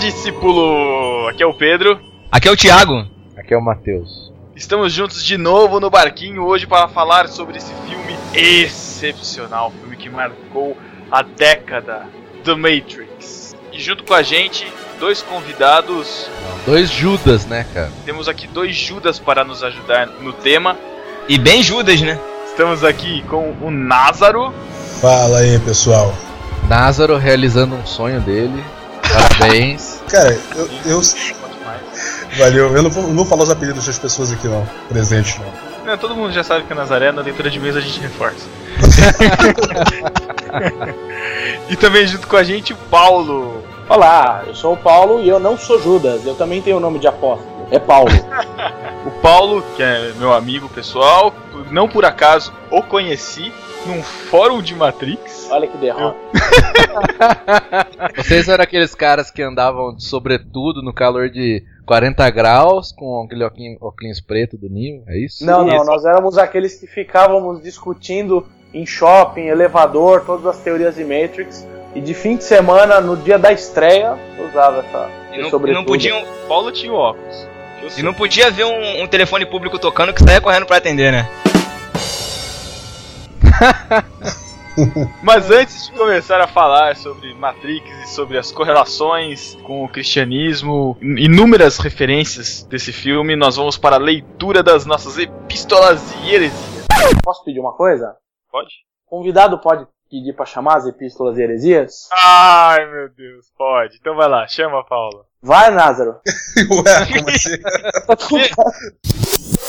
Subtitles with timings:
[0.00, 1.28] Discípulo!
[1.28, 2.00] Aqui é o Pedro.
[2.32, 3.06] Aqui é o Thiago.
[3.36, 4.32] Aqui é o Matheus.
[4.56, 10.08] Estamos juntos de novo no barquinho hoje para falar sobre esse filme excepcional, filme que
[10.08, 10.74] marcou
[11.12, 12.06] a década,
[12.44, 13.54] The Matrix.
[13.70, 14.66] E junto com a gente,
[14.98, 16.30] dois convidados.
[16.64, 17.92] Dois Judas, né, cara?
[18.06, 20.78] Temos aqui dois Judas para nos ajudar no tema.
[21.28, 22.18] E bem Judas, né?
[22.46, 24.50] Estamos aqui com o Názaro.
[24.98, 26.14] Fala aí, pessoal.
[26.66, 28.64] Názaro realizando um sonho dele.
[29.12, 29.89] Parabéns.
[30.10, 31.00] Cara, eu, eu.
[32.36, 35.70] Valeu, eu não vou, não vou falar os apelidos das pessoas aqui não, presente não.
[35.84, 38.46] Não, todo mundo já sabe que é Nazaré, na leitura de mesa a gente reforça.
[41.68, 43.62] e também junto com a gente o Paulo.
[43.88, 46.98] Olá, eu sou o Paulo e eu não sou Judas, eu também tenho o nome
[46.98, 47.66] de apóstolo.
[47.70, 48.10] É Paulo.
[49.06, 51.34] o Paulo, que é meu amigo pessoal,
[51.70, 53.52] não por acaso o conheci
[53.86, 55.48] num fórum de Matrix.
[55.50, 56.18] Olha que derrota.
[58.16, 63.44] Vocês eram aqueles caras que andavam de sobretudo no calor de 40 graus com aquele
[63.80, 65.44] óculos preto do Neo, é isso?
[65.44, 71.04] Não, não, nós éramos aqueles que ficávamos discutindo em shopping, elevador, todas as teorias de
[71.04, 71.66] Matrix.
[71.94, 74.16] E de fim de semana, no dia da estreia,
[74.48, 75.10] usava essa.
[75.32, 75.80] E não, sobretudo.
[75.80, 76.22] não podiam.
[76.46, 77.48] Paulo tinha óculos.
[77.96, 81.28] E não podia ver um, um telefone público tocando que saia correndo para atender, né?
[85.22, 90.96] Mas antes de começar a falar sobre Matrix e sobre as correlações com o cristianismo,
[91.00, 96.86] inúmeras referências desse filme, nós vamos para a leitura das nossas epístolas e heresias.
[97.22, 98.16] Posso pedir uma coisa?
[98.50, 98.70] Pode.
[99.06, 102.08] Convidado pode pedir para chamar as epístolas e heresias?
[102.12, 103.96] Ai, meu Deus, pode.
[104.00, 105.24] Então vai lá, chama, Paulo.
[105.42, 106.20] Vai, Názaro.
[106.70, 107.56] Ué, como assim?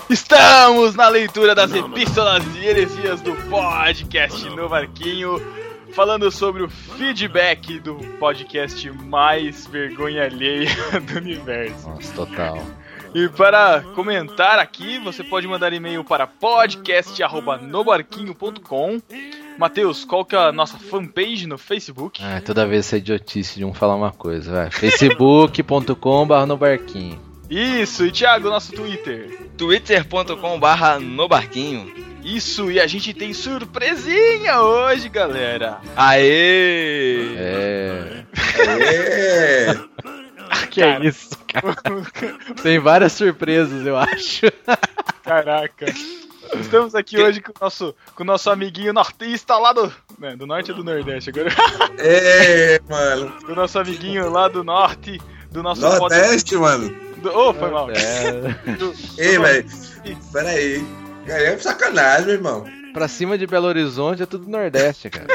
[0.08, 5.40] Estamos na leitura das epístolas e heresias do podcast no Barquinho,
[5.92, 10.70] falando sobre o feedback do podcast mais vergonha alheia
[11.10, 11.88] do universo.
[11.88, 12.64] Nossa, total.
[13.14, 19.00] E para comentar aqui, você pode mandar e-mail para podcast@nobarquinho.com.
[19.58, 22.22] Matheus, qual que é a nossa fanpage no Facebook?
[22.22, 24.70] Ah, toda vez essa idiotice de um falar uma coisa, vai.
[24.70, 27.20] facebook.com.br nobarquinho.
[27.50, 29.36] Isso, e Thiago, nosso Twitter?
[29.58, 31.92] twitter.com.br nobarquinho.
[32.22, 35.80] Isso, e a gente tem surpresinha hoje, galera.
[35.96, 37.34] Aê!
[37.36, 38.24] É.
[40.70, 41.76] Que é isso, cara?
[42.62, 44.46] Tem várias surpresas, eu acho.
[45.22, 45.86] Caraca.
[46.60, 47.22] Estamos aqui que...
[47.22, 49.92] hoje com o nosso, com o nosso amiguinho nortista lá do.
[50.18, 51.50] Né, do norte ou do Nordeste agora?
[51.98, 53.32] É, mano.
[53.44, 55.20] Com o nosso amiguinho lá do norte.
[55.50, 56.62] Do nosso Nordeste, pod...
[56.62, 56.96] mano.
[57.18, 57.36] Do...
[57.36, 57.90] Oh, foi mal.
[57.90, 58.74] É.
[58.74, 58.94] Do...
[59.18, 59.66] Ei, velho.
[60.32, 60.84] Pera aí.
[61.26, 62.64] É sacanagem, meu irmão.
[62.92, 65.28] Pra cima de Belo Horizonte é tudo Nordeste, cara.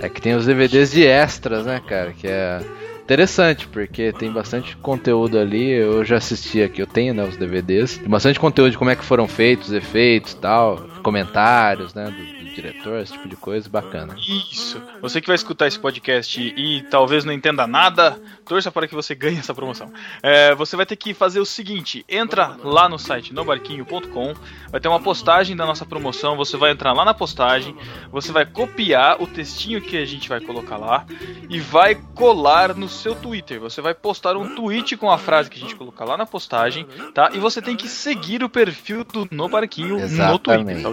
[0.00, 2.12] É que tem os DVDs de extras, né, cara?
[2.12, 2.60] Que é
[3.02, 5.70] interessante, porque tem bastante conteúdo ali.
[5.70, 7.98] Eu já assisti aqui, eu tenho né, os DVDs.
[7.98, 12.10] Tem bastante conteúdo de como é que foram feitos, os efeitos tal, comentários, né?
[12.10, 14.16] Do, diretor, esse tipo de coisa, bacana.
[14.18, 14.82] Isso.
[15.00, 19.14] Você que vai escutar esse podcast e talvez não entenda nada, torça para que você
[19.14, 19.92] ganhe essa promoção.
[20.22, 24.34] É, você vai ter que fazer o seguinte: entra lá no site nobarquinho.com,
[24.70, 26.36] vai ter uma postagem da nossa promoção.
[26.36, 27.76] Você vai entrar lá na postagem,
[28.10, 31.06] você vai copiar o textinho que a gente vai colocar lá
[31.48, 33.60] e vai colar no seu Twitter.
[33.60, 36.86] Você vai postar um tweet com a frase que a gente colocar lá na postagem,
[37.14, 37.30] tá?
[37.32, 40.28] E você tem que seguir o perfil do No Barquinho Exatamente.
[40.28, 40.88] no Twitter, tá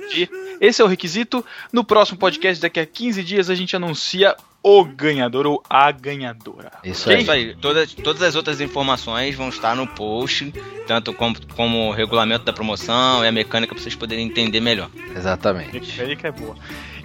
[0.60, 1.46] Esse é o requisito.
[1.72, 4.36] No próximo podcast, daqui a 15 dias, a gente anuncia
[4.68, 6.72] o ganhador ou a ganhadora.
[6.84, 7.18] Isso okay?
[7.18, 7.22] aí.
[7.22, 7.56] Isso aí.
[7.56, 10.52] Todas, todas as outras informações vão estar no post,
[10.88, 14.90] tanto como, como o regulamento da promoção e a mecânica para vocês poderem entender melhor.
[15.16, 15.78] Exatamente.
[15.78, 16.56] A mecânica é boa.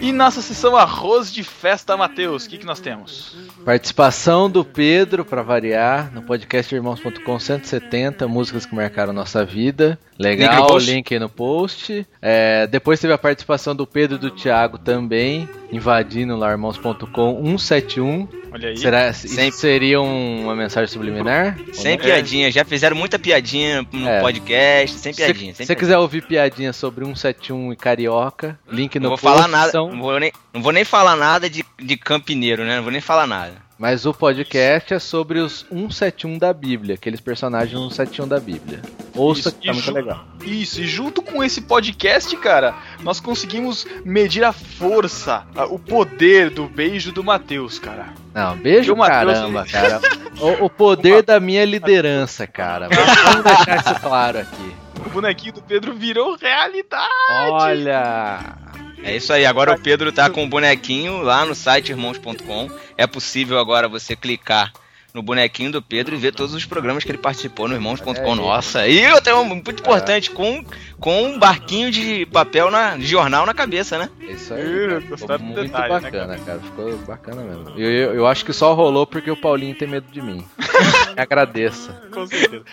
[0.00, 3.36] E nossa sessão Arroz de Festa, Matheus, o que, que nós temos?
[3.66, 9.98] Participação do Pedro, para variar, no podcast irmãos.com 170, músicas que marcaram nossa vida.
[10.18, 12.06] Legal, link, link aí no post.
[12.22, 18.28] É, depois teve a participação do Pedro e do Thiago também, invadindo lá irmãos.com 171.
[18.52, 18.76] Olha aí.
[18.76, 19.50] Será, Sem...
[19.50, 21.56] seria uma mensagem subliminar?
[21.72, 24.20] Sem piadinha, já fizeram muita piadinha no é.
[24.20, 25.54] podcast, sem piadinha.
[25.54, 29.70] Se você quiser ouvir piadinha sobre 171 e carioca, link no não vou falar nada,
[29.70, 29.90] são...
[29.90, 32.76] não, vou nem, não vou nem falar nada de, de campineiro, né?
[32.76, 33.69] Não vou nem falar nada.
[33.80, 38.82] Mas o podcast é sobre os 171 da Bíblia, aqueles personagens 171 da Bíblia.
[39.14, 40.24] Ouça isso, que tá muito legal.
[40.44, 46.68] Isso, e junto com esse podcast, cara, nós conseguimos medir a força, o poder do
[46.68, 48.12] beijo do Matheus, cara.
[48.34, 49.98] Não, beijo caramba, cara.
[50.40, 52.88] O, o poder da minha liderança, cara.
[52.88, 54.74] Vamos deixar isso claro aqui.
[55.04, 57.10] O bonequinho do Pedro virou realidade.
[57.50, 58.56] Olha!
[59.02, 62.70] É isso aí, agora o Pedro tá com o bonequinho lá no site irmãos.com.
[62.96, 64.72] É possível agora você clicar
[65.12, 68.34] no bonequinho do Pedro e ver todos os programas que ele participou no irmãos.com.
[68.34, 70.64] Nossa, e eu tenho um muito importante, com,
[70.98, 74.08] com um barquinho de papel na de jornal na cabeça, né?
[74.20, 75.00] Isso aí.
[75.16, 76.60] Ficou muito né, bacana, cara?
[76.60, 77.70] Ficou bacana mesmo.
[77.70, 80.44] Eu, eu, eu, acho que só rolou porque o Paulinho tem medo de mim.
[81.16, 81.92] Agradeça.
[82.12, 82.64] Com certeza.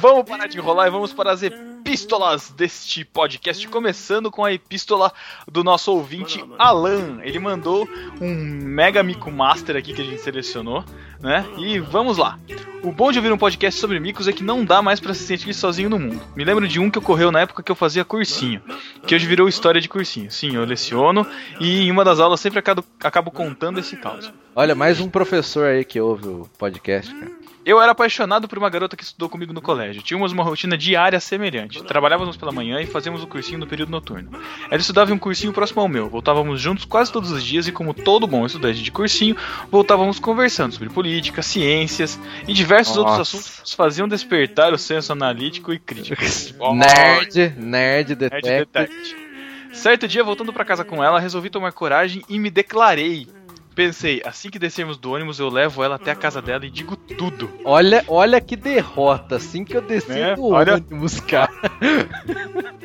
[0.00, 5.12] vamos parar de enrolar e vamos para as epístolas deste podcast, começando com a epístola
[5.50, 7.20] do nosso ouvinte Alan.
[7.22, 7.88] Ele mandou
[8.20, 10.84] um mega mico master aqui que a gente selecionou,
[11.20, 11.44] né?
[11.58, 12.38] E vamos lá.
[12.82, 15.24] O bom de ouvir um podcast sobre micos é que não dá mais para se
[15.24, 16.20] sentir sozinho no mundo.
[16.36, 18.60] Me lembro de um que ocorreu na época que eu fazia cursinho,
[19.06, 20.30] que hoje virou história de cursinho.
[20.30, 21.26] Sim, eu leciono
[21.58, 24.32] e em uma das aulas sempre acabo, acabo contando esse caso.
[24.54, 27.32] Olha, mais um professor aí que ouve o podcast, cara.
[27.64, 30.02] Eu era apaixonado por uma garota que estudou comigo no colégio.
[30.02, 31.82] Tínhamos uma rotina diária semelhante.
[31.82, 34.30] Trabalhávamos pela manhã e fazíamos o cursinho no período noturno.
[34.70, 36.08] Ela estudava em um cursinho próximo ao meu.
[36.08, 39.36] Voltávamos juntos quase todos os dias e, como todo bom estudante de cursinho,
[39.70, 43.08] voltávamos conversando sobre política, ciências e diversos Nossa.
[43.08, 46.22] outros assuntos que nos faziam despertar o senso analítico e crítico.
[46.74, 48.46] nerd, nerd detect.
[48.46, 49.24] Nerd detect.
[49.72, 53.26] Certo dia, voltando para casa com ela, resolvi tomar coragem e me declarei
[53.74, 56.96] Pensei, assim que descermos do ônibus, eu levo ela até a casa dela e digo
[56.96, 57.50] tudo.
[57.64, 61.50] Olha, olha que derrota, assim que eu desci é, do olha, ônibus, cara.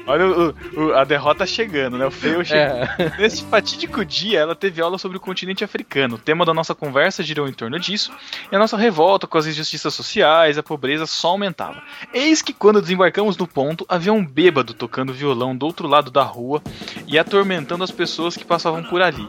[0.08, 2.06] olha o, o, a derrota chegando, né?
[2.08, 2.90] O feio chegando.
[2.98, 3.14] É.
[3.20, 6.16] Nesse fatídico dia, ela teve aula sobre o continente africano.
[6.16, 8.12] O tema da nossa conversa girou em torno disso,
[8.52, 11.82] e a nossa revolta com as injustiças sociais, a pobreza só aumentava.
[12.12, 16.24] Eis que quando desembarcamos no ponto, havia um bêbado tocando violão do outro lado da
[16.24, 16.64] rua
[17.06, 19.28] e atormentando as pessoas que passavam por ali.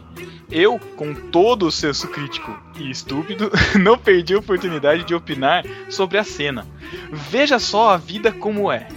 [0.50, 6.19] Eu, com todo o senso crítico e estúpido, não perdi a oportunidade de opinar sobre
[6.19, 6.66] a cena.
[7.12, 8.88] Veja só a vida como é.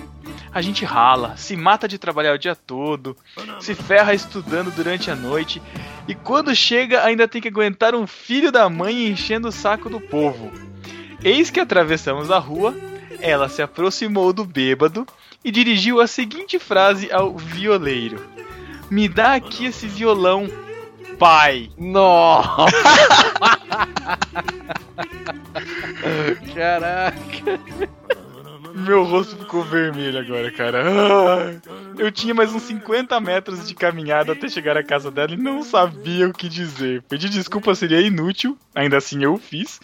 [0.52, 3.18] A gente rala, se mata de trabalhar o dia todo,
[3.60, 5.62] se ferra estudando durante a noite
[6.08, 10.00] e quando chega ainda tem que aguentar um filho da mãe enchendo o saco do
[10.00, 10.52] povo.
[11.24, 12.76] Eis que atravessamos a rua,
[13.20, 15.08] ela se aproximou do bêbado
[15.44, 18.22] e dirigiu a seguinte frase ao violeiro:
[18.92, 20.48] Me dá aqui esse violão,
[21.24, 21.72] pai.
[21.78, 22.66] Nossa!
[26.54, 27.60] Caraca.
[28.74, 31.62] Meu rosto ficou vermelho agora, cara.
[31.98, 35.64] Eu tinha mais uns 50 metros de caminhada até chegar à casa dela e não
[35.64, 37.04] sabia o que dizer.
[37.04, 39.80] Pedir desculpa seria inútil, ainda assim eu fiz.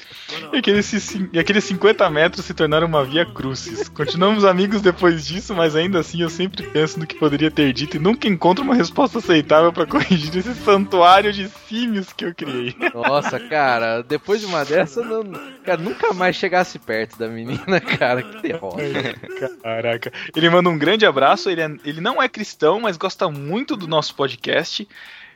[0.51, 3.87] E aqueles, e aqueles 50 metros se tornaram uma via crucis.
[3.89, 7.97] Continuamos amigos depois disso, mas ainda assim eu sempre penso no que poderia ter dito
[7.97, 12.75] e nunca encontro uma resposta aceitável para corrigir esse santuário de símios que eu criei.
[12.93, 15.23] Nossa, cara, depois de uma dessa, não,
[15.63, 18.78] cara, nunca mais chegasse perto da menina, cara, que derrota.
[19.61, 20.11] Caraca.
[20.35, 21.49] Ele manda um grande abraço.
[21.49, 24.87] Ele, é, ele não é cristão, mas gosta muito do nosso podcast.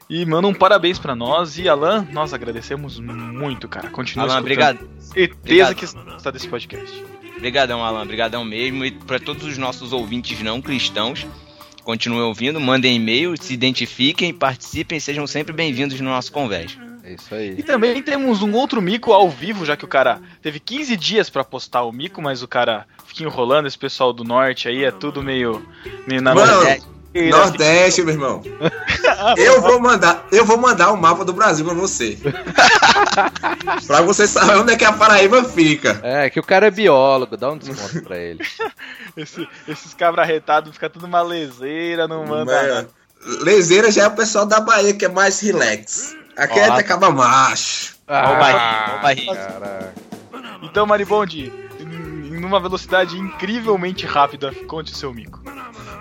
[0.10, 1.58] E manda um parabéns para nós.
[1.58, 3.90] E Alan, nós agradecemos muito, cara.
[3.90, 4.88] Continua Alan, obrigado.
[5.00, 5.76] Certeza obrigado.
[5.76, 7.04] que está desse podcast.
[7.38, 8.04] Obrigadão, Alan.
[8.04, 8.86] Obrigadão mesmo.
[8.86, 11.26] E para todos os nossos ouvintes não cristãos,
[11.84, 16.93] continuem ouvindo, mandem e-mail, se identifiquem, participem, sejam sempre bem-vindos no nosso conversa.
[17.16, 17.56] Isso aí.
[17.58, 21.30] E também temos um outro mico ao vivo, já que o cara teve 15 dias
[21.30, 24.92] para postar o mico, mas o cara fica enrolando, esse pessoal do norte aí é
[24.92, 25.66] tudo meio,
[26.08, 26.64] meio na Mano,
[27.30, 28.42] Nordeste, meu irmão.
[29.38, 32.18] Eu vou mandar, eu vou mandar o um mapa do Brasil pra você.
[33.86, 36.00] pra você saber onde é que a Paraíba fica.
[36.04, 38.40] É, que o cara é biólogo, dá um desconto pra ele.
[39.16, 42.52] Esse, esses cabra retados ficam tudo uma leseira, não manda.
[42.52, 42.88] É,
[43.44, 46.16] leseira já é o pessoal da Bahia que é mais relax.
[46.36, 47.96] Aqui é até caba macho.
[48.08, 49.94] Ah, barriga,
[50.62, 51.52] Então, Maribondi,
[52.30, 55.42] numa velocidade incrivelmente rápida, conte o seu mico.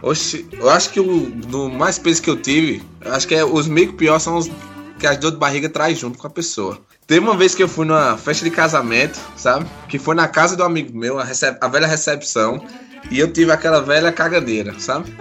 [0.02, 3.68] Oxi, eu acho que o no mais peso que eu tive, acho que é, os
[3.68, 4.50] micos piores são os
[4.98, 6.80] que as dor de barriga traz junto com a pessoa.
[7.06, 9.66] Teve uma vez que eu fui numa festa de casamento, sabe?
[9.88, 12.64] Que foi na casa do amigo meu, a, recep a velha recepção,
[13.10, 15.12] e eu tive aquela velha cagadeira, sabe?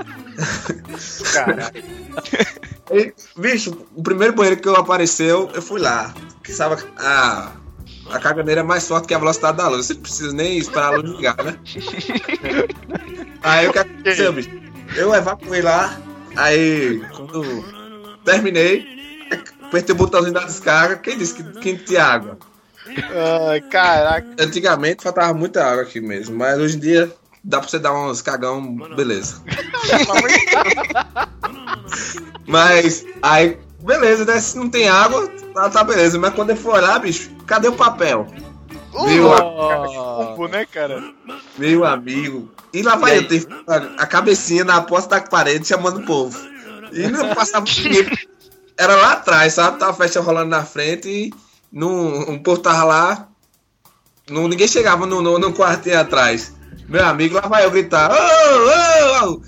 [1.34, 1.74] Caraca.
[2.92, 6.14] e, bicho, o primeiro banheiro que eu apareceu, eu fui lá.
[6.44, 7.52] Que sabe, a,
[8.10, 9.86] a cagadeira é mais forte que a velocidade da luz.
[9.86, 11.58] Você não precisa nem esperar a luz ligar, né?
[13.44, 14.50] Aí o que aconteceu, bicho?
[14.96, 16.00] Eu evacuei lá,
[16.36, 17.64] aí quando
[18.26, 18.86] terminei,
[19.62, 22.38] apertei o botãozinho da descarga, quem disse que, que tinha água?
[23.48, 24.28] Ai, caraca.
[24.38, 27.12] Antigamente faltava muita água aqui mesmo, mas hoje em dia
[27.44, 29.42] dá pra você dar uns cagão, beleza.
[32.48, 34.40] mas aí, beleza, né?
[34.40, 36.18] Se não tem água, tá, tá beleza.
[36.20, 38.28] Mas quando ele for olhar, bicho, cadê o papel?
[38.94, 41.02] Uh, Meu oh, né, cara?
[41.58, 42.52] Meu amigo.
[42.74, 43.48] E lá vai eu ter
[43.98, 46.38] a cabecinha na porta da parede chamando o povo.
[46.92, 48.10] E não passava ninguém.
[48.78, 49.80] Era lá atrás, sabe?
[49.80, 51.34] Tava a festa rolando na frente e
[51.72, 53.28] no, um povo tava lá.
[54.30, 56.54] Não, ninguém chegava no, no, no quartinho atrás.
[56.88, 58.12] Meu amigo, lá vai eu gritar.
[58.12, 59.42] Ô, ô, ô!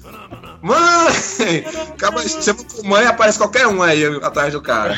[0.63, 1.65] Mãe!
[1.89, 4.97] Acaba, chama por mãe aparece qualquer um aí atrás do cara.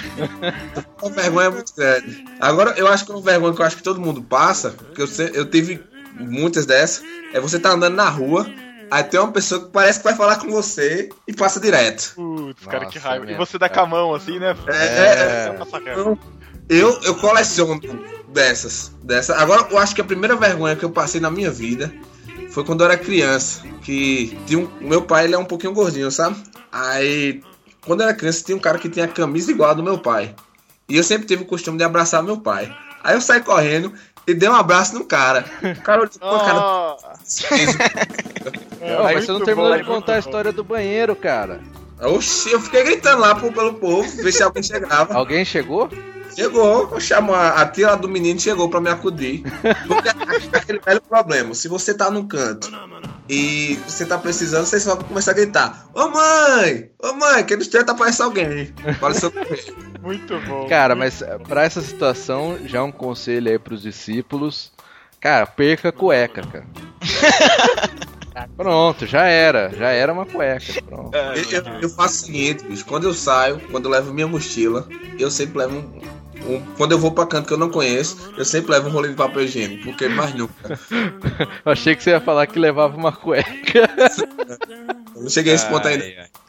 [1.01, 2.24] Uma vergonha muito grande.
[2.39, 5.08] Agora, eu acho que uma vergonha que eu acho que todo mundo passa, que eu,
[5.34, 5.84] eu tive
[6.20, 7.03] muitas dessas,
[7.34, 8.46] é você tá andando na rua,
[8.91, 12.13] aí tem uma pessoa que parece que vai falar com você e passa direto.
[12.13, 13.32] Putz, cara, que raiva.
[13.32, 14.55] E você dá com a mão assim, né?
[14.67, 15.91] É, é, é.
[15.91, 16.20] Então,
[16.70, 17.82] eu, eu coleciono
[18.27, 19.36] dessas, dessas.
[19.36, 21.91] Agora, eu acho que a primeira vergonha que eu passei na minha vida
[22.56, 23.62] foi quando eu era criança.
[23.82, 26.38] Que tinha um, meu pai ele é um pouquinho gordinho, sabe?
[26.72, 27.44] Aí,
[27.86, 29.98] quando eu era criança, tinha um cara que tinha a camisa igual a do meu
[30.00, 30.34] pai.
[30.88, 32.74] E eu sempre tive o costume de abraçar meu pai.
[33.04, 33.92] Aí eu saí correndo
[34.26, 35.44] e dei um abraço no cara.
[35.62, 36.60] O cara olhou com a cara.
[36.60, 36.96] Oh.
[39.14, 41.60] você não terminou de contar a história do banheiro, cara.
[42.02, 45.14] Oxi, eu fiquei gritando lá pelo povo, ver se alguém chegava.
[45.14, 45.90] Alguém chegou?
[46.36, 49.42] Chegou, chamou a, a tia do menino chegou para me acudir.
[49.88, 50.10] Porque
[50.58, 52.70] aquele velho problema, se você tá no canto
[53.30, 56.92] e você tá precisando, você só começa a gritar: Ô mãe!
[57.01, 58.74] Ô mãe, que no tá aparecendo alguém.
[59.00, 59.15] Fala
[60.01, 60.68] Muito bom.
[60.68, 64.74] Cara, mas para essa situação, já um conselho aí pros discípulos.
[65.22, 66.68] Cara, perca a cueca, cara.
[68.58, 69.70] Pronto, já era.
[69.70, 70.82] Já era uma cueca.
[70.86, 71.15] Pronto.
[71.15, 72.86] Eu, eu, faço o seguinte, bicho.
[72.86, 74.88] Quando eu saio, quando eu levo minha mochila,
[75.18, 76.01] eu sempre levo um,
[76.48, 79.10] um, quando eu vou pra canto que eu não conheço, eu sempre levo um rolê
[79.10, 80.80] de papel higiênico, porque mais nunca.
[81.66, 83.90] eu achei que você ia falar que levava uma cueca.
[85.16, 86.06] eu não cheguei a esse ponto ainda.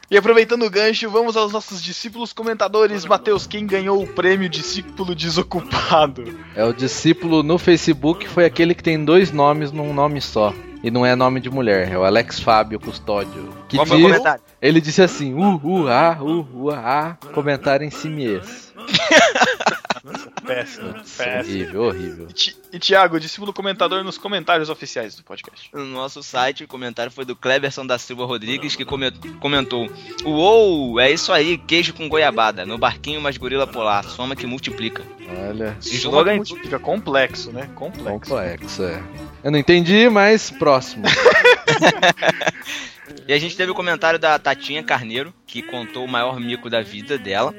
[0.09, 3.05] E aproveitando o gancho, vamos aos nossos discípulos comentadores.
[3.05, 6.23] Matheus, quem ganhou o prêmio discípulo desocupado?
[6.55, 10.53] É o discípulo no Facebook, foi aquele que tem dois nomes num nome só.
[10.81, 13.49] E não é nome de mulher, é o Alex Fábio Custódio.
[13.67, 14.41] Que diz, comentário?
[14.61, 18.47] Ele disse assim: uh, uh, ah, uh, uh, ah, comentário em si mesmo.
[20.45, 21.53] péssimo, péssimo.
[21.53, 22.27] Horrível, horrível.
[22.71, 25.69] E, Thiago, discípulo comentador nos comentários oficiais do podcast.
[25.73, 29.89] No nosso site, o comentário foi do Cleberson da Silva Rodrigues, que comentou:
[30.23, 32.65] Uou, é isso aí, queijo com goiabada.
[32.65, 34.03] No barquinho, mais gorila polar.
[34.05, 35.03] Soma que multiplica.
[35.49, 35.77] Olha.
[35.81, 36.79] Slogan que multiplica.
[36.79, 37.69] Complexo, né?
[37.75, 38.29] Complexo.
[38.29, 39.03] Complexo, é.
[39.43, 41.05] Eu não entendi, mas próximo.
[43.27, 46.81] e a gente teve o comentário da Tatinha Carneiro, que contou o maior mico da
[46.81, 47.53] vida dela.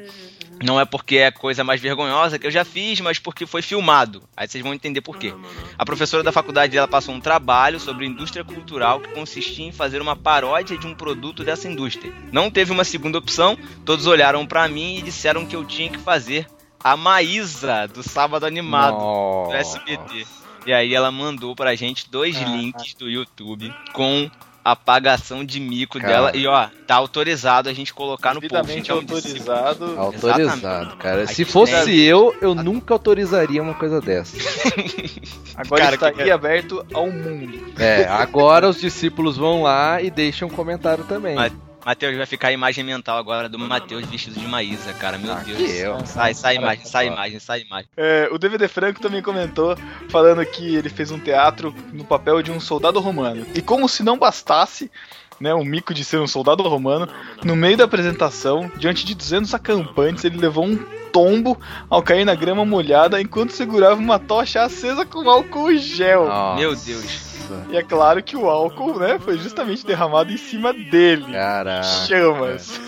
[0.62, 4.22] Não é porque é coisa mais vergonhosa que eu já fiz, mas porque foi filmado.
[4.36, 5.32] Aí vocês vão entender por quê.
[5.78, 10.02] A professora da faculdade dela passou um trabalho sobre indústria cultural que consistia em fazer
[10.02, 12.12] uma paródia de um produto dessa indústria.
[12.32, 15.98] Não teve uma segunda opção, todos olharam para mim e disseram que eu tinha que
[15.98, 16.46] fazer
[16.82, 19.50] a Maísa do Sábado Animado Nossa.
[19.50, 20.26] do SBT.
[20.66, 24.30] E aí ela mandou pra gente dois links do YouTube com
[24.72, 26.12] apagação de mico Cara.
[26.12, 26.32] dela.
[26.36, 28.52] E ó, tá autorizado a gente colocar no post.
[28.52, 29.94] Devidamente então, autorizado.
[29.98, 31.22] Autorizado, cara.
[31.22, 34.36] A Se gente fosse deve- eu, eu nunca autorizaria uma coisa dessa.
[35.56, 37.72] Agora Cara, está que- aqui aberto ao mundo.
[37.78, 41.34] É, agora os discípulos vão lá e deixam um comentário também.
[41.34, 41.52] Mas-
[41.84, 45.16] Matheus, vai ficar a imagem mental agora do Matheus vestido de Maísa, cara.
[45.16, 45.58] Meu Ah, Deus.
[45.60, 46.04] eu.
[46.06, 47.88] Sai, sai a imagem, sai a imagem, sai a imagem.
[47.96, 49.76] É, o DVD Franco também comentou,
[50.10, 53.46] falando que ele fez um teatro no papel de um soldado romano.
[53.54, 54.90] E como se não bastasse,
[55.40, 57.08] né, o mico de ser um soldado romano,
[57.44, 60.76] no meio da apresentação, diante de 200 acampantes, ele levou um
[61.10, 61.58] tombo
[61.88, 66.26] ao cair na grama molhada enquanto segurava uma tocha acesa com álcool gel.
[66.26, 66.60] Nossa.
[66.60, 67.27] Meu Deus.
[67.70, 71.32] E é claro que o álcool, né, foi justamente derramado em cima dele.
[71.32, 71.82] Caraca.
[72.06, 72.80] Chamas.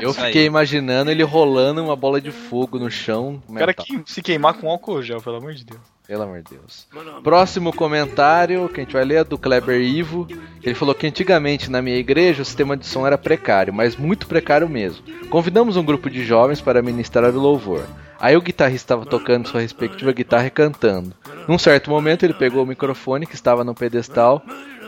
[0.00, 3.42] Eu fiquei imaginando ele rolando uma bola de fogo no chão.
[3.48, 5.93] O cara que se queimar com álcool gel, pelo amor de Deus.
[6.06, 6.86] Pelo amor de Deus.
[7.22, 10.28] Próximo comentário que a gente vai ler é do Kleber Ivo.
[10.62, 14.26] Ele falou que antigamente na minha igreja o sistema de som era precário, mas muito
[14.26, 15.02] precário mesmo.
[15.30, 17.86] Convidamos um grupo de jovens para ministrar o louvor.
[18.20, 21.14] Aí o guitarrista estava tocando sua respectiva guitarra e cantando.
[21.48, 24.42] Num certo momento ele pegou o microfone que estava no pedestal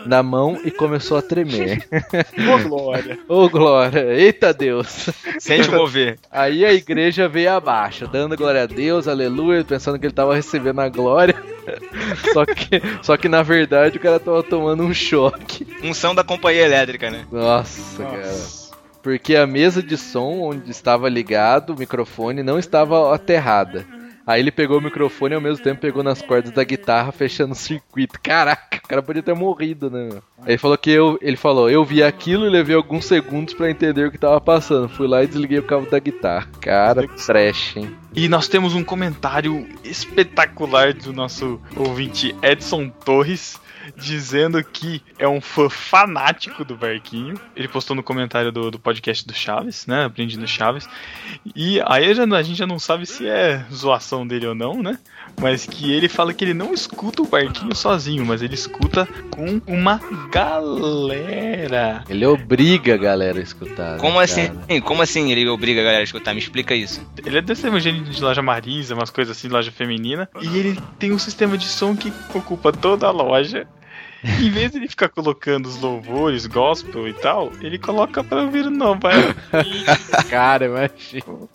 [0.07, 1.87] na mão e começou a tremer.
[2.49, 3.19] Ô, glória.
[3.29, 5.09] Ô glória, eita Deus!
[5.39, 6.19] Sente mover.
[6.31, 10.81] Aí a igreja veio abaixo, dando glória a Deus, aleluia, pensando que ele tava recebendo
[10.81, 11.35] a glória.
[12.33, 15.67] Só que, só que na verdade o cara tava tomando um choque.
[15.83, 17.27] Unção da companhia elétrica, né?
[17.33, 18.25] Nossa, cara.
[18.25, 18.67] Nossa.
[19.03, 23.85] Porque a mesa de som onde estava ligado o microfone não estava aterrada.
[24.27, 27.53] Aí ele pegou o microfone e ao mesmo tempo pegou nas cordas da guitarra, fechando
[27.53, 28.19] o circuito.
[28.21, 30.21] Caraca, o cara podia ter morrido, né?
[30.41, 33.71] Aí ele falou que eu, ele falou, eu vi aquilo e levei alguns segundos pra
[33.71, 34.89] entender o que tava passando.
[34.89, 36.49] Fui lá e desliguei o cabo da guitarra.
[36.61, 37.97] Cara, trash, hein?
[38.15, 43.61] E nós temos um comentário espetacular do nosso ouvinte Edson Torres.
[43.97, 47.39] Dizendo que é um fã fanático do Barquinho.
[47.55, 50.05] Ele postou no comentário do, do podcast do Chaves, né?
[50.05, 50.89] Aprendi no Chaves.
[51.55, 54.99] E aí já, a gente já não sabe se é zoação dele ou não, né?
[55.41, 59.61] Mas que ele fala que ele não escuta o Barquinho sozinho, mas ele escuta com
[59.67, 62.05] uma galera.
[62.09, 63.93] Ele obriga a galera a escutar.
[63.95, 64.47] né, Como assim?
[64.49, 64.81] cara?
[64.83, 66.33] Como assim ele obriga a galera a escutar?
[66.33, 67.05] Me explica isso.
[67.25, 70.29] Ele é desse evangélico de loja Marisa, umas coisas assim, loja feminina.
[70.41, 73.67] E ele tem um sistema de som que ocupa toda a loja.
[74.43, 78.65] Em vez de ele ficar colocando os louvores, gospel e tal, ele coloca pra ouvir
[78.65, 79.15] no vai.
[80.29, 81.49] Cara, imagina.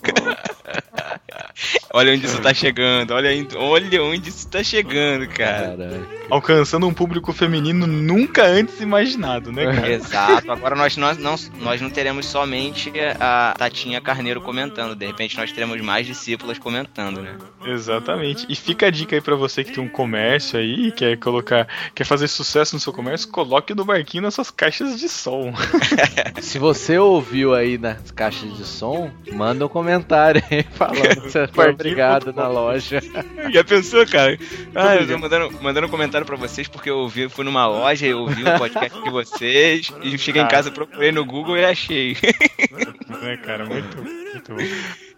[1.93, 5.75] Olha onde isso tá chegando, olha, olha onde isso tá chegando, cara.
[5.77, 6.20] Caraca.
[6.31, 9.91] Alcançando um público feminino nunca antes imaginado, né, cara?
[9.91, 15.37] Exato, agora nós, nós, não, nós não teremos somente a Tatinha Carneiro comentando, de repente
[15.37, 17.37] nós teremos mais discípulas comentando, né?
[17.65, 18.45] Exatamente.
[18.47, 21.67] E fica a dica aí pra você que tem um comércio aí, e quer colocar,
[21.93, 25.53] quer fazer sucesso no seu comércio, coloque no barquinho nas suas caixas de som.
[26.41, 31.47] Se você ouviu aí nas caixas de som, manda um comentário aí falando que você
[31.47, 33.01] foi obrigado na loja.
[33.51, 34.37] Já pensou, cara?
[34.73, 38.05] Ah, eu tô mandando, mandando um comentário pra vocês porque eu ouvi, fui numa loja
[38.07, 42.17] e ouvi o podcast de vocês e cheguei em casa, procurei no Google e achei.
[43.21, 43.65] né, cara?
[43.65, 44.61] Muito, muito bom.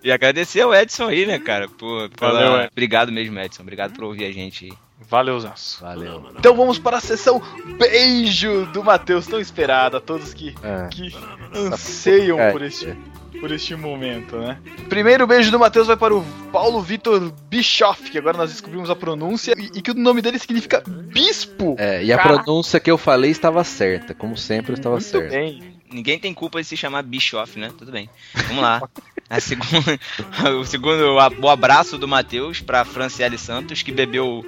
[0.03, 1.67] E agradecer ao Edson aí, né, cara?
[1.69, 2.69] Por, pela- Valeu, Edson.
[2.71, 3.61] Obrigado mesmo, Edson.
[3.61, 4.71] Obrigado por ouvir a gente aí.
[5.09, 5.81] Valeuzaço.
[5.81, 6.25] Valeu.
[6.37, 7.41] Então vamos para a sessão
[7.77, 10.87] beijo do Matheus, tão esperada, a todos que, É.
[10.89, 11.13] que
[11.53, 12.95] anseiam É, por este,
[13.43, 14.57] por este momento, né?
[14.87, 18.95] Primeiro beijo do Matheus vai para o Paulo Vitor Bischoff, que agora nós descobrimos a
[18.95, 21.75] pronúncia, e, e que o nome dele significa bispo.
[21.77, 22.41] É, e a Caraca.
[22.45, 25.27] pronúncia que eu falei estava certa, como sempre estava Muito certa.
[25.35, 25.61] bem.
[25.91, 27.69] Ninguém tem culpa de se chamar Bischoff, né?
[27.77, 28.09] Tudo bem.
[28.47, 28.81] Vamos lá.
[29.29, 29.99] A segunda,
[30.57, 34.45] o segundo, a- o abraço do Matheus pra Franciele Santos, que bebeu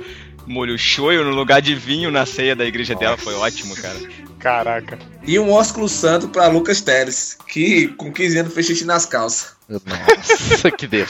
[0.48, 3.18] molho shoyu no lugar de vinho na ceia da igreja dela.
[3.18, 4.00] Foi ótimo, cara.
[4.46, 5.00] Caraca.
[5.26, 9.56] E um ósculo santo pra Lucas Teles, que com 15 anos fez xixi nas calças.
[9.68, 11.10] Nossa, que Deus.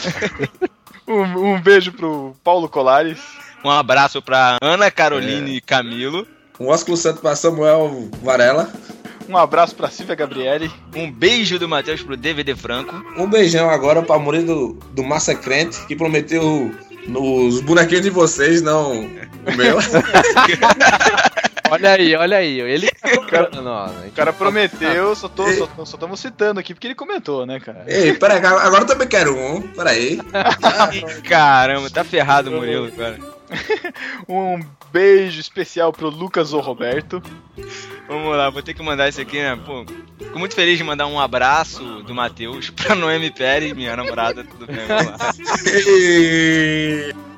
[1.05, 3.19] Um, um beijo pro Paulo Colares.
[3.61, 6.25] Um abraço pra Ana Caroline Camilo.
[6.57, 8.71] Um ósculo santo pra Samuel Varela.
[9.27, 10.71] Um abraço pra Silvia Gabriele.
[10.95, 12.95] Um beijo do Matheus pro DVD Franco.
[13.17, 16.73] Um beijão agora pra Murilo do, do Massa Crente, que prometeu
[17.05, 19.77] nos bonequinhos de vocês, não o meu.
[21.71, 22.59] Olha aí, olha aí.
[22.59, 23.87] Ele tá comprando, ó.
[23.87, 27.83] O cara prometeu, só tô, só, só estamos citando aqui porque ele comentou, né, cara?
[27.87, 29.61] Ei, peraí, agora eu também quero um.
[29.61, 30.19] Peraí.
[31.27, 33.17] Caramba, tá ferrado o Murilo, cara.
[34.27, 34.59] Um
[34.91, 37.21] beijo especial pro Lucas ou Roberto.
[38.07, 39.59] Vamos lá, vou ter que mandar isso aqui, né?
[39.65, 39.85] Pô,
[40.17, 44.67] fico muito feliz de mandar um abraço do Matheus pra Noemi Pérez, minha namorada, tudo
[44.67, 45.17] bem, vamos lá.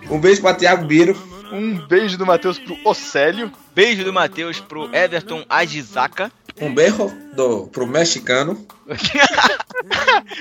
[0.10, 1.16] um beijo pra Thiago Biro.
[1.52, 3.52] Um beijo do Matheus pro Océlio.
[3.78, 6.32] Beijo do Matheus pro Everton Ajizaka.
[6.60, 8.66] um berro do, pro mexicano.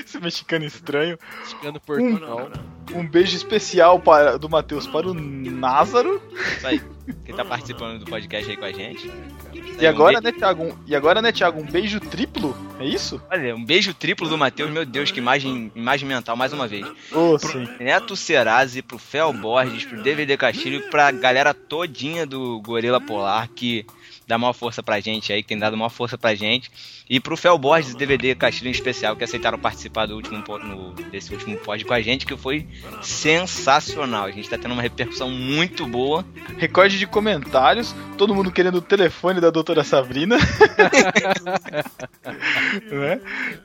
[0.03, 1.19] Esse mexicano estranho.
[1.41, 2.47] Mexicano portunhol.
[2.47, 2.76] Um
[3.07, 6.21] beijo especial para, do Matheus para o Názaro.
[6.57, 6.81] Isso aí.
[7.25, 9.09] Quem tá participando do podcast aí com a gente.
[9.79, 10.63] E agora, né, Thiago?
[10.63, 11.61] Um, e agora, né, Thiago?
[11.61, 12.55] Um beijo triplo?
[12.79, 13.21] É isso?
[13.31, 16.85] Olha, um beijo triplo do Matheus, meu Deus, que imagem, imagem mental, mais uma vez.
[17.11, 17.67] Oh, pro sim.
[17.79, 23.47] Neto Cerazzi, pro Fel Borges, pro DVD Castilho e pra galera todinha do Gorila Polar
[23.49, 23.85] que
[24.27, 26.69] dá maior força pra gente aí, que tem dado maior força pra gente.
[27.09, 31.31] E pro Fel Borges, DVD Castilho em especial, que aceitaram participar do último, no- desse
[31.33, 32.67] último pod com a gente, que foi
[33.01, 34.25] sensacional.
[34.25, 36.25] A gente tá tendo uma repercussão muito boa.
[36.57, 37.95] Recorde de comentários.
[38.17, 40.37] Todo mundo querendo o telefone da doutora Sabrina.
[42.91, 43.19] Né?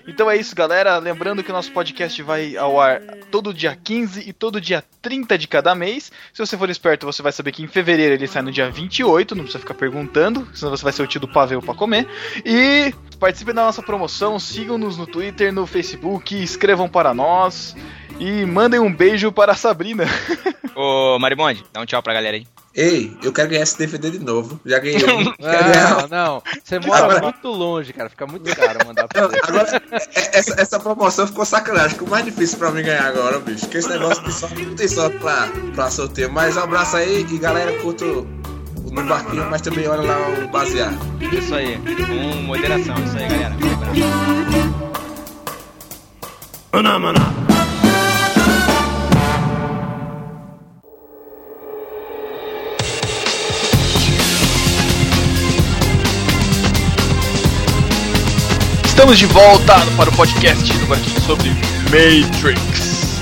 [0.07, 0.99] Então é isso, galera.
[0.99, 3.01] Lembrando que o nosso podcast vai ao ar
[3.31, 6.13] todo dia 15 e todo dia 30 de cada mês.
[6.33, 9.35] Se você for esperto, você vai saber que em fevereiro ele sai no dia 28.
[9.35, 12.07] Não precisa ficar perguntando, senão você vai ser o tio do pavê pra comer.
[12.45, 12.95] E
[13.33, 14.39] participem da nossa promoção.
[14.39, 16.41] Sigam-nos no Twitter, no Facebook.
[16.43, 17.75] Escrevam para nós.
[18.21, 20.05] E mandem um beijo para a Sabrina.
[20.77, 22.47] Ô, Marimonde, dá um tchau pra galera aí.
[22.75, 24.59] Ei, eu quero ganhar esse DVD de novo.
[24.65, 25.25] Já ganhei um.
[25.37, 26.43] Quero ganhar Não, não.
[26.65, 28.09] Você mora Agora- muito longe, cara.
[28.09, 29.41] Fica muito caro mandar pra Não, você.
[29.43, 31.91] agora, é- essa, essa promoção ficou sacanagem.
[31.91, 33.69] Ficou mais difícil pra mim ganhar agora, bicho.
[33.69, 36.33] Que esse negócio de sorte não tem sorte pra, pra sorteio.
[36.33, 38.27] Mas um abraço aí e galera, curta o-
[38.93, 40.99] no barquinho, mas também olha lá o baseado.
[41.33, 43.57] Isso aí, com moderação, isso aí, galera.
[43.57, 44.63] Abraço.
[58.85, 61.51] Estamos de volta para o podcast do Barquinho sobre
[61.91, 63.21] Matrix.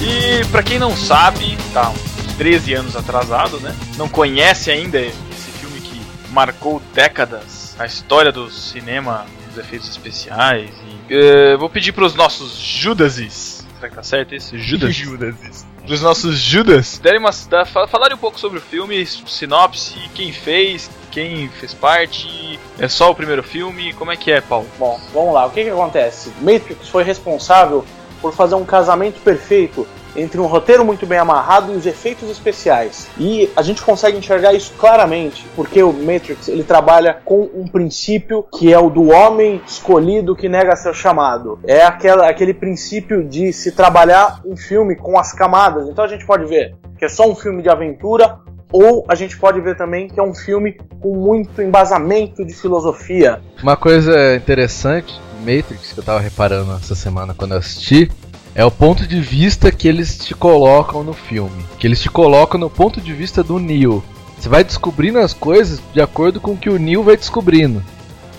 [0.00, 1.92] E pra quem não sabe, tá
[2.38, 3.74] 13 anos atrasado, né?
[3.96, 6.00] Não conhece ainda esse filme que
[6.32, 10.70] marcou décadas a história do cinema, dos efeitos especiais.
[11.08, 13.64] E, eh, vou pedir para os nossos Judases.
[13.76, 14.56] Será que tá certo isso?
[14.58, 14.94] Judas.
[14.94, 15.66] Judases.
[15.86, 20.32] Dos nossos Judas, derem uma, da, fa- falarem um pouco sobre o filme, sinopse, quem
[20.32, 24.66] fez, quem fez parte, é só o primeiro filme, como é que é, Paulo?
[24.78, 25.46] Bom, vamos lá.
[25.46, 26.32] O que que acontece?
[26.40, 27.84] Matrix foi responsável
[28.20, 33.08] por fazer um casamento perfeito entre um roteiro muito bem amarrado e os efeitos especiais.
[33.18, 38.44] E a gente consegue enxergar isso claramente, porque o Matrix ele trabalha com um princípio
[38.56, 41.58] que é o do homem escolhido que nega seu chamado.
[41.66, 45.88] É aquela, aquele princípio de se trabalhar um filme com as camadas.
[45.88, 48.38] Então a gente pode ver que é só um filme de aventura
[48.72, 53.40] ou a gente pode ver também que é um filme com muito embasamento de filosofia.
[53.62, 58.10] Uma coisa interessante Matrix que eu tava reparando essa semana quando eu assisti
[58.56, 61.62] é o ponto de vista que eles te colocam no filme.
[61.78, 64.02] Que eles te colocam no ponto de vista do Neo.
[64.38, 67.84] Você vai descobrindo as coisas de acordo com o que o Neo vai descobrindo.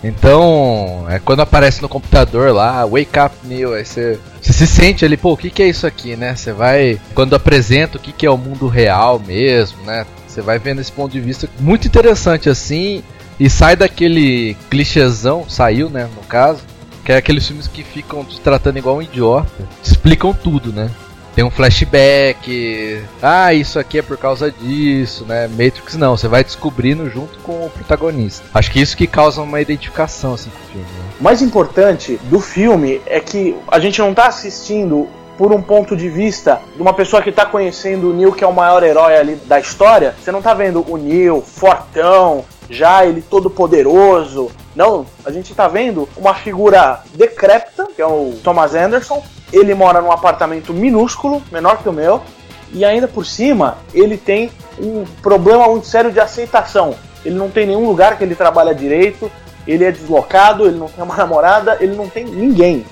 [0.04, 5.06] Então, é quando aparece no computador lá, wake up Neo, aí você, você se sente
[5.06, 6.36] ali, pô, o que, que é isso aqui, né?
[6.36, 10.04] Você vai, quando apresenta o que, que é o mundo real mesmo, né?
[10.28, 13.04] Você vai vendo esse ponto de vista muito interessante assim,
[13.40, 16.62] e sai daquele clichêzão, saiu, né, no caso,
[17.08, 20.92] que é aqueles filmes que ficam te tratando igual um idiota, explicam tudo, né?
[21.34, 25.48] Tem um flashback, ah, isso aqui é por causa disso, né?
[25.48, 28.44] Matrix não, você vai descobrindo junto com o protagonista.
[28.54, 30.84] Acho que isso que causa uma identificação assim com o filme.
[30.86, 31.06] Né?
[31.18, 35.96] O mais importante do filme é que a gente não tá assistindo por um ponto
[35.96, 39.16] de vista de uma pessoa que tá conhecendo o Neo, que é o maior herói
[39.16, 40.14] ali da história.
[40.22, 44.52] Você não tá vendo o Neo fortão, já ele todo poderoso.
[44.78, 49.24] Não, a gente tá vendo uma figura decrépita, que é o Thomas Anderson.
[49.52, 52.22] Ele mora num apartamento minúsculo, menor que o meu,
[52.72, 56.94] e ainda por cima ele tem um problema muito sério de aceitação.
[57.26, 59.32] Ele não tem nenhum lugar que ele trabalha direito,
[59.66, 62.86] ele é deslocado, ele não tem uma namorada, ele não tem ninguém.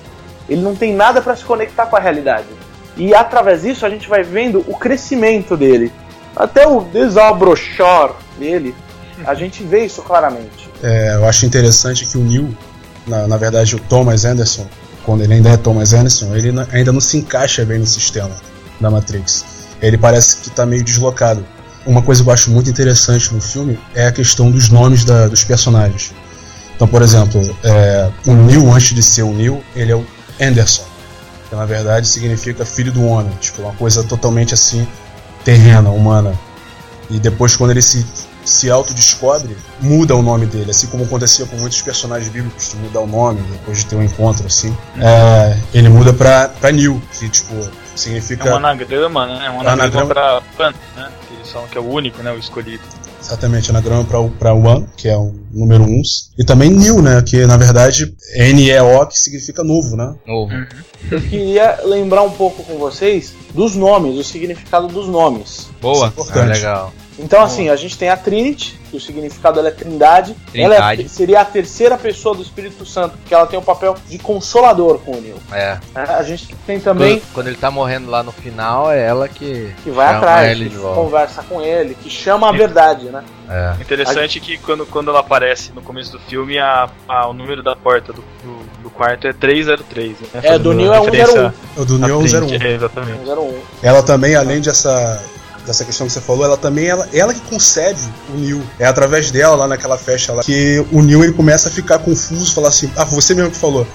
[0.48, 2.48] Ele não tem nada para se conectar com a realidade.
[2.96, 5.92] E através disso a gente vai vendo o crescimento dele.
[6.34, 8.74] Até o desabrochar dele,
[9.24, 10.65] a gente vê isso claramente.
[10.82, 12.56] É, eu acho interessante que o Neil,
[13.06, 14.66] na, na verdade o Thomas Anderson,
[15.04, 18.32] quando ele ainda é Thomas Anderson, ele ainda não se encaixa bem no sistema
[18.80, 19.44] da Matrix.
[19.80, 21.44] Ele parece que está meio deslocado.
[21.86, 25.28] Uma coisa que eu acho muito interessante no filme é a questão dos nomes da-
[25.28, 26.12] dos personagens.
[26.74, 30.04] Então, por exemplo, é, o Neil, antes de ser o Neil, ele é o
[30.40, 30.82] Anderson,
[31.48, 34.86] que na verdade significa filho do homem, tipo, uma coisa totalmente assim,
[35.44, 36.34] terrena, humana.
[37.08, 38.04] E depois, quando ele se,
[38.48, 43.00] se autodescobre, muda o nome dele, assim como acontecia com muitos personagens bíblicos, de mudar
[43.00, 44.76] o nome depois de ter um encontro, assim.
[45.00, 48.50] É, ele muda pra, pra Neil, que, tipo, É significa.
[48.52, 49.46] um anagrama, né?
[49.46, 49.72] É um Anagrama.
[49.82, 51.08] anagrama pra Pan, né?
[51.28, 52.32] Que eles falam que é o único, né?
[52.32, 52.82] O escolhido.
[53.20, 54.04] Exatamente, anagrama
[54.38, 55.86] para One, que é o número 1.
[55.88, 56.02] Um,
[56.38, 57.20] e também New, né?
[57.26, 60.14] Que na verdade N-E-O, que significa novo, né?
[60.26, 60.52] Novo.
[61.10, 65.70] Eu queria lembrar um pouco com vocês dos nomes, o significado dos nomes.
[65.80, 66.12] Boa.
[66.16, 66.42] Isso é.
[66.42, 66.92] Ah, legal.
[67.18, 70.36] Então, assim, a gente tem a Trinity, que o significado dela é trindade.
[70.52, 70.74] Trindade.
[70.74, 74.18] Ela é- seria a terceira pessoa do Espírito Santo, porque ela tem o papel de
[74.18, 75.36] consolador com o Neil.
[75.50, 75.78] É.
[75.94, 79.28] É, A gente tem também Quando, quando ele tá morrendo lá no final, é ela
[79.30, 79.72] que.
[79.82, 83.24] que vai chama atrás, ele que conversa com ele, que chama a verdade, né?
[83.48, 83.80] É.
[83.80, 87.74] Interessante que quando, quando ela aparece no começo do filme, a, a- o número da
[87.74, 90.20] porta do, do, do quarto é 303.
[90.20, 90.26] Né?
[90.42, 91.82] É, do Neil é referência 101.
[91.82, 92.66] O do à Neo Trinity, 01.
[92.66, 93.18] É, exatamente.
[93.40, 93.60] 101.
[93.82, 95.22] Ela também, além dessa,
[95.66, 98.00] dessa questão que você falou, ela também ela, ela que concebe
[98.34, 98.62] o Neil.
[98.78, 102.54] É através dela lá naquela festa lá que o Neil ele começa a ficar confuso,
[102.54, 103.86] falar assim: "Ah, você mesmo que falou.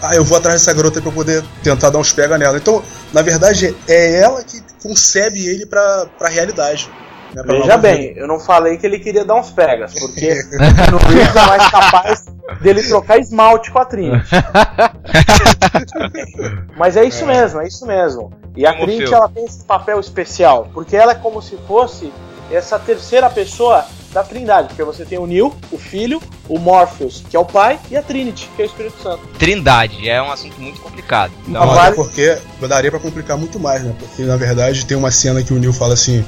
[0.00, 2.56] Ah, eu vou atrás dessa garota pra eu poder tentar dar uns pega nela".
[2.56, 2.82] Então,
[3.12, 6.88] na verdade, é ela que concebe ele pra, pra realidade.
[7.34, 8.20] né, pra Veja bem, vida.
[8.20, 12.24] eu não falei que ele queria dar uns pegas, porque Reeves é mais capaz
[12.60, 14.26] dele trocar esmalte com a Trinity.
[16.76, 18.32] Mas é isso mesmo, é isso mesmo.
[18.56, 22.12] E a Como Trinity ela tem esse papel especial, porque ela é como se fosse
[22.50, 27.36] essa terceira pessoa da Trindade, porque você tem o Neil, o filho, o Morpheus, que
[27.36, 29.20] é o pai, e a Trinity, que é o Espírito Santo.
[29.38, 31.30] Trindade é um assunto muito complicado.
[31.46, 33.94] Então, Não, vale- porque daria pra complicar muito mais, né?
[33.98, 36.24] Porque na verdade tem uma cena que o Neil fala assim: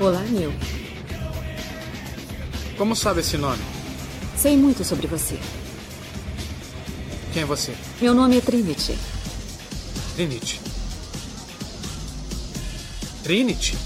[0.00, 0.52] Olá, Neil.
[2.78, 3.60] Como sabe esse nome?
[4.44, 5.38] Sei muito sobre você.
[7.32, 7.74] Quem é você?
[7.98, 8.94] Meu nome é Trinity.
[10.14, 10.60] Trinity.
[13.22, 13.78] Trinity?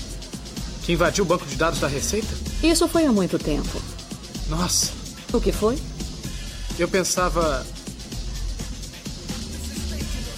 [0.82, 2.26] Que invadiu o banco de dados da Receita?
[2.60, 3.80] Isso foi há muito tempo.
[4.48, 4.90] Nossa,
[5.32, 5.78] O que foi?
[6.76, 7.64] eu pensava.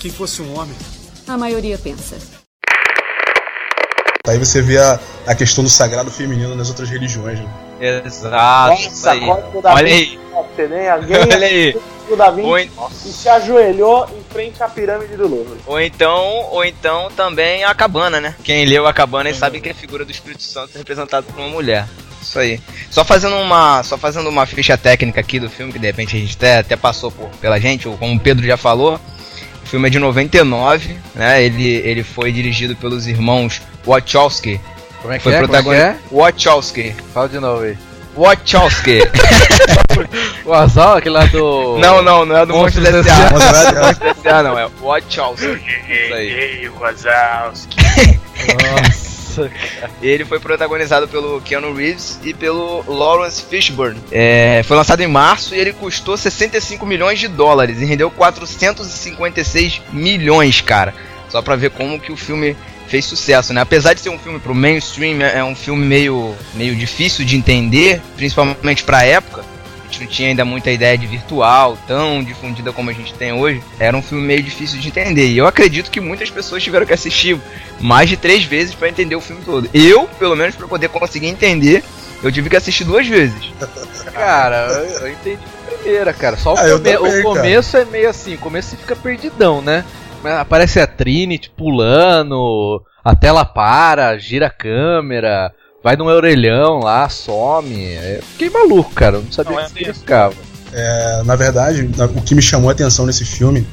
[0.01, 0.77] que fosse um homem.
[1.27, 2.19] A maioria pensa.
[4.29, 7.70] Aí você vê a, a questão do sagrado feminino nas outras religiões, né?
[7.81, 8.83] Exato.
[8.83, 9.21] Nossa, aí.
[9.63, 10.21] da Olha aí.
[10.55, 11.77] Você nem alguém Olha aí.
[12.35, 12.71] Vinci
[13.09, 15.61] e se ajoelhou em frente à pirâmide do Louvre.
[15.65, 18.35] ou então, ou então também a cabana, né?
[18.43, 21.49] Quem leu a cabana sabe que a figura do Espírito Santo é representada por uma
[21.49, 21.87] mulher.
[22.21, 22.61] Isso aí.
[22.91, 26.21] Só fazendo uma, só fazendo uma ficha técnica aqui do filme que de repente a
[26.21, 29.01] gente até, até passou por, pela gente, ou como o Pedro já falou.
[29.63, 31.43] O filme é de 99, né?
[31.43, 34.61] Ele, ele foi dirigido pelos irmãos Wachowski.
[35.01, 35.41] Como é que Foi é?
[35.41, 35.87] Como é que protagonista.
[35.87, 36.15] é?
[36.17, 36.97] Wachowski.
[37.15, 37.77] Fala de novo aí.
[38.17, 39.01] Wachowski.
[40.47, 41.77] O Azal, aquele lá do.
[41.79, 43.13] não, não, não é do Monstro S.A.
[43.13, 43.31] É
[43.83, 44.43] Monstro S.A.
[44.43, 45.47] não, é Wachowski.
[45.47, 46.31] Isso aí.
[46.31, 47.77] Ei, Wazowski.
[48.55, 49.51] Nossa.
[50.03, 54.01] Ele foi protagonizado pelo Keanu Reeves e pelo Lawrence Fishburne.
[54.11, 59.83] É, foi lançado em março e ele custou 65 milhões de dólares e rendeu 456
[59.93, 60.93] milhões, cara.
[61.29, 62.57] Só pra ver como que o filme
[62.91, 63.61] fez sucesso, né?
[63.63, 67.37] Apesar de ser um filme pro mainstream, é é um filme meio, meio difícil de
[67.37, 69.43] entender, principalmente pra época.
[69.43, 73.33] A gente não tinha ainda muita ideia de virtual, tão difundida como a gente tem
[73.33, 73.61] hoje.
[73.79, 75.29] Era um filme meio difícil de entender.
[75.29, 77.37] E eu acredito que muitas pessoas tiveram que assistir
[77.81, 79.69] mais de três vezes pra entender o filme todo.
[79.75, 81.83] Eu, pelo menos, pra poder conseguir entender,
[82.23, 83.53] eu tive que assistir duas vezes.
[84.15, 86.37] Cara, eu, eu entendi primeira, cara.
[86.37, 88.95] Só o, Ah, eu come- também, o começo é meio assim, o começo você fica
[88.97, 89.85] perdidão, né?
[90.23, 95.53] Mas Aparece a Trinity pulando, a tela para, gira a câmera,
[95.83, 97.95] vai num orelhão lá, some.
[97.95, 99.17] Eu fiquei maluco, cara.
[99.17, 100.35] Eu não sabia Não, o é que significava.
[100.73, 103.67] É, na verdade, o que me chamou a atenção nesse filme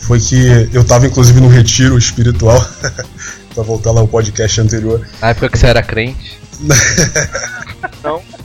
[0.00, 2.64] foi que eu tava inclusive num retiro espiritual,
[3.54, 5.06] pra voltar lá ao podcast anterior.
[5.20, 6.38] Na época que você era crente.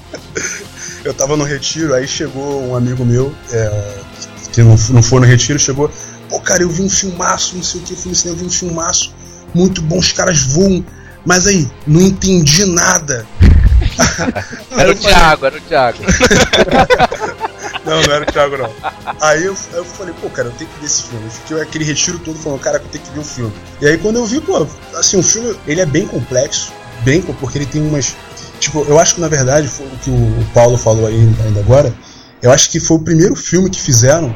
[1.04, 3.94] Eu tava no retiro, aí chegou um amigo meu, é,
[4.54, 5.90] que não, não foi no retiro, chegou.
[6.32, 8.48] Pô, cara, eu vi um filmaço, não sei o que, fui no cinema, eu vi
[8.48, 9.14] um filmaço,
[9.54, 10.84] muito bom, os caras voam.
[11.26, 13.28] Mas aí, não entendi nada.
[14.72, 15.98] Era o Thiago, era o Thiago.
[17.84, 18.70] Não, não era o Thiago, não.
[19.20, 21.26] Aí eu, eu falei, pô, cara, eu tenho que ver esse filme.
[21.26, 23.52] Eu fiquei aquele retiro todo falando, cara, eu tenho que ver o filme.
[23.82, 26.72] E aí quando eu vi, pô, assim, o filme, ele é bem complexo,
[27.04, 28.16] bem, porque ele tem umas.
[28.60, 31.92] Tipo, eu acho que na verdade, foi o que o Paulo falou aí ainda agora,
[32.40, 34.34] eu acho que foi o primeiro filme que fizeram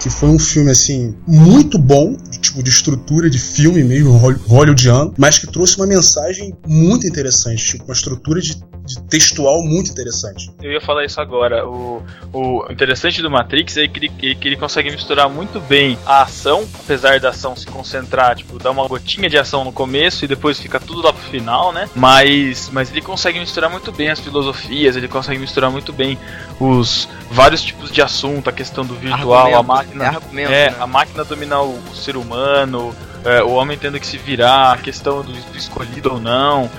[0.00, 4.36] que foi um filme assim muito bom, de, tipo de estrutura de filme meio hol-
[4.46, 9.90] hollywoodiano, mas que trouxe uma mensagem muito interessante, tipo uma estrutura de, de textual muito
[9.90, 10.50] interessante.
[10.62, 11.66] Eu ia falar isso agora.
[11.66, 16.22] O, o interessante do Matrix é que ele, que ele consegue misturar muito bem a
[16.22, 20.28] ação, apesar da ação se concentrar, tipo, dar uma gotinha de ação no começo e
[20.28, 21.88] depois fica tudo lá pro final, né?
[21.94, 26.18] Mas, mas ele consegue misturar muito bem as filosofias, ele consegue misturar muito bem
[26.60, 30.04] os vários tipos de assunto, a questão do virtual, a Argumento, máquina.
[30.04, 30.76] é argumento, é, né?
[30.78, 34.78] a máquina dominar o, o ser humano, é, o homem tendo que se virar, a
[34.78, 36.70] questão do, do escolhido ou não.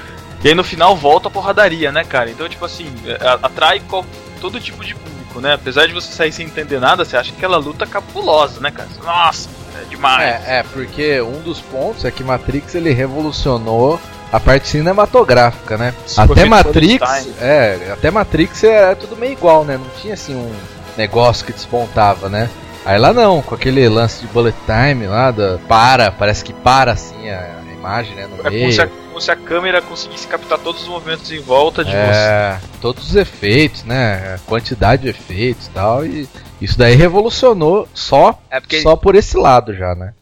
[0.43, 2.29] E aí no final volta a porradaria, né, cara?
[2.29, 4.05] Então, tipo assim, é, atrai qual,
[4.39, 5.53] todo tipo de público, né?
[5.53, 8.71] Apesar de você sair sem entender nada, você acha que aquela luta é cabulosa, né,
[8.71, 8.87] cara?
[9.03, 9.49] Nossa,
[9.81, 10.21] é demais.
[10.21, 13.99] É, é, porque um dos pontos é que Matrix ele revolucionou
[14.31, 15.93] a parte cinematográfica, né?
[16.15, 19.77] até Matrix, é, até Matrix era tudo meio igual, né?
[19.77, 20.53] Não tinha assim um
[20.95, 22.49] negócio que despontava, né?
[22.85, 26.93] Aí lá não, com aquele lance de bullet time lá, da, para, parece que para
[26.93, 28.27] assim a, a imagem, né?
[28.27, 28.61] No é meio.
[28.61, 31.95] Como se, a, como se a câmera conseguisse captar todos os movimentos em volta de
[31.95, 32.67] é, você.
[32.81, 34.35] Todos os efeitos, né?
[34.35, 36.05] A quantidade de efeitos e tal.
[36.05, 36.27] E
[36.61, 38.81] isso daí revolucionou só, é porque...
[38.81, 40.13] só por esse lado já, né?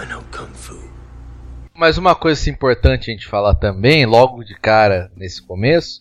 [0.00, 0.76] I know Kung Fu.
[1.74, 6.00] Mas uma coisa assim, importante a gente falar também, logo de cara nesse começo,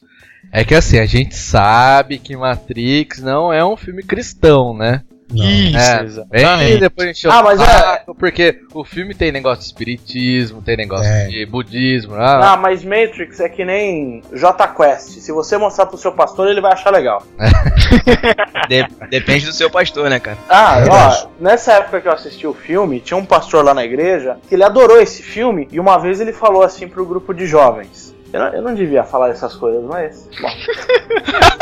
[0.51, 5.03] é que assim, a gente sabe que Matrix não é um filme cristão, né?
[5.33, 6.79] Isso, é, exatamente.
[6.79, 8.03] depois a gente ah, mas é...
[8.17, 11.27] porque o filme tem negócio de espiritismo, tem negócio é.
[11.27, 12.13] de budismo.
[12.13, 12.53] Ah.
[12.53, 15.19] ah, mas Matrix é que nem J Quest.
[15.19, 17.23] Se você mostrar pro seu pastor, ele vai achar legal.
[18.69, 20.37] de depende do seu pastor, né, cara?
[20.47, 24.37] Ah, ó, nessa época que eu assisti o filme, tinha um pastor lá na igreja
[24.47, 28.13] que ele adorou esse filme e uma vez ele falou assim pro grupo de jovens.
[28.31, 30.27] Eu não, eu não devia falar essas coisas, mas.
[30.41, 30.49] Bom.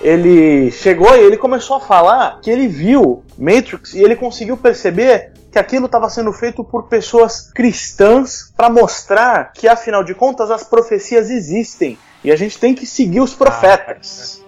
[0.00, 5.32] ele chegou e ele começou a falar que ele viu Matrix e ele conseguiu perceber
[5.52, 10.64] que aquilo estava sendo feito por pessoas cristãs para mostrar que afinal de contas as
[10.64, 14.42] profecias existem e a gente tem que seguir os profetas.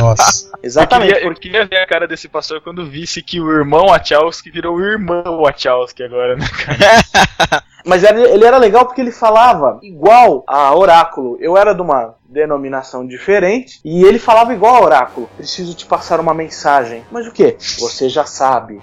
[0.00, 0.50] Nossa.
[0.62, 1.12] Exatamente.
[1.12, 4.50] Eu queria, eu queria, ver a cara desse pastor quando visse que o irmão Wachowski
[4.50, 7.64] virou o irmão Wachowski agora, né, cara?
[7.84, 11.38] Mas ele era legal porque ele falava igual a Oráculo.
[11.40, 15.30] Eu era de uma denominação diferente e ele falava igual a Oráculo.
[15.36, 17.04] Preciso te passar uma mensagem.
[17.10, 17.56] Mas o que?
[17.78, 18.80] Você já sabe.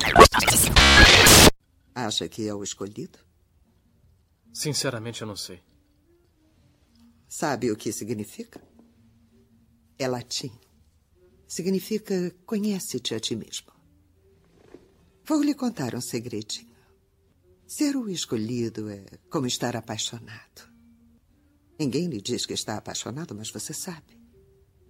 [1.93, 3.19] Acha que é o escolhido?
[4.51, 5.59] Sinceramente, eu não sei.
[7.27, 8.59] Sabe o que significa?
[9.99, 10.51] É latim.
[11.47, 13.71] Significa conhece-te a ti mesmo.
[15.25, 16.75] Vou lhe contar um segredinho.
[17.65, 20.71] Ser o escolhido é como estar apaixonado.
[21.79, 24.17] Ninguém lhe diz que está apaixonado, mas você sabe.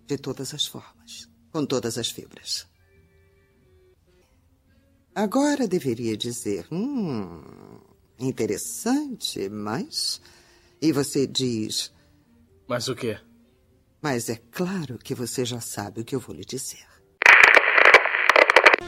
[0.06, 2.68] De todas as formas, com todas as fibras.
[5.14, 7.42] Agora deveria dizer: hum,
[8.20, 10.22] interessante, mas.
[10.80, 11.92] E você diz.
[12.68, 13.20] Mas o quê?
[14.02, 16.86] Mas é claro que você já sabe o que eu vou lhe dizer.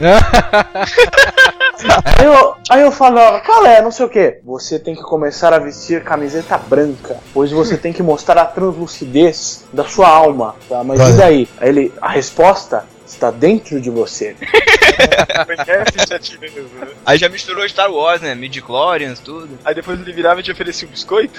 [2.04, 3.82] aí, eu, aí eu falo, qual é?
[3.82, 4.40] Não sei o que.
[4.44, 9.64] Você tem que começar a vestir camiseta branca, pois você tem que mostrar a translucidez
[9.72, 10.54] da sua alma.
[10.68, 10.82] Tá?
[10.84, 11.48] Mas e daí?
[11.58, 14.36] Aí ele, a resposta está dentro de você.
[17.04, 18.34] Aí já misturou Star Wars, né?
[18.34, 19.58] Midi-chlorians, tudo.
[19.64, 21.38] Aí depois ele virava e te oferecia um biscoito?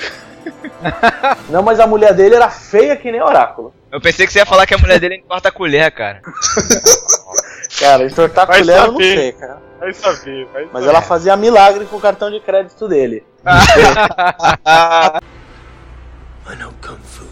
[1.50, 3.74] Não, mas a mulher dele era feia que nem oráculo.
[3.92, 6.22] Eu pensei que você ia falar que a mulher dele entorta a colher, cara.
[7.80, 9.62] cara, entortar a colher eu não sei, cara.
[9.80, 13.24] Vai saber, vai Mas ela fazia milagre com o cartão de crédito dele.
[16.48, 17.31] I know Kung Fu.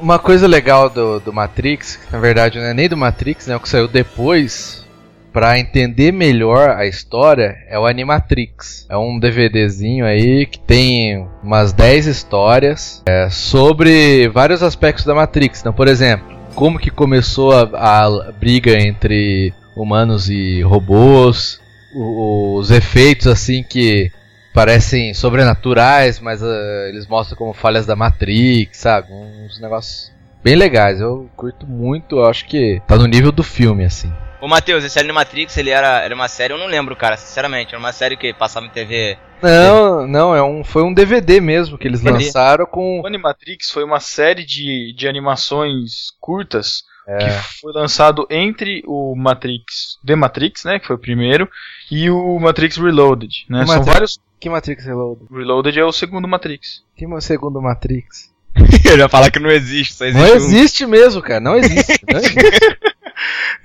[0.00, 3.56] Uma coisa legal do, do Matrix, na verdade não é nem do Matrix, né?
[3.56, 4.86] O que saiu depois,
[5.32, 8.86] para entender melhor a história, é o Animatrix.
[8.88, 15.60] É um DVDzinho aí que tem umas 10 histórias é, sobre vários aspectos da Matrix.
[15.60, 21.60] Então, por exemplo, como que começou a, a briga entre humanos e robôs,
[21.94, 24.10] os efeitos assim que
[24.52, 29.12] parecem sobrenaturais, mas uh, eles mostram como falhas da Matrix, sabe?
[29.12, 31.00] Uns negócios bem legais.
[31.00, 34.12] Eu curto muito, eu acho que tá no nível do filme, assim.
[34.40, 37.74] Ô Matheus, esse Animatrix, ele era, era uma série, eu não lembro, cara, sinceramente.
[37.74, 39.18] Era uma série que passava em TV.
[39.42, 43.00] Não, não, é um, foi um DVD mesmo que eles lançaram com.
[43.00, 47.18] O Animatrix foi uma série de, de animações curtas é.
[47.18, 51.48] que foi lançado entre o Matrix, The Matrix, né, que foi o primeiro,
[51.90, 53.64] e o Matrix Reloaded, né?
[53.64, 54.20] São Matrix, vários.
[54.40, 55.26] Que Matrix Reloaded?
[55.30, 56.82] Reloaded é o segundo Matrix.
[56.96, 58.32] Que é o segundo Matrix?
[58.84, 60.36] Eu já falar que não existe, só existe Não um.
[60.36, 62.00] existe mesmo, cara, não existe.
[62.10, 62.78] Não existe.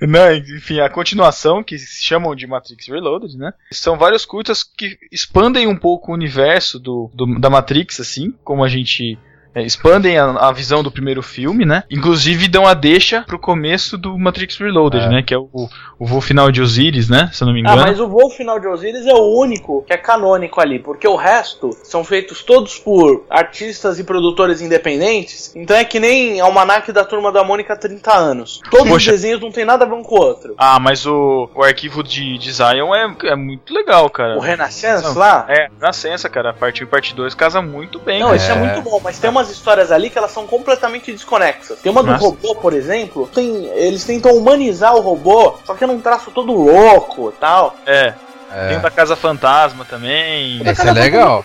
[0.00, 3.52] Não, enfim, a continuação, que se chamam de Matrix Reloaded, né?
[3.70, 8.64] São vários curtas que expandem um pouco o universo do, do da Matrix, assim, como
[8.64, 9.16] a gente
[9.62, 11.84] expandem a, a, visão do primeiro filme, né?
[11.90, 15.08] Inclusive dão a deixa pro começo do Matrix Reloaded, é.
[15.08, 15.22] né?
[15.22, 17.30] Que é o, o voo final de Osiris, né?
[17.32, 17.80] Se eu não me engano.
[17.80, 21.06] Ah, mas o voo final de Osiris é o único que é canônico ali, porque
[21.06, 25.52] o resto são feitos todos por artistas e produtores independentes.
[25.54, 28.60] Então é que nem Almanac da Turma da Mônica há 30 anos.
[28.70, 29.10] Todos Poxa.
[29.10, 30.54] os desenhos não tem nada a ver um com o outro.
[30.58, 34.36] Ah, mas o, o arquivo de, de Zion é, é muito legal, cara.
[34.36, 35.46] O Renascença lá?
[35.48, 36.52] É, Renascença, cara.
[36.52, 38.20] Parte 1 e parte 2 casa muito bem.
[38.20, 38.36] Não, cara.
[38.36, 41.78] isso é muito bom, mas tem umas histórias ali que elas são completamente desconexas.
[41.80, 42.24] Tem uma do Nossa.
[42.24, 46.52] robô, por exemplo, tem, eles tentam humanizar o robô, só que é num traço todo
[46.52, 47.76] louco tal.
[47.86, 48.14] É.
[48.52, 48.68] é.
[48.68, 50.60] Tem o da Casa Fantasma também.
[50.66, 51.44] Esse é legal.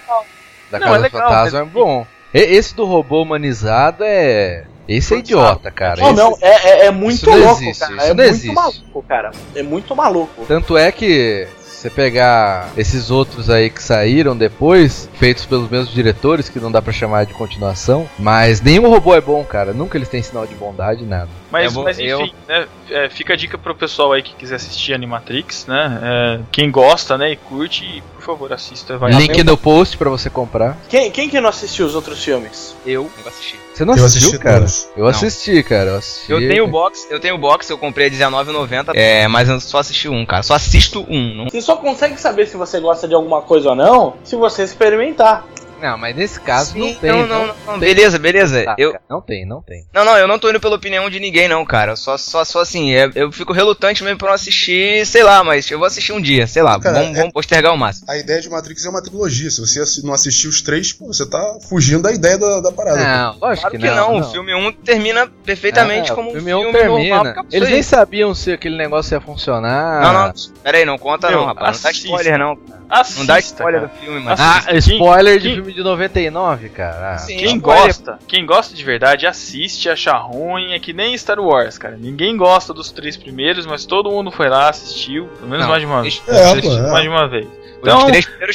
[0.71, 2.07] Da Não, Casa é legal, Fantasma é bom.
[2.33, 4.65] Esse do robô humanizado é.
[4.87, 6.01] Esse é idiota, cara.
[6.01, 8.03] Não, não, é, é, é muito louco, existe, cara.
[8.03, 8.53] é muito existe.
[8.53, 9.31] maluco, cara.
[9.55, 10.45] É muito maluco.
[10.47, 11.47] Tanto é que
[11.79, 16.81] você pegar esses outros aí que saíram depois, feitos pelos mesmos diretores, que não dá
[16.81, 19.71] para chamar de continuação, mas nenhum robô é bom, cara.
[19.71, 21.29] Nunca eles têm sinal de bondade, nada.
[21.51, 22.29] Mas, vou, mas enfim, eu...
[22.47, 25.99] né, é, fica a dica pro pessoal aí que quiser assistir Animatrix, né?
[26.01, 28.97] É, quem gosta, né, e curte, por favor, assista.
[28.97, 30.77] Vai Link no post para você comprar.
[30.87, 32.75] Quem, quem que não assistiu os outros filmes?
[32.85, 33.55] Eu, eu assisti.
[33.73, 34.65] Você não eu assistiu, assisti cara?
[34.95, 35.09] Eu não.
[35.09, 35.89] assisti, cara.
[35.91, 36.31] Eu, assisti.
[36.31, 38.91] eu tenho o box, eu tenho o box, eu comprei R$19,90.
[38.93, 40.43] É, mas eu só assisti um, cara.
[40.43, 41.35] Só assisto um.
[41.35, 41.45] Não...
[41.45, 45.45] Você só consegue saber se você gosta de alguma coisa ou não se você experimentar.
[45.81, 47.11] Não, mas nesse caso Sim, não tem.
[47.11, 48.63] Não, não, não, não beleza, beleza.
[48.63, 48.95] Tá, eu...
[49.09, 49.85] Não tem, não tem.
[49.93, 51.95] Não, não, eu não tô indo pela opinião de ninguém, não, cara.
[51.95, 55.69] Só, só, só assim, é, eu fico relutante mesmo pra não assistir, sei lá, mas
[55.69, 56.79] eu vou assistir um dia, sei lá.
[56.79, 57.19] Cara, vamos, é...
[57.19, 58.05] vamos postergar o máximo.
[58.09, 59.49] A ideia de Matrix é uma trilogia.
[59.49, 62.97] Se você não assistir os três, pô, você tá fugindo da ideia da, da parada.
[62.97, 63.47] Não, pô.
[63.47, 64.19] lógico claro que, que não, não.
[64.19, 67.23] O filme 1 um termina perfeitamente é, como um filme, um termina.
[67.23, 67.45] normal.
[67.51, 70.01] Eles nem sabiam se aquele negócio ia funcionar.
[70.01, 71.77] Não, não, pera aí, não conta Meu, não, rapaz.
[71.77, 72.57] Não dá spoiler não.
[72.89, 73.93] Assista, não dá spoiler cara.
[73.93, 74.39] do filme, mas.
[74.39, 77.13] Ah, spoiler de filme de 99 cara.
[77.13, 81.39] Ah, Sim, quem gosta, quem gosta de verdade, assiste, acha ruim, é que nem Star
[81.39, 81.97] Wars, cara.
[81.97, 85.81] Ninguém gosta dos três primeiros, mas todo mundo foi lá, assistiu, pelo menos não, mais
[85.81, 86.21] de uma vez.
[86.27, 86.91] É, é.
[86.91, 87.47] mais de uma vez.
[87.81, 88.07] Então,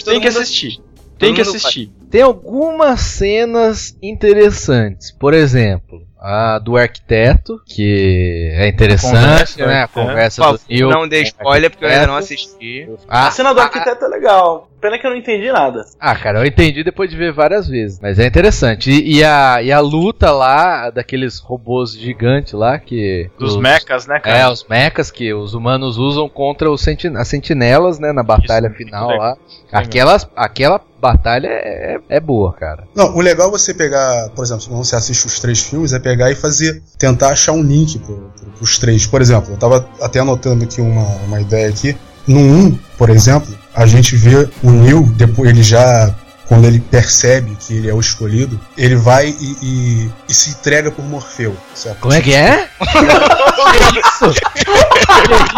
[0.04, 0.80] tem que assistir.
[1.18, 1.90] Tem que assistir.
[2.14, 5.10] Tem algumas cenas interessantes.
[5.10, 9.82] Por exemplo, a do arquiteto, que é interessante, conversa, né?
[9.82, 10.88] A conversa do Neil.
[10.90, 12.88] Não dei spoiler porque eu ainda não assisti.
[13.08, 14.70] A, a cena do arquiteto a, é legal.
[14.80, 15.84] Pena que eu não entendi nada.
[15.98, 17.98] Ah, cara, eu entendi depois de ver várias vezes.
[18.00, 18.90] Mas é interessante.
[18.90, 23.28] E, e a, e a luta lá daqueles robôs gigantes lá que.
[23.38, 24.38] Dos os, mechas, né, cara?
[24.38, 28.12] É, os mechas que os humanos usam contra os sentin as sentinelas, né?
[28.12, 29.36] Na batalha Isso, final lá.
[29.72, 32.84] Aquelas, aquela batalha é, é, boa, cara.
[32.94, 35.98] Não, o legal é você pegar, por exemplo, quando você assiste os três filmes, é
[35.98, 39.06] pegar e fazer, tentar achar um link pro, pro, pros três.
[39.06, 41.96] Por exemplo, eu tava até anotando aqui uma, uma ideia aqui.
[42.26, 46.14] No 1, por exemplo, a gente vê o Neil, depois ele já
[46.46, 50.90] quando ele percebe que ele é o escolhido, ele vai e, e, e se entrega
[50.90, 51.56] por Morfeu.
[51.74, 52.00] Certo?
[52.00, 52.68] Como é que é?
[52.78, 54.32] que isso?
[54.52, 54.60] que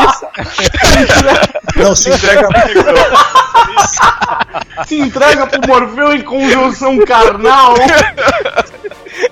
[0.05, 0.27] isso?
[1.77, 2.49] Não, se entrega
[4.87, 7.75] Se entrega pro Morfeu em conjunção carnal.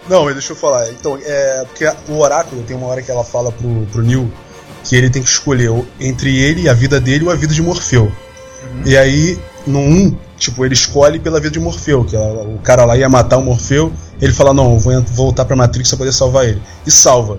[0.08, 0.90] Não, deixa eu falar.
[0.90, 1.64] Então, é.
[1.68, 4.32] Porque o oráculo tem uma hora que ela fala pro, pro Neil
[4.82, 7.62] que ele tem que escolher entre ele e a vida dele ou a vida de
[7.62, 8.04] Morfeu.
[8.04, 8.82] Uhum.
[8.84, 12.84] E aí, no 1, tipo, ele escolhe pela vida de Morfeu, que ela, o cara
[12.84, 16.12] lá ia matar o Morfeu, ele fala, não, eu vou voltar pra Matrix pra poder
[16.12, 16.62] salvar ele.
[16.86, 17.38] E salva.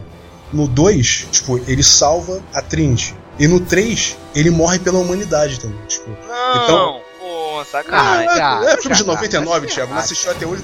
[0.51, 3.15] No 2, tipo, ele salva a Trinity.
[3.37, 5.77] E no 3, ele morre pela humanidade também.
[5.87, 8.29] Tipo, não, então, pô, sacanagem.
[8.29, 10.63] Ah, é, é filme de 99, Thiago, não assistiu até hoje.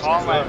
[0.00, 0.46] Toma.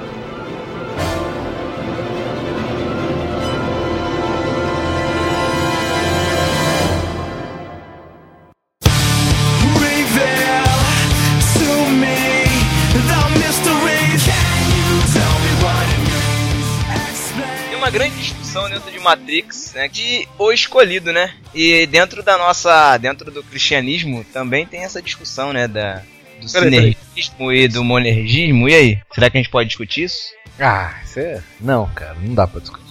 [17.91, 21.33] Grande discussão dentro de Matrix, né, de o escolhido, né?
[21.53, 26.01] E dentro da nossa, dentro do cristianismo também tem essa discussão, né, da
[26.41, 28.67] do sinergismo e do monergismo.
[28.67, 30.31] E aí, será que a gente pode discutir isso?
[30.59, 31.41] Ah, é...
[31.59, 32.81] não, cara, não dá para discutir.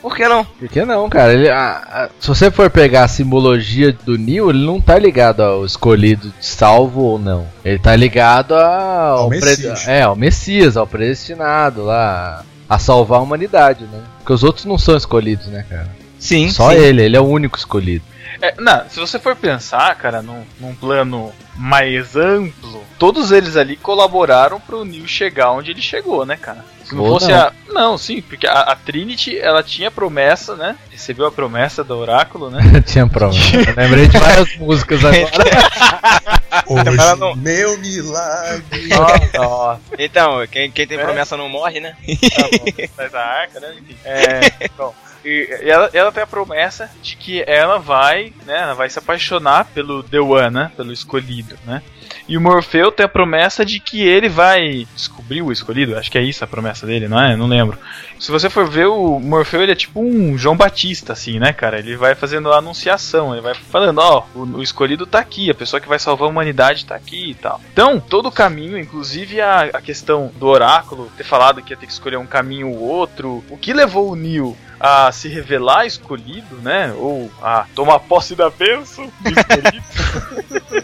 [0.00, 0.44] Por que não?
[0.44, 1.32] Por que não, cara?
[1.32, 5.42] Ele, a, a, se você for pegar a simbologia do Neo, ele não tá ligado
[5.42, 7.48] ao escolhido de salvo ou não.
[7.64, 9.88] Ele tá ligado ao, ao Messias.
[9.88, 14.02] É, ao Messias, ao predestinado lá a salvar a humanidade, né?
[14.18, 15.90] Porque os outros não são escolhidos, né, cara?
[16.18, 16.48] Sim.
[16.50, 16.76] Só sim.
[16.76, 18.04] ele, ele é o único escolhido.
[18.40, 23.76] É, não, se você for pensar, cara, num, num, plano mais amplo, todos eles ali
[23.76, 26.64] colaboraram pro Neil chegar onde ele chegou, né, cara?
[26.84, 27.38] Se não Ou fosse não.
[27.38, 27.52] a.
[27.68, 30.76] Não, sim, porque a, a, Trinity, ela tinha promessa, né?
[30.90, 32.60] Recebeu a promessa do oráculo, né?
[32.84, 33.56] tinha promessa.
[33.76, 35.30] lembrei de várias músicas agora.
[36.66, 37.36] Hoje, não...
[37.36, 38.88] meu milagre.
[39.34, 39.80] Nossa.
[39.98, 41.96] Então, quem, quem tem promessa não morre, né?
[42.34, 43.74] Tá Faz a arca, né?
[44.04, 44.94] É, bom.
[45.24, 49.64] E ela, ela tem a promessa de que ela vai, né, ela vai se apaixonar
[49.66, 51.82] pelo The One, né, pelo escolhido, né?
[52.26, 55.96] E o Morfeu tem a promessa de que ele vai descobrir o escolhido.
[55.96, 57.36] Acho que é isso a promessa dele, não é?
[57.36, 57.78] Não lembro.
[58.18, 61.78] Se você for ver, o Morfeu ele é tipo um João Batista, assim, né, cara?
[61.78, 65.50] Ele vai fazendo a anunciação, ele vai falando, ó, oh, o, o, escolhido tá aqui,
[65.50, 67.60] a pessoa que vai salvar a humanidade tá aqui e tal.
[67.70, 71.86] Então, todo o caminho, inclusive a, a questão do oráculo ter falado que ia ter
[71.86, 74.56] que escolher um caminho ou outro, o que levou o Neil
[74.86, 76.92] a se revelar escolhido, né?
[76.98, 80.83] Ou a tomar posse da bênção do escolhido.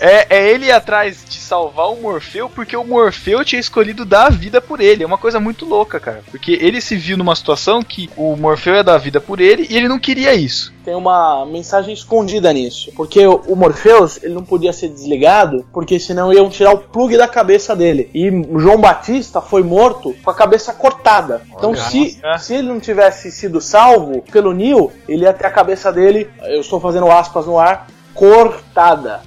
[0.00, 4.30] É, é ele atrás de salvar o Morfeu porque o Morfeu tinha escolhido dar a
[4.30, 5.02] vida por ele.
[5.02, 6.22] É uma coisa muito louca, cara.
[6.30, 9.66] Porque ele se viu numa situação que o Morfeu ia dar a vida por ele
[9.68, 10.72] e ele não queria isso.
[10.84, 12.90] Tem uma mensagem escondida nisso.
[12.96, 17.28] Porque o Morpheus, ele não podia ser desligado, porque senão iam tirar o plug da
[17.28, 18.10] cabeça dele.
[18.14, 21.42] E João Batista foi morto com a cabeça cortada.
[21.54, 25.92] Então, se, se ele não tivesse sido salvo pelo Neil, ele ia ter a cabeça
[25.92, 29.22] dele, eu estou fazendo aspas no ar, cortada.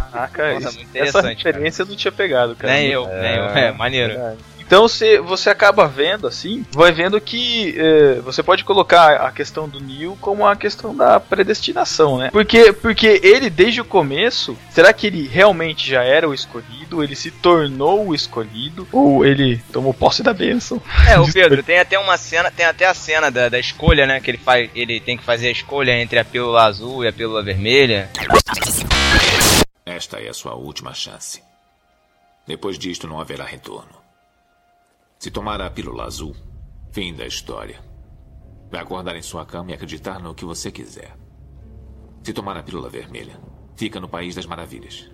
[0.00, 2.72] Caraca, Nossa, isso, essa referência eu não tinha pegado, cara.
[2.74, 3.44] Nem eu, é, nem eu.
[3.44, 4.12] É, maneiro.
[4.12, 4.36] É.
[4.68, 9.66] Então você, você acaba vendo assim, vai vendo que é, você pode colocar a questão
[9.66, 12.28] do Neil como a questão da predestinação, né?
[12.30, 17.02] Porque, porque ele, desde o começo, será que ele realmente já era o escolhido?
[17.02, 18.86] Ele se tornou o escolhido?
[18.92, 20.82] Ou ele tomou posse da bênção?
[21.08, 24.20] É, o Pedro, tem até uma cena, tem até a cena da, da escolha, né?
[24.20, 24.68] Que ele faz.
[24.74, 28.10] Ele tem que fazer a escolha entre a pílula azul e a pílula vermelha.
[29.88, 31.42] Esta é a sua última chance.
[32.46, 33.96] Depois disto não haverá retorno.
[35.18, 36.36] Se tomar a pílula azul,
[36.92, 37.82] fim da história.
[38.70, 41.16] Vai acordar em sua cama e acreditar no que você quiser.
[42.22, 43.40] Se tomar a pílula vermelha,
[43.76, 45.10] fica no País das Maravilhas.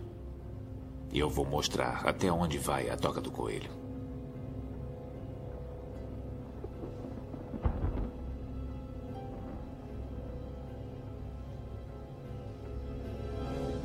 [1.12, 3.70] E eu vou mostrar até onde vai a toca do coelho.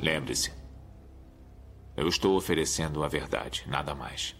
[0.02, 0.59] Lembre-se,
[2.00, 4.39] eu estou oferecendo a verdade, nada mais.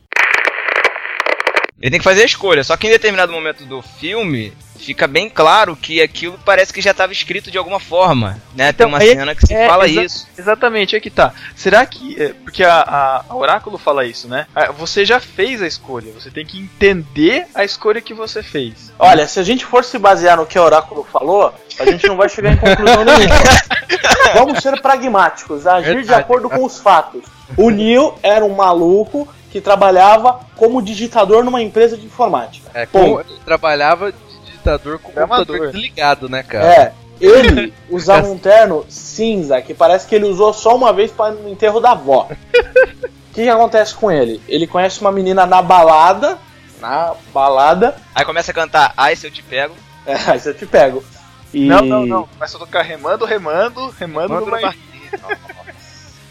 [1.81, 5.29] Ele tem que fazer a escolha, só que em determinado momento do filme fica bem
[5.29, 8.71] claro que aquilo parece que já estava escrito de alguma forma, né?
[8.71, 10.27] Então, Tem uma cena que se é, fala exa isso.
[10.37, 11.33] Exatamente, é que tá.
[11.55, 12.21] Será que.
[12.21, 14.47] É, porque a, a, a, Oráculo fala isso, né?
[14.55, 18.93] Ah, você já fez a escolha, você tem que entender a escolha que você fez.
[18.99, 22.17] Olha, se a gente for se basear no que a Oráculo falou, a gente não
[22.17, 23.35] vai chegar em conclusão nenhuma.
[24.35, 26.07] Vamos ser pragmáticos, agir Verdade.
[26.07, 27.25] de acordo com os fatos.
[27.57, 32.71] O Neil era um maluco que trabalhava como digitador numa empresa de informática.
[32.73, 36.65] É, como, trabalhava de digitador com o computador desligado, né, cara?
[36.67, 36.93] É.
[37.21, 41.49] Ele usava um terno cinza, que parece que ele usou só uma vez para no
[41.49, 42.29] enterro da avó.
[42.31, 42.37] O
[43.35, 44.41] que, que acontece com ele?
[44.49, 46.39] Ele conhece uma menina na balada,
[46.81, 47.95] na balada.
[48.15, 49.75] Aí começa a cantar Ai se eu te pego.
[50.07, 51.05] É, ai se eu te pego.
[51.53, 51.67] E...
[51.67, 52.27] Não, não, não.
[52.27, 54.81] Começa a tocar remando, remando, remando, remando no barquinho.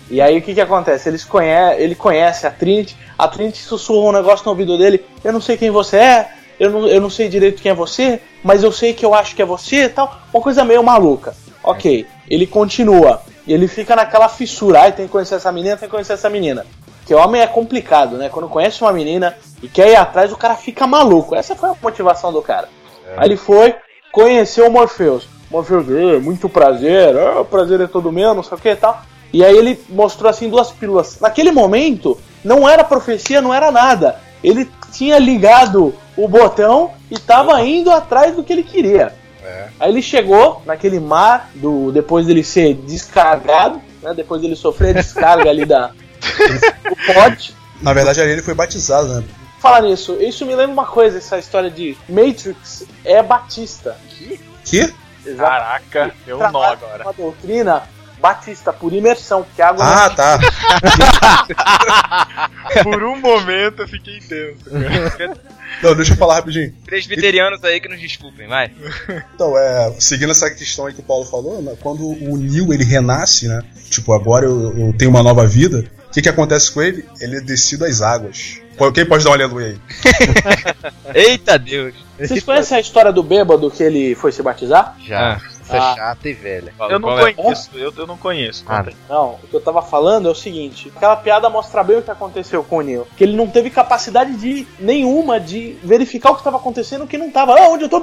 [0.10, 1.08] E aí o que que acontece?
[1.08, 5.32] Eles conhe ele conhece a Trinity, a Trinity sussurra um negócio no ouvido dele, eu
[5.32, 6.30] não sei quem você é,
[6.60, 9.36] eu não, eu não sei direito quem é você, mas eu sei que eu acho
[9.36, 10.20] que é você e tal.
[10.34, 11.34] Uma coisa meio maluca.
[11.64, 13.22] Ok, ele continua.
[13.48, 16.30] E ele fica naquela fissura, ai, tem que conhecer essa menina, tem que conhecer essa
[16.30, 16.66] menina.
[17.06, 18.30] Que homem é complicado, né?
[18.30, 21.34] Quando conhece uma menina e quer ir atrás, o cara fica maluco.
[21.34, 22.68] Essa foi a motivação do cara.
[23.08, 23.16] É.
[23.18, 23.76] Aí ele foi,
[24.12, 25.28] conheceu o Morpheus.
[25.50, 25.88] Morpheus,
[26.22, 29.02] muito prazer, o prazer é todo meu, não sei o que e tal.
[29.32, 31.20] E aí ele mostrou assim duas pílulas.
[31.20, 34.20] Naquele momento, não era profecia, não era nada.
[34.44, 39.14] Ele tinha ligado o botão e estava indo atrás do que ele queria.
[39.44, 39.68] É.
[39.80, 45.02] Aí ele chegou naquele mar do depois dele ser descarregado, né, depois dele sofrer a
[45.02, 47.56] descarga ali da do pote.
[47.82, 49.24] Na verdade, ali ele foi batizado, né?
[49.60, 53.98] Falar nisso, isso me lembra uma coisa, essa história de Matrix é Batista.
[54.10, 54.40] Que?
[54.64, 54.94] Que?
[55.36, 57.04] Caraca, deu um nó agora.
[57.04, 57.84] Uma doutrina
[58.20, 60.40] Batista, por imersão, porque a água Ah, tá.
[62.84, 64.60] por um momento eu fiquei tenso.
[65.82, 66.74] Não, deixa eu falar rapidinho.
[66.86, 68.72] Presbiterianos aí que nos desculpem, vai.
[69.34, 72.84] Então, é, seguindo essa questão aí que o Paulo falou, né, quando o Neil ele
[72.84, 73.62] renasce, né?
[73.90, 75.86] Tipo, agora eu, eu tenho uma nova vida.
[76.08, 77.06] O que, que acontece com ele?
[77.22, 78.60] Ele é descido às águas.
[78.94, 79.78] Quem pode dar uma aleluia aí?
[81.14, 81.94] Eita Deus!
[82.18, 84.96] Vocês conhecem a história do bêbado que ele foi se batizar?
[85.06, 85.40] Já.
[85.70, 85.96] Essa é Ah.
[85.96, 86.74] chata e velha.
[86.80, 87.34] Eu não Qual é?
[87.34, 88.64] conheço, eu, eu não conheço.
[88.68, 88.86] Ah.
[89.08, 92.12] Não, o que eu tava falando é o seguinte: aquela piada mostra bem o que
[92.12, 93.08] aconteceu com o Neo.
[93.16, 97.30] Que ele não teve capacidade de nenhuma de verificar o que estava acontecendo, que não
[97.32, 97.54] tava.
[97.60, 98.00] Ah, onde eu tô?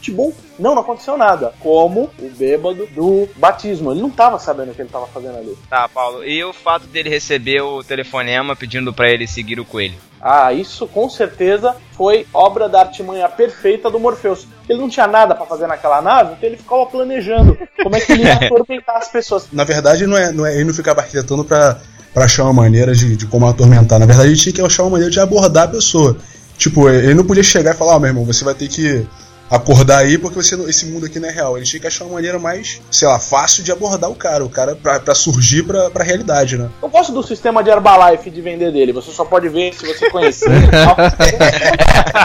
[0.00, 0.32] Tibum.
[0.58, 1.54] Não, não aconteceu nada.
[1.60, 3.92] Como o bêbado do batismo.
[3.92, 5.56] Ele não tava sabendo o que ele tava fazendo ali.
[5.68, 6.24] Tá, Paulo.
[6.24, 9.94] E o fato dele receber o telefonema pedindo pra ele seguir o coelho?
[10.26, 14.46] Ah, isso com certeza foi obra da artimanha perfeita do Morpheus.
[14.66, 18.12] Ele não tinha nada pra fazer naquela nave, então ele ficava planejando como é que
[18.12, 19.48] ele ia atormentar as pessoas.
[19.52, 21.78] Na verdade, não é, não é, ele não ficava arquitetando pra,
[22.14, 23.98] pra achar uma maneira de, de como atormentar.
[23.98, 26.16] Na verdade, ele tinha que achar uma maneira de abordar a pessoa.
[26.56, 29.06] Tipo, ele não podia chegar e falar, ó, meu irmão, você vai ter que
[29.50, 31.56] acordar aí porque você, não- esse mundo aqui não é real.
[31.56, 34.44] Ele tinha que achar uma maneira mais, sei lá, fácil de abordar o cara.
[34.44, 36.68] O cara pra, pra surgir pra, pra realidade, né?
[36.82, 38.92] Eu gosto do sistema de Herbalife de vender dele.
[38.92, 40.48] Você só pode ver se você conhecer.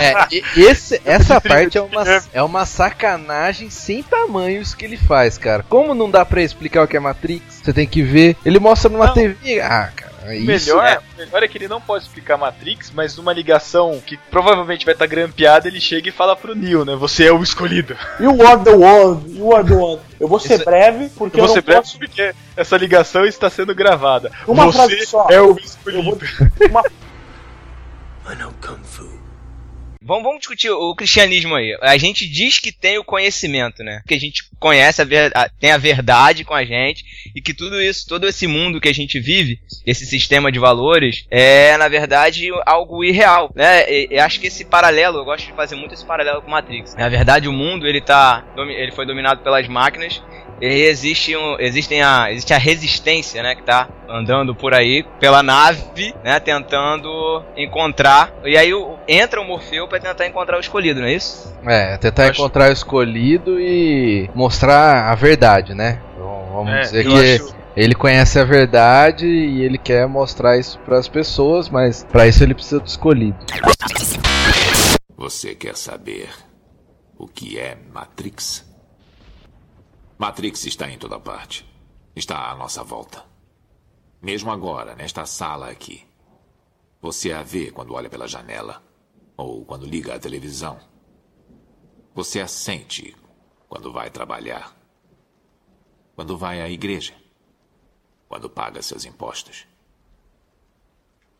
[0.01, 2.03] É, e- esse, essa parte é uma,
[2.33, 5.63] é uma sacanagem sem tamanhos que ele faz, cara.
[5.67, 7.61] Como não dá pra explicar o que é Matrix?
[7.63, 8.35] Você tem que ver.
[8.45, 9.13] Ele mostra numa Não.
[9.13, 9.59] TV.
[9.61, 10.08] Ah, cara.
[10.37, 13.33] O Isso melhor, é- o melhor é que ele não pode explicar Matrix, mas numa
[13.33, 16.95] ligação que provavelmente vai estar grampeada, ele chega e fala pro Neo, né?
[16.95, 17.95] Você é o escolhido.
[18.19, 19.99] You are the one, you are the one.
[20.19, 21.97] Eu vou ser Isso- breve, porque Eu eu, vou ser não breve posso.
[21.97, 24.31] porque essa ligação está sendo gravada.
[24.47, 25.27] Uma Você frase só.
[25.29, 26.19] é o Eu vou- escolhido.
[26.69, 26.83] Uma
[30.09, 31.77] Vamos, vamos discutir o cristianismo aí.
[31.81, 34.01] A gente diz que tem o conhecimento, né?
[34.07, 37.05] Que a gente conhece, a ver- a- tem a verdade com a gente
[37.35, 41.25] e que tudo isso, todo esse mundo que a gente vive, esse sistema de valores,
[41.29, 43.87] é na verdade algo irreal, né?
[43.87, 46.95] E, e acho que esse paralelo, eu gosto de fazer muito esse paralelo com Matrix.
[46.95, 50.21] Na verdade, o mundo ele tá, ele foi dominado pelas máquinas
[50.61, 55.41] e existe, um, existem a, existe a resistência, né, que tá andando por aí pela
[55.43, 58.33] nave, né, tentando encontrar.
[58.43, 61.53] E aí o- entra o Morfeu pra tentar encontrar o escolhido, não é isso?
[61.65, 66.01] É, tentar acho- encontrar o escolhido e mostrar a verdade, né?
[66.15, 70.77] Então, vamos É, dizer que acho- ele conhece a verdade e ele quer mostrar isso
[70.79, 73.37] pras pessoas, mas pra isso ele precisa do escolhido.
[75.17, 76.29] Você quer saber
[77.17, 78.65] o que é Matrix?
[80.19, 81.65] Matrix está em toda parte.
[82.13, 83.25] Está à nossa volta.
[84.21, 86.05] Mesmo agora, nesta sala aqui.
[87.01, 88.83] Você a vê quando olha pela janela
[89.37, 90.77] ou quando liga a televisão.
[92.13, 93.15] Você a sente
[93.69, 94.75] quando vai trabalhar.
[96.15, 97.15] Quando vai à igreja.
[98.27, 99.65] Quando paga seus impostos.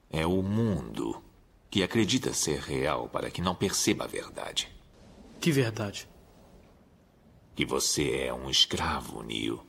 [0.09, 1.21] É o mundo
[1.69, 4.73] que acredita ser real para que não perceba a verdade.
[5.41, 6.09] Que verdade.
[7.60, 9.62] Que você é um escravo, Neo.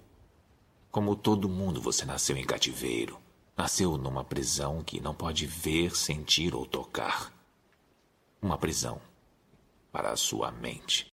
[0.92, 3.18] Como todo mundo, você nasceu em cativeiro.
[3.56, 7.34] Nasceu numa prisão que não pode ver, sentir ou tocar.
[8.40, 9.00] Uma prisão
[9.90, 11.09] para a sua mente.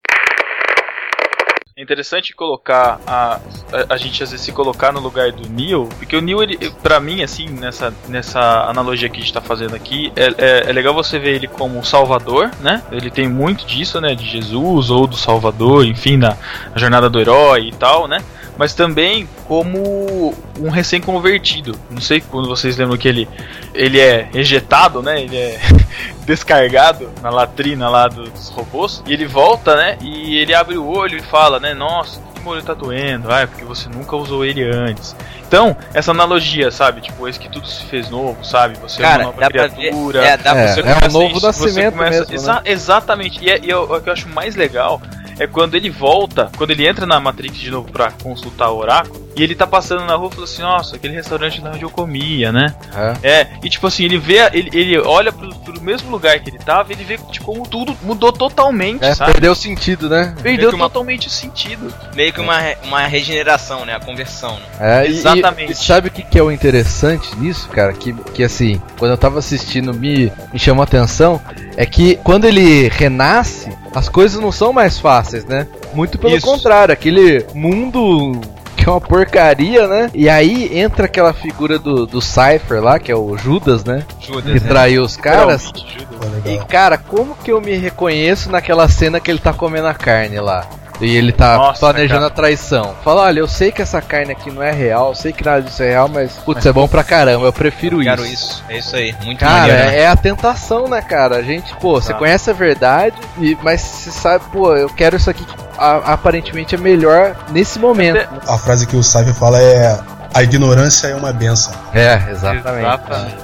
[1.82, 3.40] Interessante colocar a,
[3.74, 6.72] a, a gente às vezes se colocar no lugar do Neo, porque o Neo, ele,
[6.84, 10.72] pra mim, assim, nessa, nessa analogia que a gente tá fazendo aqui, é, é, é
[10.72, 12.84] legal você ver ele como o Salvador, né?
[12.92, 14.14] Ele tem muito disso, né?
[14.14, 16.38] De Jesus ou do Salvador, enfim, na
[16.76, 18.24] jornada do herói e tal, né?
[18.62, 21.76] Mas também como um recém-convertido.
[21.90, 23.28] Não sei quando vocês lembram que ele,
[23.74, 25.20] ele é ejetado, né?
[25.24, 25.60] Ele é
[26.28, 29.02] descargado na latrina lá do- dos robôs.
[29.08, 29.98] E ele volta, né?
[30.00, 31.74] E ele abre o olho e fala, né?
[31.74, 33.32] Nossa, que meu olho tá doendo.
[33.32, 35.16] Ah, é porque você nunca usou ele antes.
[35.48, 37.02] Então, essa analogia, sabe?
[37.02, 38.78] Tipo, eis que tudo se fez novo, sabe?
[38.80, 40.24] Você é Cara, uma nova pra ver- criatura.
[40.24, 42.36] é, dá pra- É, você é um começa novo nascimento começa- mesmo, né?
[42.36, 43.44] Exa- Exatamente.
[43.44, 45.02] E, é, e eu- o que eu acho mais legal
[45.40, 49.22] é quando ele volta, quando ele entra na Matrix de novo pra consultar o oráculo,
[49.36, 51.90] e ele tá passando na rua e fala assim, nossa, aquele restaurante lá onde eu
[51.90, 52.76] comia, né?
[53.24, 56.60] É, e tipo assim, ele vê, ele, ele olha pro, pro mesmo lugar que ele
[56.60, 59.32] tava, e ele vê tipo, como tudo mudou totalmente, É, sabe?
[59.32, 60.36] perdeu o sentido, né?
[60.44, 61.94] Perdeu uma- totalmente o sentido.
[62.14, 63.96] Meio que uma, uma regeneração, né?
[63.96, 64.56] A conversão.
[64.80, 65.04] Né?
[65.04, 65.72] É, e- Exatamente.
[65.72, 67.94] E, sabe o que, que é o interessante nisso, cara?
[67.94, 71.42] Que, que assim, quando eu tava assistindo me, me chamou a atenção,
[71.78, 75.68] é que quando ele renasce, as coisas não são mais fáceis, né?
[75.94, 76.46] Muito pelo Isso.
[76.46, 78.40] contrário, aquele mundo
[78.76, 80.10] que é uma porcaria, né?
[80.14, 84.04] E aí entra aquela figura do, do Cypher lá, que é o Judas, né?
[84.20, 84.68] Judas, Que né?
[84.68, 85.66] traiu os caras.
[85.66, 86.44] Judas.
[86.46, 90.40] E cara, como que eu me reconheço naquela cena que ele tá comendo a carne
[90.40, 90.66] lá?
[91.02, 92.32] E ele tá Nossa, planejando cara.
[92.32, 92.96] a traição.
[93.04, 95.62] Fala, olha, eu sei que essa carne aqui não é real, eu sei que nada
[95.64, 98.32] disso é real, mas putz, é bom pra caramba, eu prefiro Quero isso.
[98.62, 98.64] isso.
[98.70, 99.16] É isso aí.
[99.24, 99.96] Muito Cara, maneiro, né?
[99.98, 101.38] é, é a tentação, né, cara?
[101.38, 102.20] A gente, pô, você Tá.
[102.20, 106.76] conhece a verdade, e, mas você sabe, pô, eu quero isso aqui que a- aparentemente
[106.76, 108.20] é melhor nesse momento.
[108.48, 110.00] A frase que o Cypher fala é:
[110.34, 111.74] A ignorância é uma benção.
[111.94, 112.80] É, exatamente.
[112.88, 113.36] Exatamente.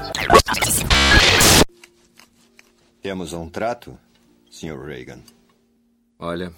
[3.02, 3.98] Temos um trato,
[4.50, 4.78] Sr.
[4.86, 5.20] Reagan.
[6.20, 6.52] Olha,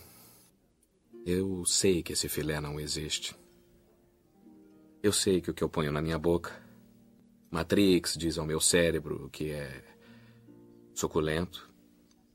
[1.26, 3.36] Eu sei que esse filé não existe.
[5.02, 6.52] Eu sei que o que eu ponho na minha boca,
[7.52, 9.84] Matrix diz ao meu cérebro que é
[10.94, 11.70] suculento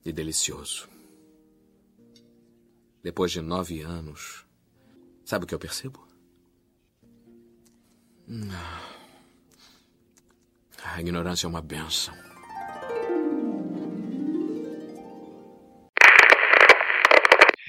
[0.05, 0.89] e delicioso.
[3.03, 4.47] Depois de nove anos,
[5.25, 6.07] sabe o que eu percebo?
[10.83, 12.24] A ignorância é uma benção.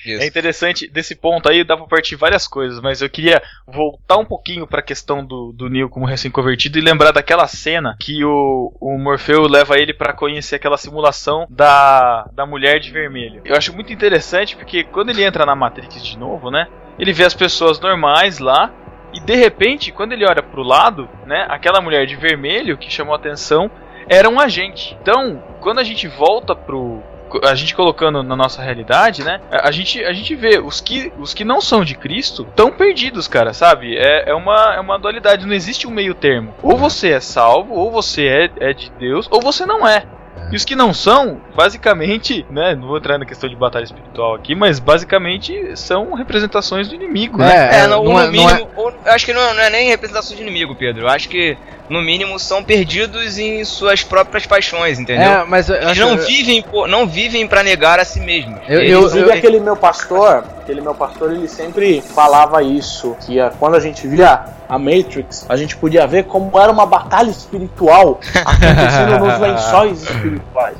[0.05, 0.23] Isso.
[0.23, 4.25] É interessante, desse ponto aí dá pra partir várias coisas, mas eu queria voltar um
[4.25, 8.97] pouquinho pra questão do, do Neo como recém-convertido e lembrar daquela cena que o, o
[8.97, 13.41] Morfeu leva ele para conhecer aquela simulação da, da mulher de vermelho.
[13.43, 16.67] Eu acho muito interessante porque quando ele entra na Matrix de novo, né?
[16.97, 18.71] Ele vê as pessoas normais lá,
[19.13, 23.13] e de repente, quando ele olha pro lado, né, aquela mulher de vermelho que chamou
[23.13, 23.69] a atenção
[24.07, 24.97] era um agente.
[25.01, 27.01] Então, quando a gente volta pro,
[27.43, 29.41] a gente colocando na nossa realidade, né?
[29.51, 33.27] A gente, a gente vê os que, os que não são de Cristo tão perdidos,
[33.27, 33.95] cara, sabe?
[33.97, 36.53] É, é, uma, é uma dualidade, não existe um meio termo.
[36.61, 40.05] Ou você é salvo, ou você é, é de Deus, ou você não é.
[40.51, 42.75] E os que não são, basicamente, né?
[42.75, 47.41] Não vou entrar na questão de batalha espiritual aqui, mas basicamente são representações do inimigo,
[47.41, 47.79] é, né?
[47.79, 48.93] É, não, não, no é, mínimo, não é...
[49.05, 51.03] eu acho que não, não, é nem representação de inimigo, Pedro.
[51.03, 51.57] Eu acho que,
[51.89, 55.29] no mínimo, são perdidos em suas próprias paixões, entendeu?
[55.29, 58.59] É, mas Eles não vivem, não vivem para negar a si mesmos.
[58.67, 63.35] Eu, eu, Inclusive, eu, aquele meu pastor, aquele meu pastor, ele sempre falava isso, que
[63.59, 68.19] quando a gente via a Matrix, a gente podia ver como era uma batalha espiritual
[68.45, 70.77] acontecendo nos lençóis espirituais.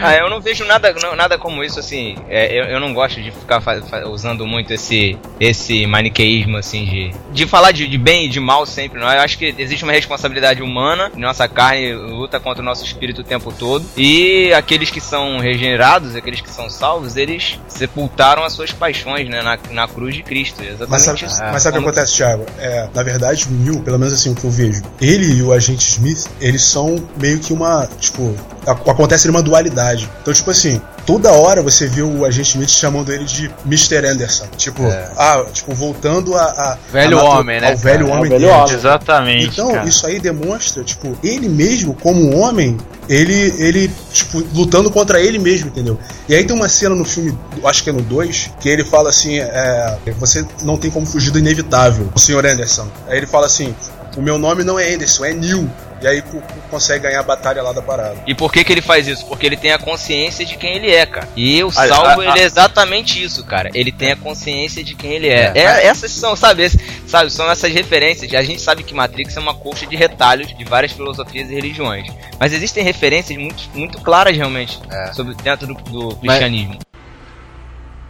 [0.00, 2.16] Ah, eu não vejo nada, não, nada como isso, assim.
[2.28, 3.62] É, eu, eu não gosto de ficar
[4.06, 8.66] usando muito esse, esse maniqueísmo, assim, de, de falar de, de bem e de mal
[8.66, 9.00] sempre.
[9.00, 9.10] Não?
[9.10, 11.10] Eu acho que existe uma responsabilidade humana.
[11.16, 13.84] Nossa carne luta contra o nosso espírito o tempo todo.
[13.96, 19.42] E aqueles que são regenerados, aqueles que são salvos, eles sepultaram as suas paixões né,
[19.42, 20.62] na, na cruz de Cristo.
[20.62, 21.40] Exatamente mas sabe, isso.
[21.40, 22.46] Mas sabe o que acontece, Thiago?
[22.58, 25.52] É, na verdade, o Neil, pelo menos assim o que eu vejo, ele e o
[25.52, 27.88] agente Smith, eles são meio que uma.
[27.98, 28.34] Tipo,
[28.66, 29.83] acontece uma dualidade.
[29.92, 34.06] Então, tipo assim, toda hora você viu o agente Smith chamando ele de Mr.
[34.06, 34.46] Anderson.
[34.56, 35.10] Tipo, é.
[35.16, 36.44] ah, tipo, voltando a.
[36.44, 37.72] a velho a homem, né?
[37.72, 38.52] Ao velho homem velho dele.
[38.52, 38.74] Homem.
[38.74, 39.46] Exatamente.
[39.46, 39.88] Então, cara.
[39.88, 42.76] isso aí demonstra, tipo, ele mesmo, como homem,
[43.08, 45.98] ele, ele, tipo, lutando contra ele mesmo, entendeu?
[46.28, 49.10] E aí tem uma cena no filme, acho que é no 2, que ele fala
[49.10, 52.46] assim: é, você não tem como fugir do inevitável, o Sr.
[52.46, 52.88] Anderson.
[53.08, 53.74] Aí ele fala assim:
[54.16, 55.68] o meu nome não é Anderson, é Neil.
[56.04, 56.22] E aí
[56.70, 58.16] consegue ganhar a batalha lá da parada.
[58.26, 59.24] E por que que ele faz isso?
[59.24, 61.26] Porque ele tem a consciência de quem ele é, cara.
[61.34, 63.70] E o salvo, a, a, ele é exatamente isso, cara.
[63.72, 65.50] Ele tem a consciência de quem ele é.
[65.54, 65.60] é.
[65.62, 68.30] é essas são, sabe, esse, sabe, são essas referências.
[68.34, 72.06] A gente sabe que Matrix é uma coxa de retalhos de várias filosofias e religiões.
[72.38, 75.10] Mas existem referências muito, muito claras, realmente, é.
[75.14, 76.80] sobre, dentro do, do cristianismo.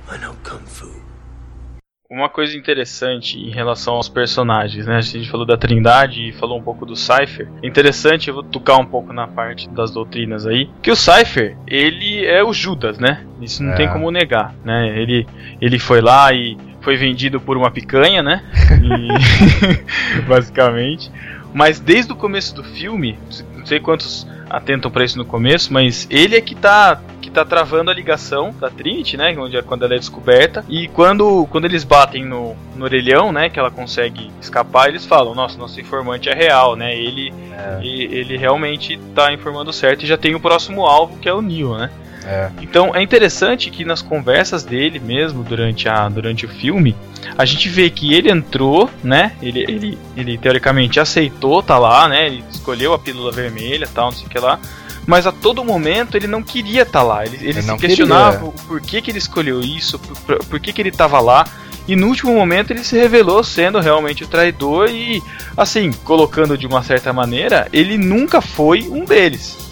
[0.05, 0.17] Mas...
[0.17, 0.94] I know Kung Fu.
[2.15, 4.99] Uma coisa interessante em relação aos personagens, né?
[4.99, 7.49] A gente falou da Trindade e falou um pouco do Cypher.
[7.61, 12.25] Interessante, eu vou tocar um pouco na parte das doutrinas aí, que o Cypher, ele
[12.25, 13.25] é o Judas, né?
[13.41, 13.75] Isso não é.
[13.75, 14.97] tem como negar, né?
[14.97, 15.27] Ele,
[15.61, 18.45] ele foi lá e foi vendido por uma picanha, né?
[18.81, 21.11] E, basicamente.
[21.53, 23.19] Mas desde o começo do filme,
[23.57, 24.25] não sei quantos
[24.57, 28.55] atentam para isso no começo, mas ele é que tá que tá travando a ligação
[28.61, 32.55] da Trinity, né, onde é quando ela é descoberta, e quando quando eles batem no,
[32.77, 36.97] no orelhão, né, que ela consegue escapar, eles falam: "Nossa, nosso informante é real, né?
[36.97, 37.85] Ele é.
[37.85, 41.77] ele realmente tá informando certo e já tem o próximo alvo que é o Neo,
[41.77, 41.91] né?"
[42.25, 42.51] É.
[42.63, 46.97] Então é interessante que nas conversas dele mesmo durante, a, durante o filme,
[47.37, 49.33] a gente vê que ele entrou, né?
[49.43, 52.27] Ele, ele, ele teoricamente aceitou, tá lá, né?
[52.27, 54.59] Ele escolheu a pílula vermelha, tal, não sei o que lá.
[55.07, 57.27] Mas a todo momento ele não queria estar tá lá.
[57.27, 58.49] Ele, ele, ele se questionava queria.
[58.49, 61.45] o porquê que ele escolheu isso, por, por que, que ele estava lá.
[61.87, 65.23] E no último momento ele se revelou sendo realmente o traidor e,
[65.55, 69.64] assim, colocando de uma certa maneira, ele nunca foi um deles.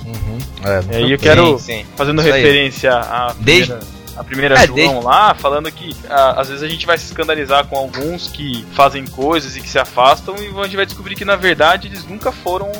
[0.65, 1.87] É, e aí eu quero, sim, sim.
[1.97, 3.75] fazendo Isso referência à primeira, Desde...
[4.17, 5.05] a primeira é, João desde...
[5.05, 9.05] lá, falando que a, às vezes a gente vai se escandalizar com alguns que fazem
[9.07, 12.31] coisas e que se afastam e a gente vai descobrir que na verdade eles nunca
[12.31, 12.71] foram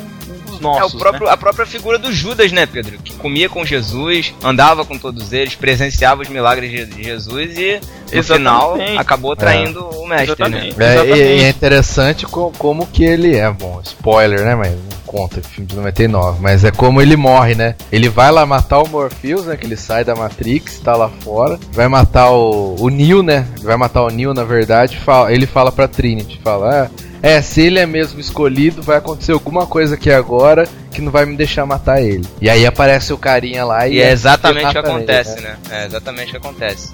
[0.53, 0.93] os nossos.
[0.93, 1.33] É o próprio, né?
[1.33, 2.97] a própria figura do Judas, né, Pedro?
[2.99, 7.79] Que comia com Jesus, andava com todos eles, presenciava os milagres de Jesus e
[8.11, 8.25] no Exatamente.
[8.25, 9.95] final acabou traindo é.
[9.97, 10.67] o mestre, né?
[10.67, 10.77] Exatamente.
[10.77, 10.95] né?
[10.95, 13.51] É, e é interessante como, como que ele é.
[13.51, 17.75] Bom, spoiler, né, mas conta, filme de 99, mas é como ele morre, né?
[17.91, 19.55] Ele vai lá matar o Morpheus, né?
[19.55, 23.47] Que ele sai da Matrix, tá lá fora, vai matar o, o Neo, né?
[23.57, 27.41] Ele vai matar o Neo, na verdade, fala, ele fala pra Trinity, fala, ah, é,
[27.41, 31.37] se ele é mesmo escolhido, vai acontecer alguma coisa aqui agora que não vai me
[31.37, 32.27] deixar matar ele.
[32.41, 33.93] E aí aparece o carinha lá e.
[33.93, 35.57] E é exatamente o que acontece, ele, né?
[35.69, 35.83] né?
[35.83, 36.93] É exatamente o que acontece.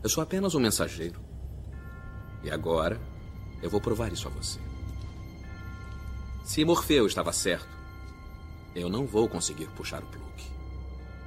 [0.00, 1.20] Eu sou apenas um mensageiro.
[2.44, 3.00] E agora,
[3.60, 4.60] eu vou provar isso a você.
[6.46, 7.68] Se Morfeu estava certo,
[8.72, 10.44] eu não vou conseguir puxar o plug.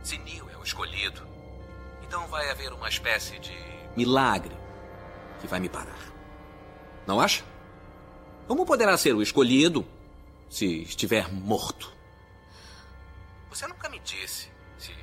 [0.01, 1.27] Se Neo é o escolhido,
[2.01, 3.53] então vai haver uma espécie de
[3.97, 4.55] milagre
[5.41, 5.99] que vai me parar.
[7.05, 7.43] Não acha?
[8.47, 9.85] Como poderá ser o escolhido
[10.49, 11.91] se estiver morto?
[13.49, 14.95] Você nunca me disse se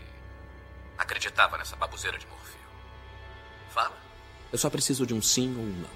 [0.96, 2.70] acreditava nessa babuzeira de Morfeu.
[3.68, 3.98] Fala.
[4.50, 5.86] Eu só preciso de um sim ou um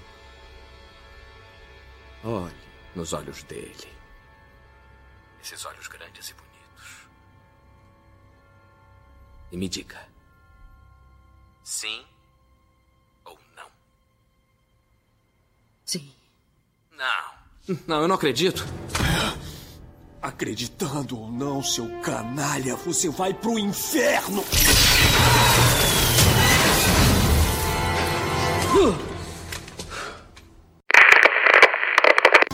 [2.23, 2.35] não.
[2.43, 2.55] Olhe
[2.95, 3.90] nos olhos dele.
[5.41, 7.07] Esses olhos grandes e bonitos.
[9.51, 9.99] E me diga:
[11.63, 12.05] sim
[13.25, 13.67] ou não?
[15.83, 16.13] Sim.
[16.91, 17.77] Não.
[17.87, 18.63] Não, eu não acredito.
[20.21, 24.43] Acreditando ou não, seu canalha, você vai pro inferno!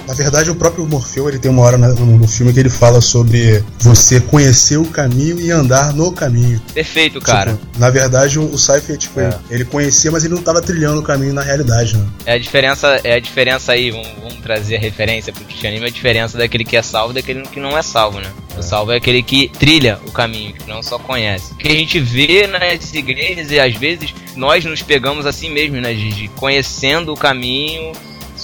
[0.08, 3.62] Na verdade, o próprio Morfeu ele tem uma hora no, filme que ele fala sobre
[3.80, 6.62] você conhecer o caminho e andar no caminho.
[6.74, 7.52] Perfeito, cara.
[7.52, 9.38] Tipo, na verdade, o, Cypher, tipo, é.
[9.50, 12.08] ele, conhecia, mas ele não estava trilhando o caminho na realidade, né?
[12.26, 15.90] É a diferença, é a diferença aí, vamos, vamos trazer a referência pro cristianismo, é
[15.90, 18.32] a diferença daquele que é salvo e daquele que não é salvo, né?
[18.58, 21.52] O salvo é aquele que trilha o caminho, que não só conhece.
[21.52, 25.82] O que a gente vê nas igrejas e às vezes nós nos pegamos assim mesmo,
[25.82, 25.94] né?
[25.94, 27.92] De, de conhecendo o caminho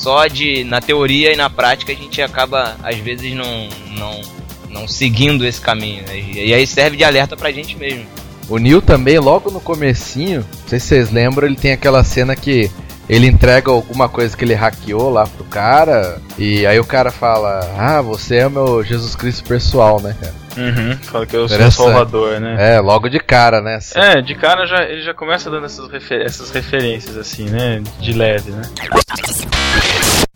[0.03, 4.21] só de na teoria e na prática a gente acaba às vezes não não
[4.69, 6.19] não seguindo esse caminho né?
[6.19, 8.05] e, aí serve de alerta pra gente mesmo.
[8.49, 12.35] O Neil também logo no comecinho, não sei se vocês lembram, ele tem aquela cena
[12.35, 12.69] que
[13.07, 17.59] ele entrega alguma coisa que ele hackeou lá pro cara, e aí o cara fala:
[17.77, 20.42] Ah, você é o meu Jesus Cristo pessoal, né, cara?
[20.57, 22.75] Uhum, fala que eu sou o Salvador, né?
[22.75, 23.75] É, logo de cara, né?
[23.75, 23.99] Assim.
[23.99, 27.81] É, de cara já, ele já começa dando essas, refer essas referências, assim, né?
[27.99, 28.61] De leve, né?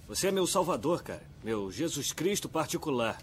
[0.07, 1.22] Você é meu Salvador, cara.
[1.43, 3.18] Meu Jesus Cristo particular.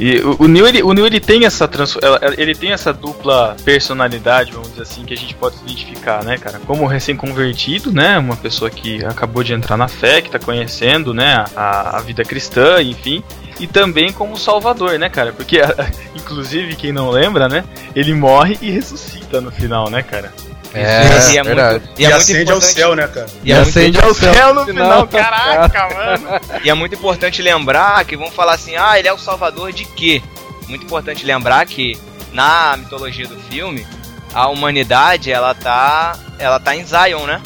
[0.00, 1.96] E o, o Neil, ele, o Neil ele tem essa trans,
[2.36, 6.60] ele tem essa dupla personalidade, vamos dizer assim, que a gente pode identificar, né, cara?
[6.60, 8.16] Como recém-convertido, né?
[8.16, 12.22] Uma pessoa que acabou de entrar na fé, que tá conhecendo, né, a, a vida
[12.22, 13.24] cristã, enfim.
[13.58, 15.32] E também como salvador, né, cara?
[15.32, 15.60] Porque,
[16.14, 17.64] inclusive, quem não lembra, né?
[17.94, 20.32] Ele morre e ressuscita no final, né, cara?
[20.74, 21.84] É, e é verdade.
[21.86, 23.26] Muito, e, é acende ao céu, né, cara?
[23.42, 26.40] E, e é acende ao céu, céu no final, caraca, mano.
[26.62, 29.84] E é muito importante lembrar que vão falar assim, ah, ele é o salvador de
[29.84, 30.22] quê?
[30.68, 31.98] Muito importante lembrar que
[32.32, 33.86] na mitologia do filme,
[34.34, 37.40] a humanidade, ela tá, ela tá em Zion, né?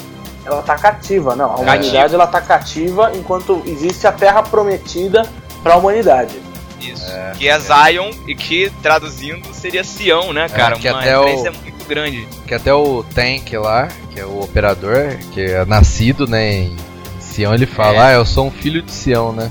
[0.44, 1.46] Ela tá cativa, não.
[1.46, 1.62] A cativa.
[1.62, 5.22] humanidade ela tá cativa enquanto existe a terra prometida
[5.62, 6.40] para a humanidade.
[6.80, 7.10] Isso.
[7.10, 10.76] É, que é, é Zion e que traduzindo seria Sião, né, cara?
[10.76, 11.62] É, que Uma até referência o...
[11.62, 12.28] muito grande.
[12.46, 16.76] Que até o Tank lá, que é o operador, que é nascido, né, em
[17.20, 18.00] Sião, ele fala: é.
[18.00, 19.50] "Ah, eu sou um filho de Sião, né?"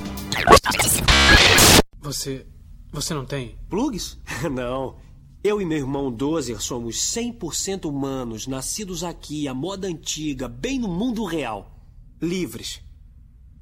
[2.02, 2.44] Você
[2.92, 4.18] você não tem plugs?
[4.52, 4.96] não.
[5.42, 10.88] Eu e meu irmão Dozer somos 100% humanos, nascidos aqui, à moda antiga, bem no
[10.88, 11.74] mundo real.
[12.20, 12.80] Livres.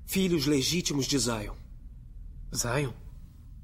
[0.04, 1.54] Filhos legítimos de Zion.
[2.54, 2.92] Zion?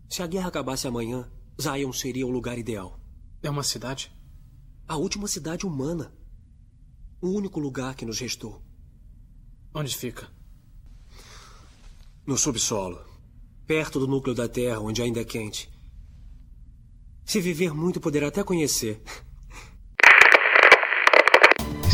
[0.09, 1.29] Se a guerra acabasse amanhã,
[1.61, 3.01] Zion seria o lugar ideal.
[3.43, 4.13] É uma cidade?
[4.87, 6.15] A última cidade humana.
[7.21, 8.63] O único lugar que nos restou.
[9.75, 10.31] Onde fica?
[12.25, 13.05] No subsolo.
[13.67, 15.69] Perto do núcleo da Terra, onde ainda é quente.
[17.25, 19.03] Se viver muito, poderá até conhecer.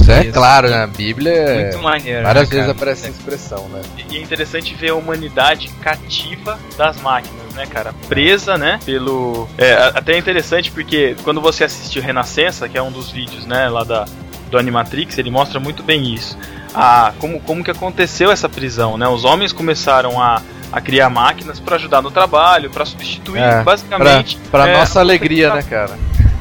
[0.03, 0.32] Isso é Isso.
[0.32, 0.92] claro, na né?
[0.94, 1.32] Bíblia.
[1.32, 2.24] É muito maneiro.
[2.24, 3.80] Várias né, vezes aparece essa expressão, né?
[4.11, 7.94] E é interessante ver a humanidade cativa das máquinas, né, cara?
[8.09, 8.80] Presa, né?
[8.84, 9.48] Pelo.
[9.57, 13.46] É, até é interessante porque quando você assiste o Renascença, que é um dos vídeos,
[13.46, 14.05] né, lá da,
[14.50, 16.36] do Animatrix, ele mostra muito bem isso.
[16.74, 19.07] A, como, como que aconteceu essa prisão, né?
[19.07, 20.42] Os homens começaram a,
[20.72, 24.36] a criar máquinas para ajudar no trabalho, para substituir, é, basicamente.
[24.50, 25.96] Para é, nossa alegria, né, cara?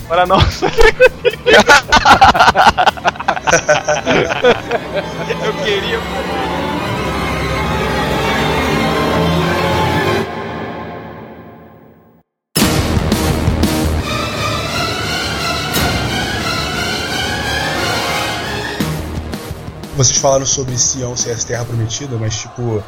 [0.07, 0.65] Para nossa
[5.45, 5.99] Eu queria.
[19.95, 22.83] Vocês falaram sobre Sião ser a terra prometida, mas tipo,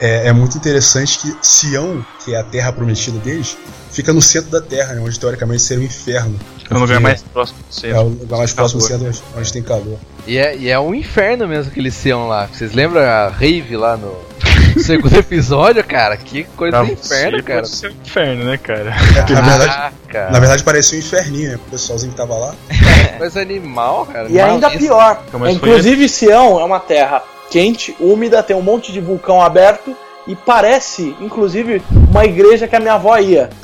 [0.00, 3.56] é, é, muito interessante que Sião, que é a terra prometida deles,
[3.90, 6.38] fica no centro da Terra, né, onde teoricamente seria o inferno.
[6.70, 7.96] É o lugar mais próximo do centro.
[7.96, 9.98] É o lugar mais próximo do centro onde, tem calor.
[10.26, 12.46] E é, e é um inferno mesmo aquele Sião lá.
[12.46, 14.14] Vocês lembram a Rave lá no
[14.82, 16.16] segundo episódio, cara?
[16.16, 17.60] Que coisa do inferno, cara.
[17.60, 18.94] Pode ser um inferno, né, cara?
[19.16, 20.30] É, na verdade, cara.
[20.30, 21.56] Na verdade parecia um inferninho, né?
[21.56, 22.54] O pessoalzinho que tava lá.
[23.16, 24.28] Coisa animal, cara.
[24.28, 25.22] E ainda pior.
[25.30, 29.96] Foi Inclusive, Sião é uma terra quente, úmida, tem um monte de vulcão aberto
[30.26, 33.48] e parece, inclusive, uma igreja que a minha avó ia.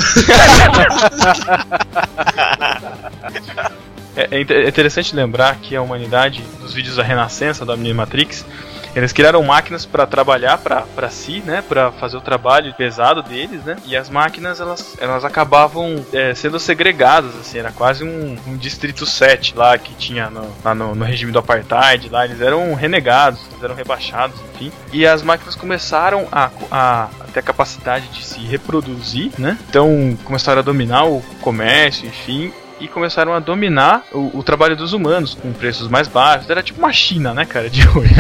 [4.17, 8.47] É, é é interessante lembrar que a humanidade, nos vídeos da Renascença da Matrix,
[8.95, 13.77] eles criaram máquinas para trabalhar para si, né, para fazer o trabalho pesado deles, né?
[13.85, 19.05] E as máquinas elas, elas acabavam é, sendo segregadas, assim, era quase um, um distrito
[19.05, 23.41] 7 lá que tinha no, lá no, no regime do apartheid, lá eles eram renegados,
[23.51, 24.71] eles eram rebaixados, enfim.
[24.93, 29.59] E as máquinas começaram a, a, a ter a capacidade de se reproduzir, né?
[29.69, 34.93] Então começaram a dominar o comércio, enfim, e começaram a dominar o, o trabalho dos
[34.93, 36.49] humanos com preços mais baixos.
[36.51, 38.15] Era tipo uma China, né, cara, de hoje.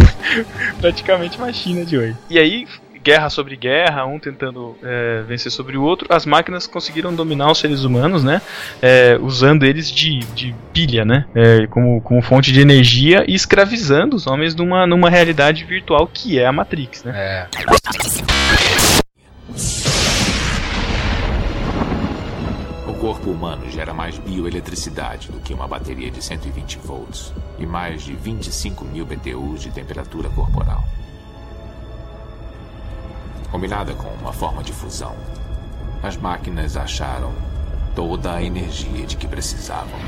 [0.80, 2.16] Praticamente uma China de hoje.
[2.28, 2.66] E aí,
[3.02, 7.58] guerra sobre guerra, um tentando é, vencer sobre o outro, as máquinas conseguiram dominar os
[7.58, 8.40] seres humanos, né?
[8.82, 11.24] é, usando eles de, de pilha, né?
[11.34, 16.38] é, como, como fonte de energia e escravizando os homens numa, numa realidade virtual que
[16.38, 17.12] é a Matrix, né?
[17.16, 18.79] É.
[23.00, 28.14] corpo humano gera mais bioeletricidade do que uma bateria de 120 volts e mais de
[28.14, 30.84] 25 mil BTUs de temperatura corporal.
[33.50, 35.16] Combinada com uma forma de fusão,
[36.02, 37.32] as máquinas acharam
[37.96, 39.98] toda a energia de que precisavam.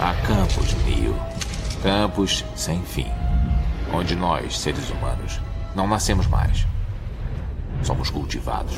[0.00, 1.14] Há campos, Neo.
[1.82, 3.10] Campos sem fim.
[3.92, 5.38] Onde nós, seres humanos,
[5.74, 6.66] não nascemos mais.
[7.82, 8.72] Somos cultivados.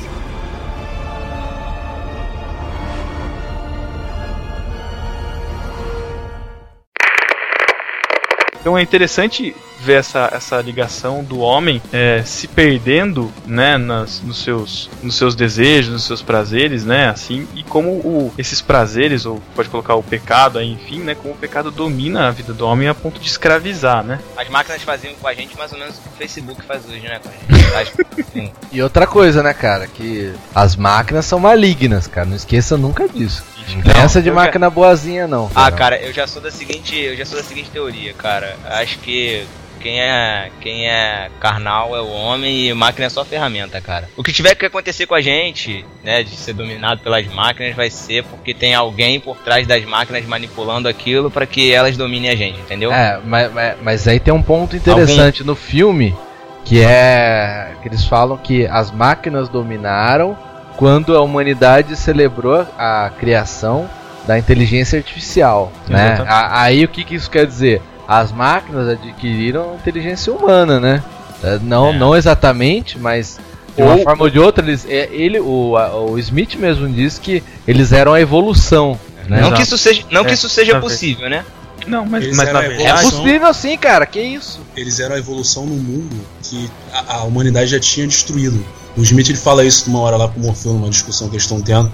[8.65, 14.43] Então é interessante ver essa, essa ligação do homem é, se perdendo, né, nas, nos,
[14.43, 19.39] seus, nos seus desejos, nos seus prazeres, né, assim, e como o, esses prazeres, ou
[19.55, 22.87] pode colocar o pecado aí, enfim, né, como o pecado domina a vida do homem
[22.87, 24.19] a ponto de escravizar, né.
[24.35, 27.01] As máquinas faziam com a gente mais ou menos o que o Facebook faz hoje,
[27.01, 27.65] né, com a gente.
[27.71, 27.93] Faz-
[28.33, 28.51] Sim.
[28.71, 32.25] E outra coisa, né, cara, que as máquinas são malignas, cara.
[32.25, 33.43] Não esqueça nunca disso.
[33.73, 35.49] Não essa de máquina boazinha, não.
[35.55, 38.55] Ah, cara, eu já sou da seguinte, eu já sou da seguinte teoria, cara.
[38.65, 39.45] Acho que
[39.85, 44.09] quem é, quem é carnal é o homem e máquina é só ferramenta, cara.
[44.17, 47.91] O que tiver que acontecer com a gente, né, de ser dominado pelas máquinas, vai
[47.91, 52.35] ser porque tem alguém por trás das máquinas manipulando aquilo pra que elas dominem a
[52.35, 52.91] gente, entendeu?
[52.91, 56.15] É, mas, mas, mas aí tem um ponto interessante no filme
[56.63, 60.35] que é que eles falam que as máquinas dominaram
[60.77, 63.89] quando a humanidade celebrou a criação
[64.27, 66.23] da inteligência artificial, né?
[66.27, 67.81] A- Aí o que, que isso quer dizer?
[68.07, 71.03] As máquinas adquiriram inteligência humana, né?
[71.43, 73.39] É, Não, não exatamente, mas
[73.75, 76.87] de uma Ou- forma ou de outra eles, é, ele, o, a- o Smith mesmo
[76.89, 79.41] diz que eles eram a evolução, né?
[79.41, 81.43] Não que isso seja, não que É, isso seja possível, né?
[81.87, 82.83] Não, mas, Eles mas na verdade...
[82.83, 84.05] É possível sim, cara.
[84.07, 84.59] Que isso?
[84.75, 88.65] Eles eram a evolução num mundo que a, a humanidade já tinha destruído.
[88.97, 91.43] O Smith ele fala isso numa hora lá com o Morfeu, numa discussão que eles
[91.43, 91.91] estão tendo,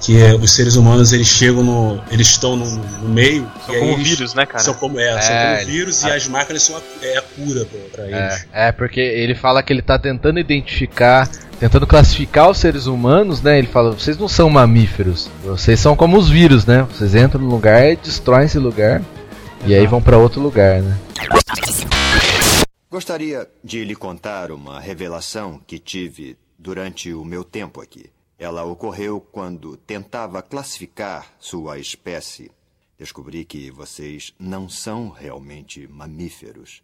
[0.00, 2.00] que é, os seres humanos eles chegam no.
[2.10, 3.46] eles estão no, no meio.
[3.66, 4.62] São e como eles vírus, né, cara?
[4.62, 7.64] São como, é, são É, como vírus e as máquinas são a, é a cura
[7.64, 8.46] pra, pra eles.
[8.52, 11.28] É, é, porque ele fala que ele tá tentando identificar,
[11.58, 13.58] tentando classificar os seres humanos, né?
[13.58, 16.86] Ele fala, vocês não são mamíferos, vocês são como os vírus, né?
[16.92, 19.02] Vocês entram no lugar e destroem esse lugar.
[19.66, 20.96] E aí vão pra outro lugar, né?
[22.90, 28.10] Gostaria de lhe contar uma revelação que tive durante o meu tempo aqui.
[28.38, 32.50] Ela ocorreu quando tentava classificar sua espécie.
[32.96, 36.82] Descobri que vocês não são realmente mamíferos.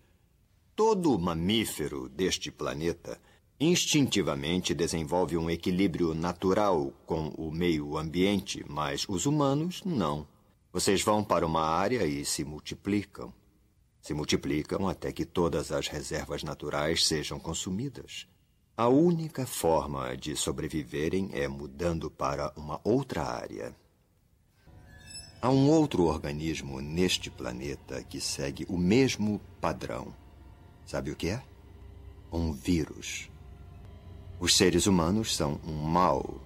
[0.76, 3.18] Todo mamífero deste planeta
[3.58, 10.28] instintivamente desenvolve um equilíbrio natural com o meio ambiente, mas os humanos não.
[10.70, 13.32] Vocês vão para uma área e se multiplicam.
[14.04, 18.28] Se multiplicam até que todas as reservas naturais sejam consumidas.
[18.76, 23.74] A única forma de sobreviverem é mudando para uma outra área.
[25.40, 30.14] Há um outro organismo neste planeta que segue o mesmo padrão.
[30.84, 31.42] Sabe o que é?
[32.30, 33.30] Um vírus.
[34.38, 36.42] Os seres humanos são um mal,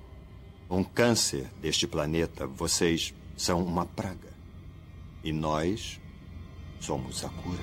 [0.70, 2.46] um câncer deste planeta.
[2.46, 4.32] Vocês são uma praga.
[5.24, 6.00] E nós
[6.80, 7.58] somos a cura.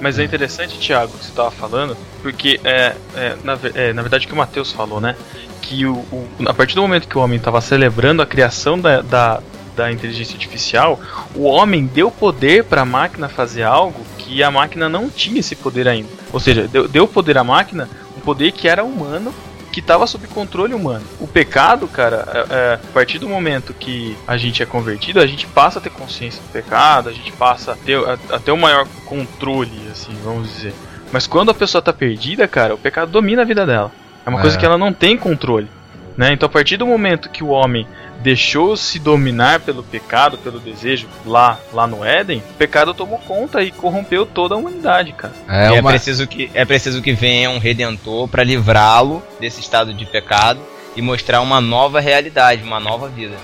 [0.00, 4.26] Mas é interessante, Thiago, que você estava falando, porque é, é, na, é, na verdade
[4.26, 5.16] o que o Matheus falou, né?
[5.60, 9.00] Que o, o- a partir do momento que o homem estava celebrando a criação da,
[9.02, 9.42] da,
[9.74, 11.00] da inteligência artificial,
[11.34, 15.56] o homem deu poder para a máquina fazer algo que a máquina não tinha esse
[15.56, 16.08] poder ainda.
[16.32, 19.34] Ou seja, deu, deu poder à máquina, um poder que era humano,
[19.72, 21.04] que estava sob controle humano.
[21.20, 25.26] O pecado, cara, é, é, a partir do momento que a gente é convertido, a
[25.26, 28.52] gente passa a ter consciência do pecado, a gente passa a ter, a, a ter
[28.52, 30.74] um maior controle, assim, vamos dizer.
[31.12, 33.90] Mas quando a pessoa tá perdida, cara, o pecado domina a vida dela.
[34.26, 34.42] É uma É.
[34.42, 35.68] coisa que ela não tem controle.
[36.16, 36.32] Né?
[36.32, 37.86] Então, a partir do momento que o homem
[38.18, 43.70] deixou-se dominar pelo pecado, pelo desejo, lá, lá no Éden, o pecado tomou conta e
[43.70, 45.34] corrompeu toda a humanidade, cara.
[45.48, 49.60] É, E é uma- preciso que é preciso que venha um redentor para livrá-lo desse
[49.60, 50.60] estado de pecado
[50.96, 53.34] e mostrar uma nova realidade, uma nova vida.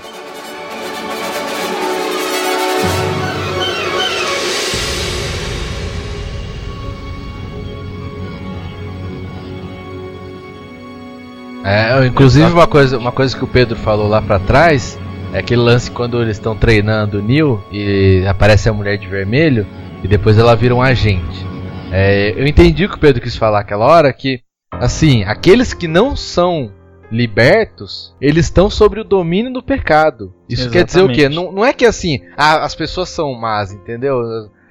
[11.65, 14.99] É, inclusive uma coisa, uma coisa que o Pedro falou lá pra trás
[15.33, 19.65] é aquele lance quando eles estão treinando o Neil e aparece a mulher de vermelho
[20.03, 21.45] e depois ela vira um agente.
[21.91, 24.41] É, eu entendi o que o Pedro quis falar aquela hora que
[24.71, 26.71] assim, aqueles que não são
[27.11, 30.33] libertos, eles estão sobre o domínio do pecado.
[30.49, 31.21] Isso quer dizer o quê?
[31.21, 31.35] Exatamente.
[31.35, 34.21] Não, não é que assim, ah, as pessoas são más, entendeu?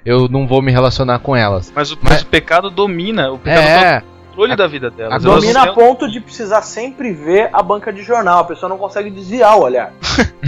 [0.04, 1.72] Eu não vou me relacionar com elas.
[1.74, 4.00] Mas o, mas o pecado domina, o pecado É.
[4.00, 5.22] toma controle da vida delas.
[5.22, 8.40] Domina Elas a ponto de precisar sempre ver a banca de jornal.
[8.40, 9.92] A pessoa não consegue desviar o olhar.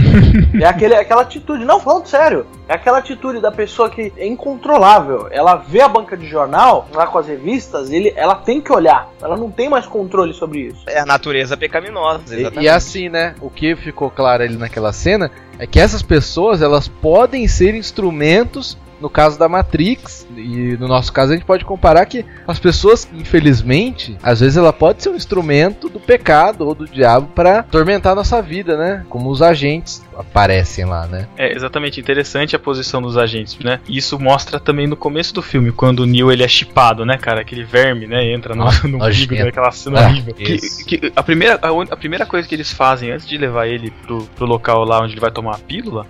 [0.61, 2.45] é aquele, aquela atitude, não, falando sério.
[2.67, 5.27] É aquela atitude da pessoa que é incontrolável.
[5.31, 9.09] Ela vê a banca de jornal, lá com as revistas, ele, ela tem que olhar.
[9.21, 10.83] Ela não tem mais controle sobre isso.
[10.87, 13.35] É a natureza pecaminosa, E, e assim, né?
[13.41, 18.77] O que ficou claro ali naquela cena é que essas pessoas elas podem ser instrumentos.
[18.99, 23.07] No caso da Matrix, e no nosso caso a gente pode comparar que as pessoas,
[23.13, 28.13] infelizmente, às vezes ela pode ser um instrumento do pecado ou do diabo para atormentar
[28.13, 29.05] a nossa vida, né?
[29.09, 31.27] Como os agentes aparecem lá, né?
[31.37, 33.79] É exatamente interessante a posição dos agentes, né?
[33.87, 37.41] Isso mostra também no começo do filme, quando o Neo ele é chipado, né, cara?
[37.41, 38.25] Aquele verme, né?
[38.31, 39.43] Entra no, Ah, no umbigo, né?
[39.43, 40.33] Aquela cena Ah, horrível.
[40.33, 43.91] Que, que a, primeira, a, a primeira coisa que eles fazem antes de levar ele
[43.91, 46.05] pro, pro local lá onde ele vai tomar a pílula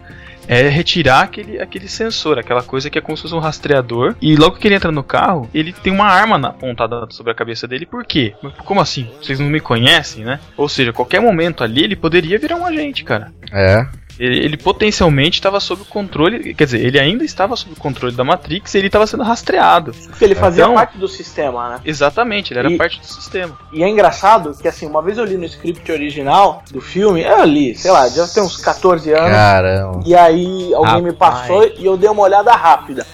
[0.48, 4.16] é retirar aquele, aquele sensor, aquela coisa que é como se fosse um rastreador.
[4.22, 7.68] E logo que ele entra no carro, ele tem uma arma apontada sobre a cabeça
[7.68, 7.86] dele.
[7.86, 8.34] Por quê?
[8.66, 9.10] Como assim?
[9.22, 10.40] Vocês não me conhecem, né?
[10.56, 13.32] Ou seja, qualquer momento ali ele poderia virar um agente, cara.
[13.52, 13.86] É.
[14.20, 18.16] Ele, ele potencialmente estava sob o controle, quer dizer, ele ainda estava sob o controle
[18.16, 19.92] da Matrix e ele estava sendo rastreado.
[20.08, 21.80] Porque ele fazia Então- parte do sistema, né?
[21.86, 23.58] Exatamente, ele era E- parte do sistema.
[23.72, 27.44] E é engraçado que, assim, uma vez eu li no script original do filme, eu
[27.44, 29.30] li, sei lá, já tem uns 14 anos.
[29.32, 30.02] Caramba.
[30.06, 31.40] E aí alguém me Rapaz.
[31.42, 33.06] passou e eu dei uma olhada rápida.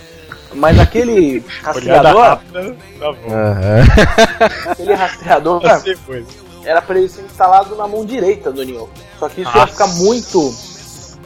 [0.56, 3.34] Mas aquele Olhada rastreador, rápida, tá bom.
[3.34, 4.72] Aham.
[4.72, 6.26] aquele rastreador Depois.
[6.64, 8.90] era pra ele ser instalado na mão direita do Neo.
[9.20, 9.74] Só que isso ia Nossa.
[9.74, 10.73] ficar muito.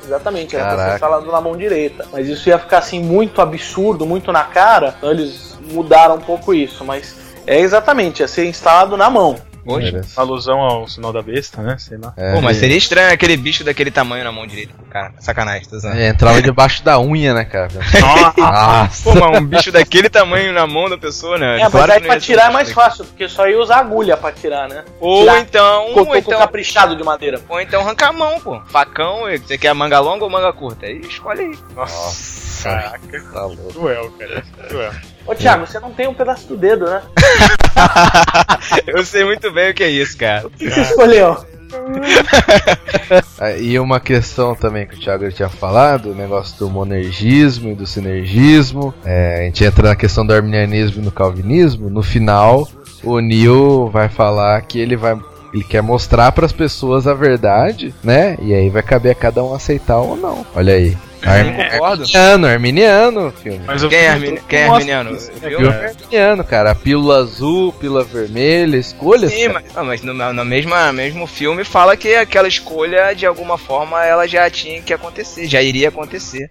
[0.07, 2.05] Exatamente, era pra ser instalado na mão direita.
[2.11, 4.95] Mas isso ia ficar assim muito absurdo, muito na cara.
[4.97, 6.85] Então eles mudaram um pouco isso.
[6.85, 9.35] Mas é exatamente, ia ser instalado na mão.
[9.67, 10.01] Hoje.
[10.15, 11.75] Alusão ao sinal da besta, né?
[11.77, 12.13] Sei lá.
[12.15, 14.73] É, Pô, mas seria estranho aquele bicho daquele tamanho na mão direita.
[14.89, 15.97] Cara, sacanagem, zoando.
[15.97, 17.67] é, entrava debaixo da unha, né, cara?
[17.99, 19.03] Nossa.
[19.03, 21.59] Pô, mas um bicho daquele tamanho na mão da pessoa, né?
[21.59, 24.31] É, mas Claro aí pra tirar é mais fácil, porque só ia usar agulha pra
[24.31, 24.83] tirar, né?
[24.99, 27.41] Ou Tirar então, ou então, caprichado de madeira.
[27.49, 28.59] ou então arrancar a mão, pô.
[28.67, 30.85] Facão, você quer manga longa ou manga curta?
[30.85, 31.59] Aí escolhe aí.
[31.75, 33.23] Nossa, caraca.
[33.33, 33.73] Tá louco.
[33.73, 34.43] Cruel, cara.
[34.67, 34.91] Cruel.
[35.27, 37.01] Ô Thiago, você não tem um pedaço do dedo, né?
[38.87, 40.47] Eu sei muito bem o que é isso, cara.
[40.47, 41.37] O que você escolheu?
[43.39, 47.75] Ah, E uma questão também que o Thiago tinha falado, o negócio do monergismo e
[47.75, 48.93] do sinergismo.
[49.05, 51.89] É, a gente entra na questão do arminianismo e no calvinismo.
[51.89, 52.67] No final,
[53.03, 55.17] o Neil vai falar que ele vai.
[55.53, 58.37] Ele quer mostrar para as pessoas a verdade, né?
[58.41, 60.45] E aí vai caber a cada um aceitar ou não.
[60.55, 60.97] Olha aí.
[61.23, 62.03] Armi- concordo.
[62.03, 63.61] Arminiano, arminiano, filme.
[63.65, 65.09] Mas o Quem é, todo Quem é arminiano?
[65.17, 65.59] Viu?
[65.59, 65.71] Viu?
[65.71, 65.87] cara?
[65.89, 66.75] Arminiano, cara.
[66.75, 69.31] Pílula azul, pílula vermelha, escolhas.
[69.31, 69.53] Sim, cara.
[69.53, 74.03] mas, não, mas no, no mesma, mesmo filme fala que aquela escolha, de alguma forma,
[74.05, 76.49] ela já tinha que acontecer, já iria acontecer.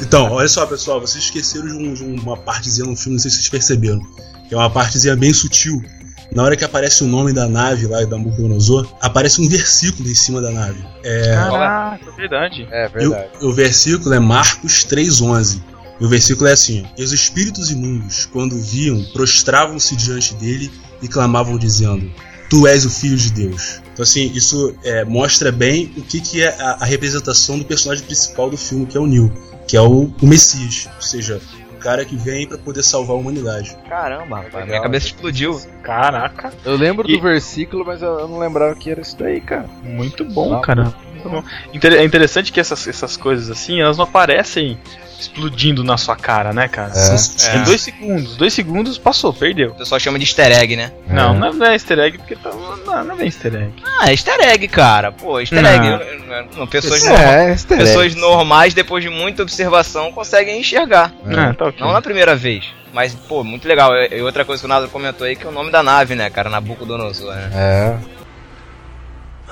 [0.00, 3.30] Então, olha só, pessoal, vocês esqueceram de, um- de uma partezinha no filme, não sei
[3.30, 4.00] se vocês perceberam.
[4.48, 5.82] Que é uma partezinha bem sutil.
[6.32, 10.14] Na hora que aparece o nome da nave lá da Nabucodonosor, aparece um versículo em
[10.14, 10.84] cima da nave.
[11.02, 12.68] É, Caraca, é verdade.
[12.70, 13.30] É e o, verdade.
[13.42, 15.60] o versículo é Marcos 3,11.
[16.00, 20.70] E o versículo é assim: E os espíritos imundos, quando viam, prostravam-se diante dele
[21.00, 22.10] e clamavam, dizendo:
[22.50, 23.80] Tu és o Filho de Deus.
[23.92, 28.04] Então, assim, isso é, mostra bem o que, que é a, a representação do personagem
[28.04, 29.32] principal do filme, que é o Neo,
[29.66, 30.86] que é o, o Messias.
[30.96, 31.40] Ou seja,
[31.86, 33.76] cara que vem para poder salvar a humanidade.
[33.88, 34.82] Caramba, rapaz, minha Legal.
[34.82, 35.60] cabeça explodiu.
[35.84, 39.66] Caraca, Eu lembro E- do versículo, mas eu não lembrava que era isso daí, cara.
[39.84, 40.92] muito bom, cara.
[41.22, 41.44] tá bom.
[41.72, 44.76] É interessante que essas, essas coisas assim, elas não aparecem
[45.20, 46.92] explodindo na sua cara, né, cara?
[46.94, 47.56] É.
[47.56, 47.64] é.
[47.64, 48.36] Dois segundos.
[48.36, 49.70] Dois segundos passou, perdeu.
[49.70, 50.92] O pessoal chama de easter egg, né?
[51.08, 51.52] Não, é.
[51.52, 53.72] não é easter egg porque tá, não, não é easter egg.
[53.84, 55.12] Ah, é easter egg, cara.
[55.12, 55.70] Pô, easter não.
[55.70, 56.56] egg.
[56.56, 61.12] Não, pessoas, é, norma, pessoas normais, depois de muita observação, conseguem enxergar.
[61.26, 61.80] É, tá okay.
[61.80, 62.64] Não na primeira vez.
[62.92, 63.92] Mas, pô, muito legal.
[63.94, 66.30] E outra coisa que o Nado comentou aí que é o nome da nave, né,
[66.30, 66.48] cara?
[66.48, 67.50] Nabucodonosor, né?
[67.54, 67.96] É.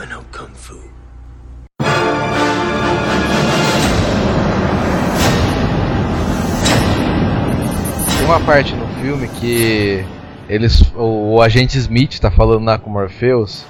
[0.02, 0.83] I know Kung Fu.
[8.24, 10.02] Tem uma parte no filme que
[10.48, 13.66] eles, o, o agente Smith tá falando lá com o Morpheus.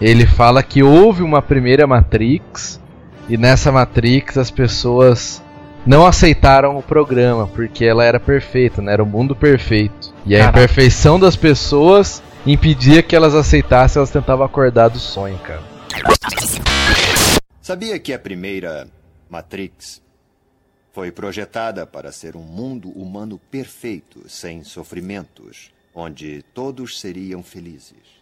[0.00, 2.80] Ele fala que houve uma primeira Matrix
[3.28, 5.42] e nessa Matrix as pessoas
[5.84, 8.94] não aceitaram o programa porque ela era perfeita, né?
[8.94, 10.14] Era o mundo perfeito.
[10.24, 10.58] E a Caraca.
[10.60, 15.60] imperfeição das pessoas impedia que elas aceitassem, elas tentavam acordar do sonho, cara.
[17.60, 18.88] Sabia que a primeira
[19.28, 20.00] Matrix
[21.00, 28.20] foi projetada para ser um mundo humano perfeito, sem sofrimentos, onde todos seriam felizes.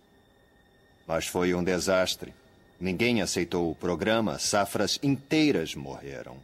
[1.05, 2.32] Mas foi um desastre.
[2.78, 6.36] Ninguém aceitou o programa, safras inteiras morreram.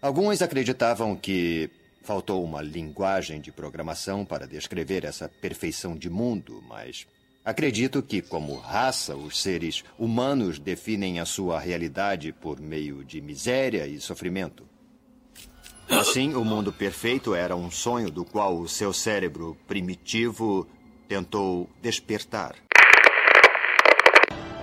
[0.00, 1.68] Alguns acreditavam que
[2.00, 7.06] faltou uma linguagem de programação para descrever essa perfeição de mundo, mas
[7.44, 13.86] acredito que, como raça, os seres humanos definem a sua realidade por meio de miséria
[13.86, 14.69] e sofrimento.
[15.90, 20.66] Assim, o mundo perfeito era um sonho do qual o seu cérebro primitivo
[21.08, 22.54] tentou despertar.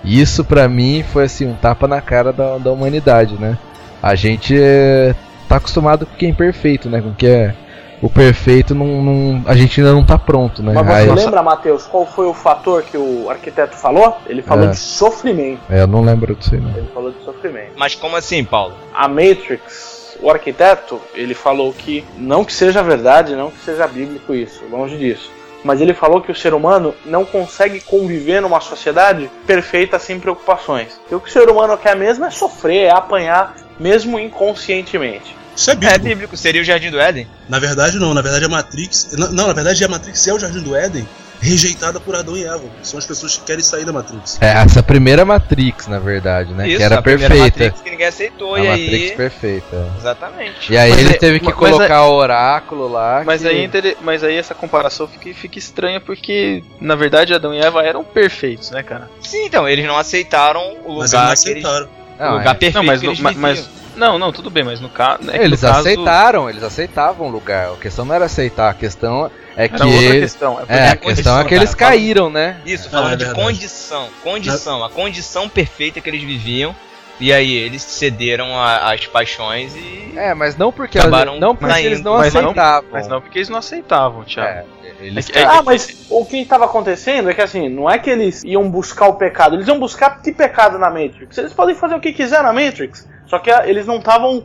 [0.02, 3.58] Isso para mim foi assim um tapa na cara da, da humanidade, né?
[4.02, 5.14] A gente é,
[5.48, 7.02] tá acostumado com quem é perfeito, né?
[7.02, 7.54] Com que é
[8.00, 10.72] o perfeito, não, não, a gente ainda não tá pronto, né?
[10.72, 14.16] Mas você Aí, lembra, Matheus, qual foi o fator que o arquiteto falou?
[14.26, 14.70] Ele falou é.
[14.70, 15.60] de sofrimento.
[15.68, 16.70] É, eu não lembro disso aí, não.
[16.76, 17.72] Ele falou de sofrimento.
[17.76, 18.74] Mas como assim, Paulo?
[18.94, 24.34] A Matrix, o arquiteto, ele falou que não que seja verdade, não que seja bíblico
[24.34, 25.30] isso, longe disso.
[25.64, 31.00] Mas ele falou que o ser humano não consegue conviver numa sociedade perfeita sem preocupações.
[31.10, 35.36] E o que o ser humano quer mesmo é sofrer, é apanhar, mesmo inconscientemente.
[35.56, 35.94] Isso é bíblico.
[35.94, 37.26] É bíblico, seria o Jardim do Éden?
[37.48, 38.14] Na verdade, não.
[38.14, 39.16] Na verdade, a Matrix.
[39.32, 41.06] Não, na verdade, a Matrix é o Jardim do Éden
[41.40, 42.64] rejeitada por Adão e Eva.
[42.82, 44.38] São as pessoas que querem sair da Matrix.
[44.40, 46.68] É, essa primeira Matrix, na verdade, né?
[46.68, 47.36] Isso, que era a perfeita.
[47.36, 49.16] Matrix que ninguém aceitou, a e Matrix aí...
[49.16, 49.92] perfeita.
[49.98, 50.72] Exatamente.
[50.72, 52.00] E aí mas ele é, teve que colocar é...
[52.00, 53.22] o oráculo lá.
[53.24, 53.48] Mas, que...
[53.48, 53.70] aí,
[54.00, 58.70] mas aí essa comparação fica, fica estranha porque, na verdade, Adão e Eva eram perfeitos,
[58.70, 59.10] né, cara?
[59.20, 61.97] Sim, então, eles não aceitaram o lugar mas eles não aceitaram.
[62.18, 62.58] Não, o lugar é.
[62.58, 65.18] perfeito não, mas, que eles mas, mas, não, não, tudo bem, mas no, ca...
[65.28, 65.88] é eles no caso.
[65.88, 67.72] Eles aceitaram, eles aceitavam o lugar.
[67.72, 69.74] A questão não era aceitar, a questão é que.
[69.74, 70.60] Era outra questão.
[70.68, 72.60] É, é a questão é que eles cara, caíram, né?
[72.64, 74.08] Isso, falando ah, é de condição.
[74.22, 76.74] Condição, a condição perfeita que eles viviam.
[77.20, 80.12] E aí eles cederam às paixões e.
[80.16, 82.82] É, mas não porque, acabaram não porque eles não mas aceitavam.
[82.82, 84.48] Não, mas não porque eles não aceitavam, Thiago.
[84.48, 84.64] É.
[85.00, 85.30] Eles...
[85.32, 88.68] É, ah, mas o que estava acontecendo é que assim, não é que eles iam
[88.68, 91.38] buscar o pecado, eles iam buscar que pecado na Matrix.
[91.38, 94.44] Eles podem fazer o que quiser na Matrix, só que eles não estavam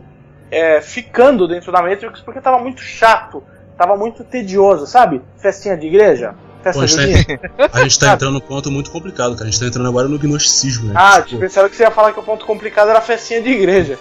[0.52, 5.22] é, ficando dentro da Matrix porque estava muito chato, estava muito tedioso, sabe?
[5.38, 6.36] Festinha de igreja.
[6.62, 9.50] Festa Pô, a, gente tá, a gente tá entrando num ponto muito complicado, cara.
[9.50, 10.94] A gente tá entrando agora no gnosticismo, né?
[10.96, 11.42] Ah, tipo...
[11.42, 14.00] pensaram que você ia falar que o ponto complicado era a festinha de igreja.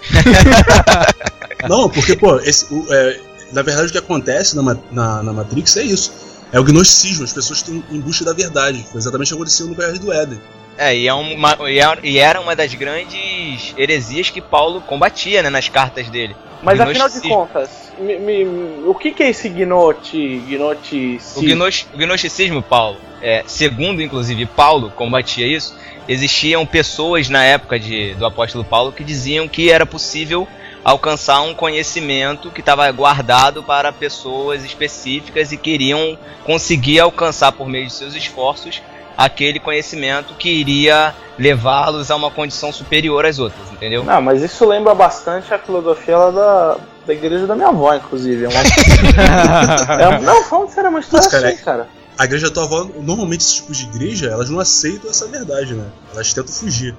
[1.67, 3.19] não, porque, pô, esse, o, é,
[3.51, 7.33] na verdade o que acontece na, na, na Matrix é isso é o gnosticismo, as
[7.33, 8.85] pessoas estão em busca da verdade.
[8.91, 10.39] Foi exatamente o que aconteceu no Jardim do Éden.
[10.77, 15.49] É, e, é uma, é, e era uma das grandes heresias que Paulo combatia né,
[15.49, 16.35] nas cartas dele.
[16.61, 17.69] Mas afinal de contas,
[17.99, 18.45] me, me,
[18.85, 21.41] o que, que, é esse gnoti, gnoticismo?
[21.41, 25.75] O, gnos, o gnosticismo, Paulo, é, segundo inclusive Paulo combatia isso,
[26.07, 30.47] existiam pessoas na época de, do apóstolo Paulo que diziam que era possível
[30.83, 37.87] alcançar um conhecimento que estava guardado para pessoas específicas e queriam conseguir alcançar por meio
[37.87, 38.81] de seus esforços
[39.17, 44.03] aquele conhecimento que iria levá-los a uma condição superior às outras, entendeu?
[44.03, 48.45] Não, mas isso lembra bastante a filosofia da, da igreja da minha avó, inclusive.
[48.45, 48.59] É uma...
[50.01, 51.87] é, não, falando sério, é uma história cara, assim, cara.
[52.17, 55.73] A igreja da tua avó, normalmente esse tipo de igreja, elas não aceitam essa verdade,
[55.73, 55.85] né?
[56.13, 56.95] Elas tentam fugir.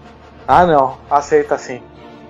[0.46, 1.80] Ah, não, aceita sim.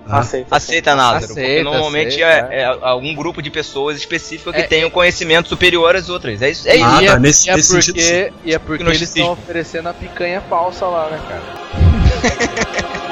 [0.07, 1.25] Aceita, aceita Názaro.
[1.25, 4.89] Aceita, porque normalmente aceita, é, é, algum grupo de pessoas específico que é, tem um
[4.89, 6.41] conhecimento superior às outras.
[6.41, 6.67] É isso.
[6.67, 7.05] É ah, isso.
[7.05, 10.85] Tá, nesse, e, é, nesse porque, e é porque eles estão oferecendo a picanha falsa
[10.85, 12.95] lá, né, cara?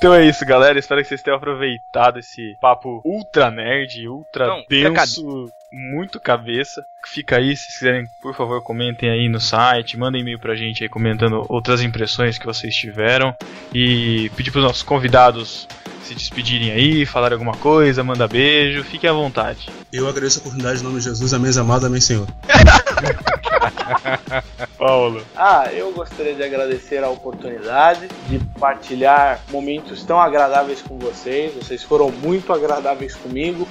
[0.00, 0.78] Então é isso, galera.
[0.78, 6.82] Espero que vocês tenham aproveitado esse papo ultra nerd, ultra Não, denso, muito cabeça.
[7.04, 10.82] Fica aí, se vocês quiserem, por favor, comentem aí no site, mandem e-mail pra gente
[10.82, 13.36] aí comentando outras impressões que vocês tiveram.
[13.74, 15.68] E pedir pros nossos convidados
[16.02, 19.68] se despedirem aí, falarem alguma coisa, manda beijo, fiquem à vontade.
[19.92, 22.26] Eu agradeço a oportunidade em nome de Jesus, amém, amado, amém, Senhor.
[24.78, 25.22] Paulo.
[25.36, 31.54] Ah, eu gostaria de agradecer a oportunidade de partilhar momentos tão agradáveis com vocês.
[31.54, 33.66] Vocês foram muito agradáveis comigo.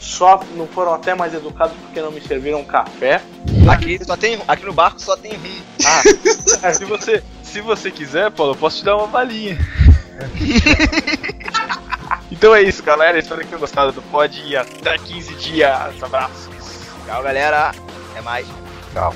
[0.00, 3.22] Só não foram até mais educados porque não me serviram café.
[3.68, 4.38] Aqui só tem.
[4.46, 5.60] Aqui no barco só tem rum.
[6.62, 9.58] Ah, se você, se você quiser, Paulo, eu posso te dar uma balinha.
[12.30, 13.18] então é isso, galera.
[13.18, 16.02] Espero que tenham gostado do pod e até 15 dias.
[16.02, 16.48] Abraços.
[17.06, 17.72] Tchau, galera.
[18.10, 18.63] Até mais.
[18.94, 19.12] Tchau.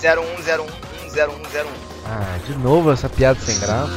[0.00, 1.66] 0101010101.
[2.06, 3.90] Ah, de novo essa piada sem graça.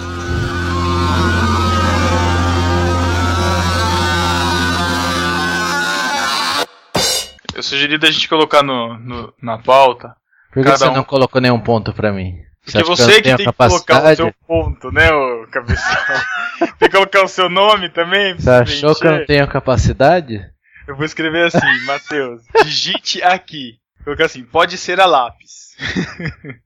[7.56, 10.16] Eu sugeri da gente colocar no, no- na pauta.
[10.52, 12.36] Por que cada você um- não colocou nenhum ponto pra mim?
[12.66, 14.16] Porque você eu que, tenho tem que colocar o capacidade?
[14.18, 15.96] seu ponto, né, ô cabeção?
[16.80, 18.36] tem que colocar o seu nome também.
[18.40, 20.42] Você achou que eu não tenho capacidade?
[20.88, 23.78] Eu vou escrever assim, Matheus, digite aqui.
[24.04, 25.76] Colocar assim, pode ser a lápis.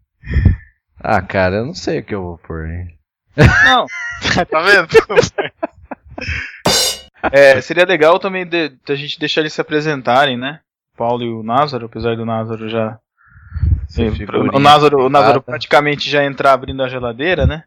[0.99, 2.68] Ah, cara, eu não sei o que eu vou pôr.
[2.68, 2.98] hein?
[3.38, 3.85] Não,
[4.49, 4.88] tá vendo?
[7.31, 10.60] É, seria legal também de, de a gente deixar eles se apresentarem, né?
[10.94, 12.98] O Paulo e o Názaro, apesar do Názaro já.
[13.88, 17.64] Sim, figurinha o Názaro, o Názaro praticamente já entrar abrindo a geladeira, né?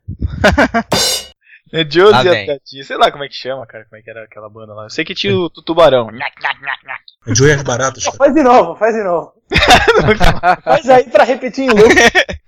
[1.73, 2.47] É Josie e a.
[2.47, 2.85] Gatinha.
[2.85, 4.85] Sei lá como é que chama, cara, como é que era aquela banda lá.
[4.85, 6.09] Eu sei que tinha o, tu- tubarão.
[7.27, 8.17] É Joey as baratas, cara.
[8.17, 9.33] Faz de novo, faz de novo.
[10.65, 11.95] faz aí pra repetir em loop.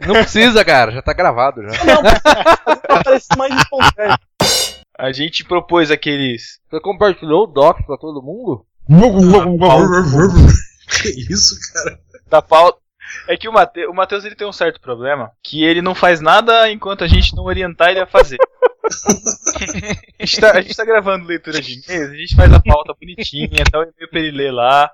[0.07, 1.71] Não precisa, cara, já tá gravado já.
[2.81, 4.17] Pra parecer mais espontâneo.
[4.99, 6.59] A gente propôs aqueles.
[6.71, 8.65] Você compartilhou o doc pra todo mundo?
[11.03, 11.99] que isso, cara?
[12.29, 12.79] da pauta.
[13.29, 16.21] É que o Matheus, o Matheus ele tem um certo problema, que ele não faz
[16.21, 18.39] nada enquanto a gente não orientar ele a fazer.
[20.19, 22.95] a, gente tá, a gente tá gravando leitura de e-mails, a gente faz a pauta
[22.99, 24.91] bonitinha, dá o e-mail pra ele ler lá.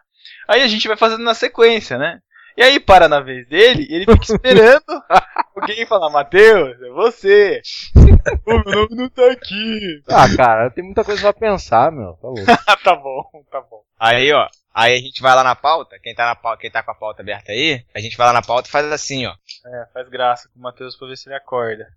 [0.47, 2.21] Aí a gente vai fazendo na sequência, né?
[2.57, 4.83] E aí para na vez dele, e ele fica esperando
[5.55, 7.63] alguém falar, Matheus, é você.
[8.45, 10.03] O meu nome não tá aqui.
[10.09, 12.15] Ah, cara, tem muita coisa pra pensar, meu.
[12.15, 12.45] Tá louco.
[12.83, 13.83] tá bom, tá bom.
[13.97, 14.49] Aí, ó.
[14.75, 15.97] Aí a gente vai lá na pauta.
[16.03, 18.33] Quem tá, na pauta, quem tá com a pauta aberta aí, a gente vai lá
[18.33, 19.33] na pauta e faz assim, ó.
[19.67, 21.89] É, faz graça com o Matheus pra ver se ele acorda.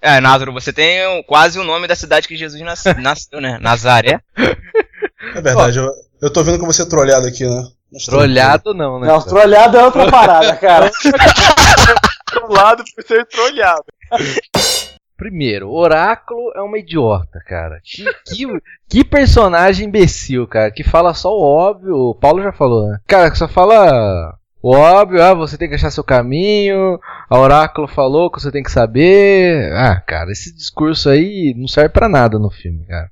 [0.00, 3.58] É, Názaro, você tem um- quase o nome da cidade que Jesus nas- nasceu, né?
[3.60, 4.20] Nazaré.
[4.36, 5.90] É verdade, eu,
[6.22, 7.62] eu tô vendo como você é trolhado aqui, né?
[7.92, 9.08] Mas Trolhado não, né?
[9.08, 10.90] Não, trolhado é outra parada, cara.
[12.30, 13.84] Trollado por ser trolhado.
[15.20, 17.78] Primeiro, Oráculo é uma idiota, cara.
[17.84, 18.46] Que, que,
[18.88, 20.70] que personagem imbecil, cara.
[20.70, 21.94] Que fala só o óbvio.
[21.94, 22.98] O Paulo já falou, né?
[23.06, 25.22] Cara, que só fala o óbvio.
[25.22, 26.98] Ah, você tem que achar seu caminho.
[27.28, 29.70] A Oráculo falou que você tem que saber.
[29.74, 33.10] Ah, cara, esse discurso aí não serve pra nada no filme, cara.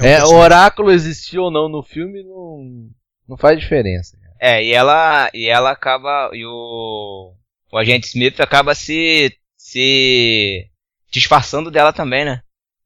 [0.00, 2.88] É, o Oráculo existiu ou não no filme não,
[3.28, 4.16] não faz diferença.
[4.40, 7.34] É, e ela, e ela acaba, e o,
[7.70, 10.69] o agente Smith acaba se, se
[11.10, 12.40] disfarçando dela também, né?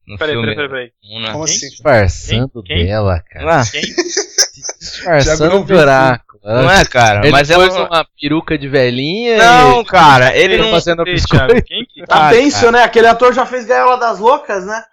[0.07, 0.53] No Peraí, filme.
[0.53, 1.31] peraí, peraí, Um, né?
[1.31, 1.67] Como assim?
[1.69, 2.77] Disfarçando Quem?
[2.77, 2.85] Quem?
[2.85, 3.61] dela, cara.
[3.61, 3.81] Ah, Quem?
[4.79, 6.39] Disfarçando o Oráculo.
[6.43, 10.63] não é, cara, Ele mas ela uma peruca de velhinha Não, e cara, ele ele
[10.63, 10.71] não.
[10.71, 11.45] fazendo Ei, biscoito.
[11.47, 12.05] Thiago, quem que...
[12.05, 12.83] Tá Ah, tenso, né?
[12.83, 14.83] Aquele ator já fez Gaiola das Loucas, né?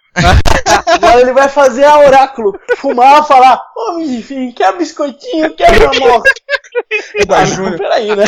[0.85, 6.23] Agora ele vai fazer a oráculo, fumar, falar, ô enfim, quer biscoitinho, quer meu amor?
[7.15, 7.77] É da Júnior.
[7.77, 8.25] Peraí, né?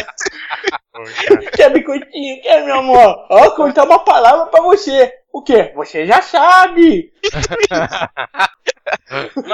[1.56, 3.26] Quer biscoitinho, quer meu amor?
[3.30, 5.14] Ó, contar uma palavra pra você.
[5.32, 5.74] O quê?
[5.76, 7.12] Você já sabe.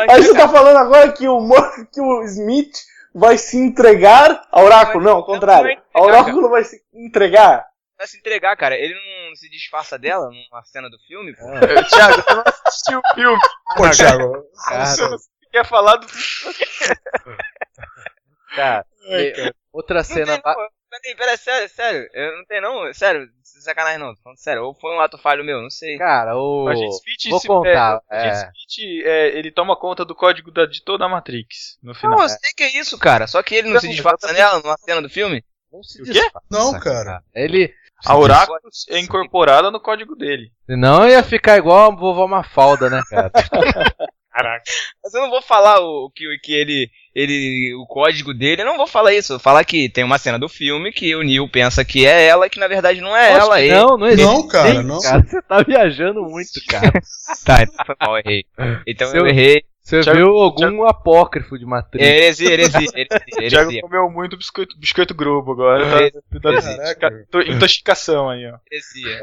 [0.09, 1.47] Aí você tá falando agora que o,
[1.91, 2.77] que o Smith
[3.13, 5.03] vai se entregar ao oráculo.
[5.03, 5.81] Não, ao contrário.
[5.93, 7.70] A oráculo vai se entregar.
[8.01, 8.75] Vai se entregar, cara.
[8.75, 11.47] Ele não se disfarça dela numa cena do filme, pô.
[11.53, 13.39] É, Thiago, você não assistiu o filme.
[13.77, 15.17] Pô, Thiago, Você não
[15.51, 16.07] quer falar do
[18.55, 19.55] Cara, Ai, cara.
[19.71, 20.37] outra Não cena.
[20.37, 20.55] tem, não.
[20.89, 22.09] Peraí, peraí, sério, sério.
[22.13, 24.13] Eu não tem não, sério, sem sacanagem não.
[24.13, 25.97] tô falando Sério, ou foi um ato falho meu, não sei.
[25.97, 26.65] Cara, o.
[26.65, 28.01] O Smith, Vou se- contar.
[28.11, 28.33] é, é.
[28.33, 32.17] Smith, é, ele toma conta do código da- de toda a Matrix no final.
[32.17, 33.25] Não, eu sei que é isso, cara.
[33.27, 35.45] Só que ele não, Não, se disfarça nela numa cena do filme.
[35.71, 36.11] Não se O quê?
[36.11, 37.23] disfarça, Não, cara.
[37.33, 37.73] Ele.
[38.05, 38.59] A Oráculo
[38.89, 40.51] é incorporada no código dele.
[40.65, 43.31] Senão ia ficar igual a vovó Mafalda, né, cara?
[44.33, 44.63] Caraca.
[45.03, 48.61] Mas eu não vou falar o, que, o que ele, ele o código dele.
[48.61, 51.21] Eu não vou falar isso, vou falar que tem uma cena do filme que o
[51.21, 53.61] Neil pensa que é ela, que na verdade não é Acho ela.
[53.61, 54.25] ele- não, não existe.
[54.25, 55.01] Não, cara, não.
[55.01, 56.93] Cara, você tá viajando muito, cara.
[57.45, 58.45] Tá, então foi mal, errei.
[58.87, 59.63] Então Seu- eu errei.
[59.81, 62.05] Você Thiago- viu algum apócrifo de Matrix?
[62.05, 63.81] É heresia, heresia, heresia, O Thiago heresia.
[63.81, 65.83] comeu muito biscoito, biscoito grubo agora.
[66.11, 66.95] Tá, tá, Heresia.
[66.99, 68.57] tá- intoxicação aí, ó.
[68.71, 69.19] heresia.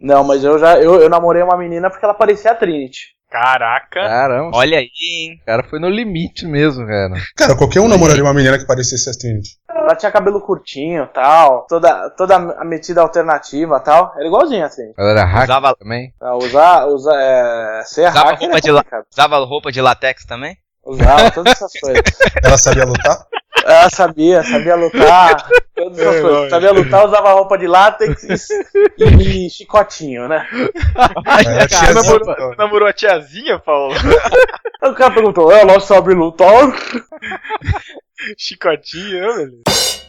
[0.00, 3.12] Não, mas eu já eu, eu namorei uma menina porque ela parecia a Trinity.
[3.30, 3.98] Caraca.
[4.00, 5.38] Caramba, Olha aí, hein?
[5.42, 7.14] o cara foi no limite mesmo, cara.
[7.34, 9.56] Cara, qualquer um namoraria uma menina que parecesse a Trinity.
[9.74, 14.12] Ela tinha cabelo curtinho tal, toda, toda a metida alternativa tal.
[14.16, 14.92] Era igualzinha assim.
[14.96, 16.12] Ela era hacker Usava, também.
[16.20, 20.24] Ah, Usar, usar, é, ser Usava hacker roupa é de la- usava roupa de latex
[20.26, 20.56] também?
[20.84, 22.02] Usava todas essas coisas.
[22.44, 23.18] Ela sabia lutar?
[23.64, 25.46] Ela sabia, sabia lutar,
[25.76, 26.30] todas essas É, coisas.
[26.30, 26.50] lógico.
[26.50, 28.24] Sabia lutar, usava roupa de látex
[28.98, 30.48] e, e chicotinho, né?
[30.50, 33.94] Você tiazinha, namorou, você namorou a tiazinha, Paulo?
[34.82, 36.50] O cara perguntou, ela sabe lutar?
[38.36, 39.60] Chicotinho, né, velho?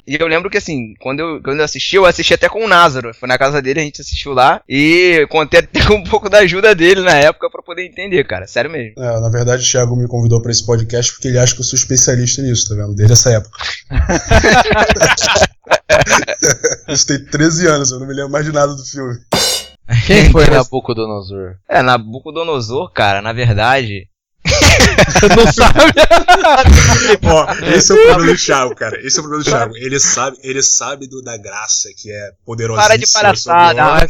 [0.05, 2.67] E eu lembro que assim, quando eu, quando eu assisti, eu assisti até com o
[2.67, 3.13] Názaro.
[3.13, 4.61] Foi na casa dele, a gente assistiu lá.
[4.67, 8.45] E contei até com um pouco da ajuda dele na época pra poder entender, cara.
[8.45, 8.95] Sério mesmo.
[8.97, 11.65] É, na verdade, o Thiago me convidou pra esse podcast porque ele acha que eu
[11.65, 12.93] sou especialista nisso, tá vendo?
[12.93, 13.57] Desde essa época.
[16.89, 19.15] Isso tem 13 anos, eu não me lembro mais de nada do filme.
[20.05, 21.55] Quem foi Nabucodonosor?
[21.69, 24.09] É, Nabucodonosor, cara, na verdade.
[25.35, 25.93] Não sabe?
[27.25, 28.99] Ó, esse é o problema do Thiago, cara.
[28.99, 29.77] Esse é o problema do Thiago.
[29.77, 32.89] Ele sabe, ele sabe do, da graça, que é poderosíssima.
[32.89, 34.07] Para de palhaçada.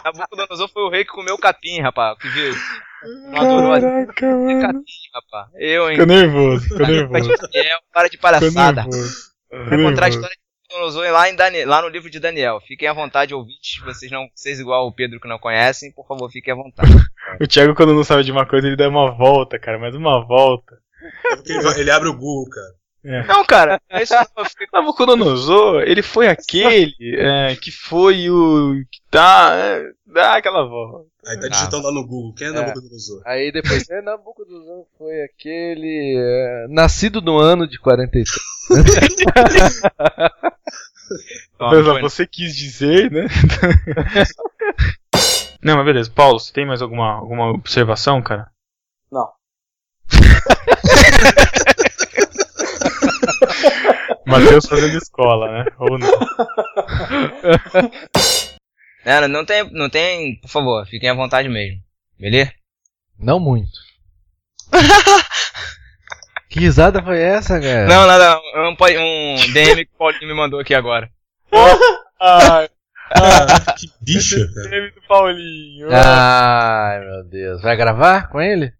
[0.00, 2.18] o Nabucodonosor foi o rei que comeu capim, rapaz.
[2.18, 2.54] Que viu?
[3.34, 4.60] Adorou a Caraca, mano.
[4.60, 4.84] capim,
[5.14, 5.48] rapaz.
[5.56, 5.96] Eu, hein?
[5.96, 7.30] Ficou nervoso, ficou nervoso.
[7.54, 8.86] É, para de palhaçada.
[9.50, 10.41] Vai encontrar a história de
[10.72, 12.60] Nabucodonosor lá, em Dani- lá no livro de Daniel.
[12.66, 13.80] Fiquem à vontade, ouvintes.
[13.84, 16.90] Vocês não, vocês igual o Pedro que não conhecem, por favor, fiquem à vontade.
[17.40, 20.22] O Thiago, quando não sabe de uma coisa, ele dá uma volta, cara, mais uma
[20.26, 20.76] volta.
[21.32, 23.24] É porque ele, ele abre o Google, cara.
[23.26, 24.14] Não, cara, é isso
[24.50, 28.74] fiquei Nabucodonosor, ele foi aquele é, que foi o.
[28.90, 29.52] que tá.
[29.56, 31.06] É, dá aquela volta.
[31.26, 32.34] Aí tá digitando lá no Google.
[32.34, 32.52] Quem é, É.
[32.52, 33.22] Nabucodonosor?
[33.24, 36.16] Aí depois, é, Nabucodonosor foi aquele.
[36.18, 38.28] é, nascido no ano de 43.
[41.58, 43.26] Mas, ó, você quis dizer, né?
[45.62, 46.10] Não, mas beleza.
[46.10, 48.50] Paulo, você tem mais alguma, alguma observação, cara?
[49.10, 49.28] Não.
[54.26, 55.64] Matheus fazendo escola, né?
[55.78, 56.10] Ou não?
[59.04, 61.80] Não, não tem, não tem, por favor, fiquem à vontade mesmo.
[62.18, 62.52] Beleza?
[63.18, 63.70] Não muito.
[66.48, 67.86] que risada foi essa, cara?
[67.86, 71.10] Não, nada, um, um DM que o Paulinho me mandou aqui agora.
[72.20, 72.68] Ai,
[73.78, 74.68] Que bicha, cara.
[74.70, 75.88] meme do Paulinho.
[75.92, 77.60] Ai, meu Deus.
[77.60, 78.72] Vai gravar com ele?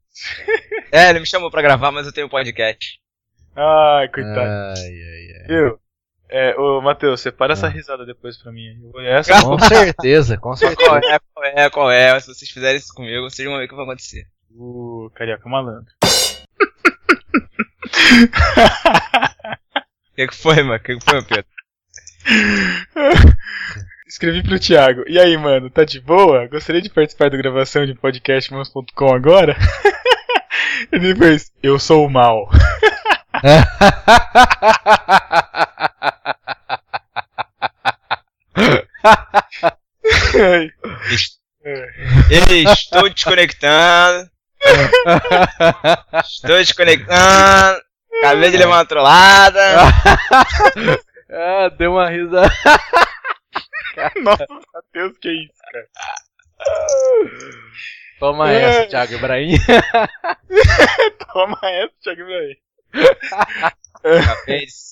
[0.90, 2.99] É, ele me chamou pra gravar, mas eu tenho podcast.
[3.57, 4.40] Ai, coitado.
[4.78, 5.47] Ai, ai, ai.
[5.49, 5.78] Viu?
[6.34, 8.74] É, ô Matheus, separa essa risada depois pra mim.
[9.06, 11.00] Essa Com certeza, com Qual certeza.
[11.04, 12.18] é, qual é, qual é?
[12.20, 14.26] Se vocês fizerem isso comigo, vocês vão ver o que vai acontecer.
[14.56, 15.92] o Carioca Malandro.
[16.02, 16.06] O
[20.16, 20.76] que, que foi, mano?
[20.76, 21.44] O que, que foi, Pedro?
[24.09, 25.04] Escrevi pro Thiago.
[25.09, 26.46] E aí, mano, tá de boa?
[26.46, 29.56] Gostaria de participar da gravação de podcast Mãos.com agora?
[30.92, 32.48] e depois, eu sou o mal.
[42.70, 44.31] Estou desconectando.
[46.24, 47.83] Estou desconectando.
[48.23, 49.61] Acabei de levar uma trollada.
[51.31, 52.53] ah, deu uma risada.
[54.23, 55.87] Nossa, Matheus, que isso, cara?
[58.20, 59.57] Toma essa, Thiago Ibrahim.
[61.33, 62.57] Toma essa, Thiago Ibrahim.
[64.05, 64.91] Acabei de-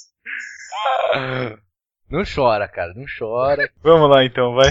[2.10, 3.70] Não chora, cara, não chora.
[3.82, 4.70] Vamos lá então, vai.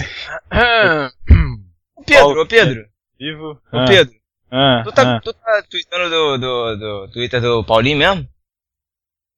[1.96, 2.86] Ô, Pedro, ô Pedro,
[3.18, 3.62] Vivo.
[3.72, 4.14] ô Pedro.
[4.52, 5.22] Ah, Tu tá, ah.
[5.22, 8.28] tu tá tweetando do, do, do Twitter do Paulinho mesmo?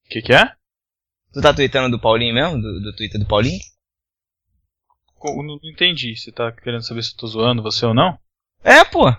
[0.09, 0.51] Que que é?
[1.33, 2.61] Tu tá tweetando do Paulinho mesmo?
[2.61, 3.59] Do, do Twitter do Paulinho?
[5.23, 6.15] Não, não entendi.
[6.15, 8.17] Você tá querendo saber se eu tô zoando você ou não?
[8.63, 9.13] É, pô.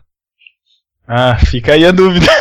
[1.07, 2.27] Ah, fica aí a dúvida.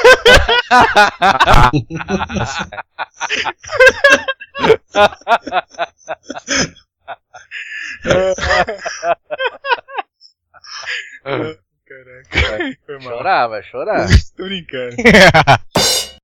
[11.86, 12.78] Caraca.
[12.86, 13.18] Foi mal.
[13.18, 14.08] Chorar, vai chorar.
[14.36, 14.96] Tô brincando.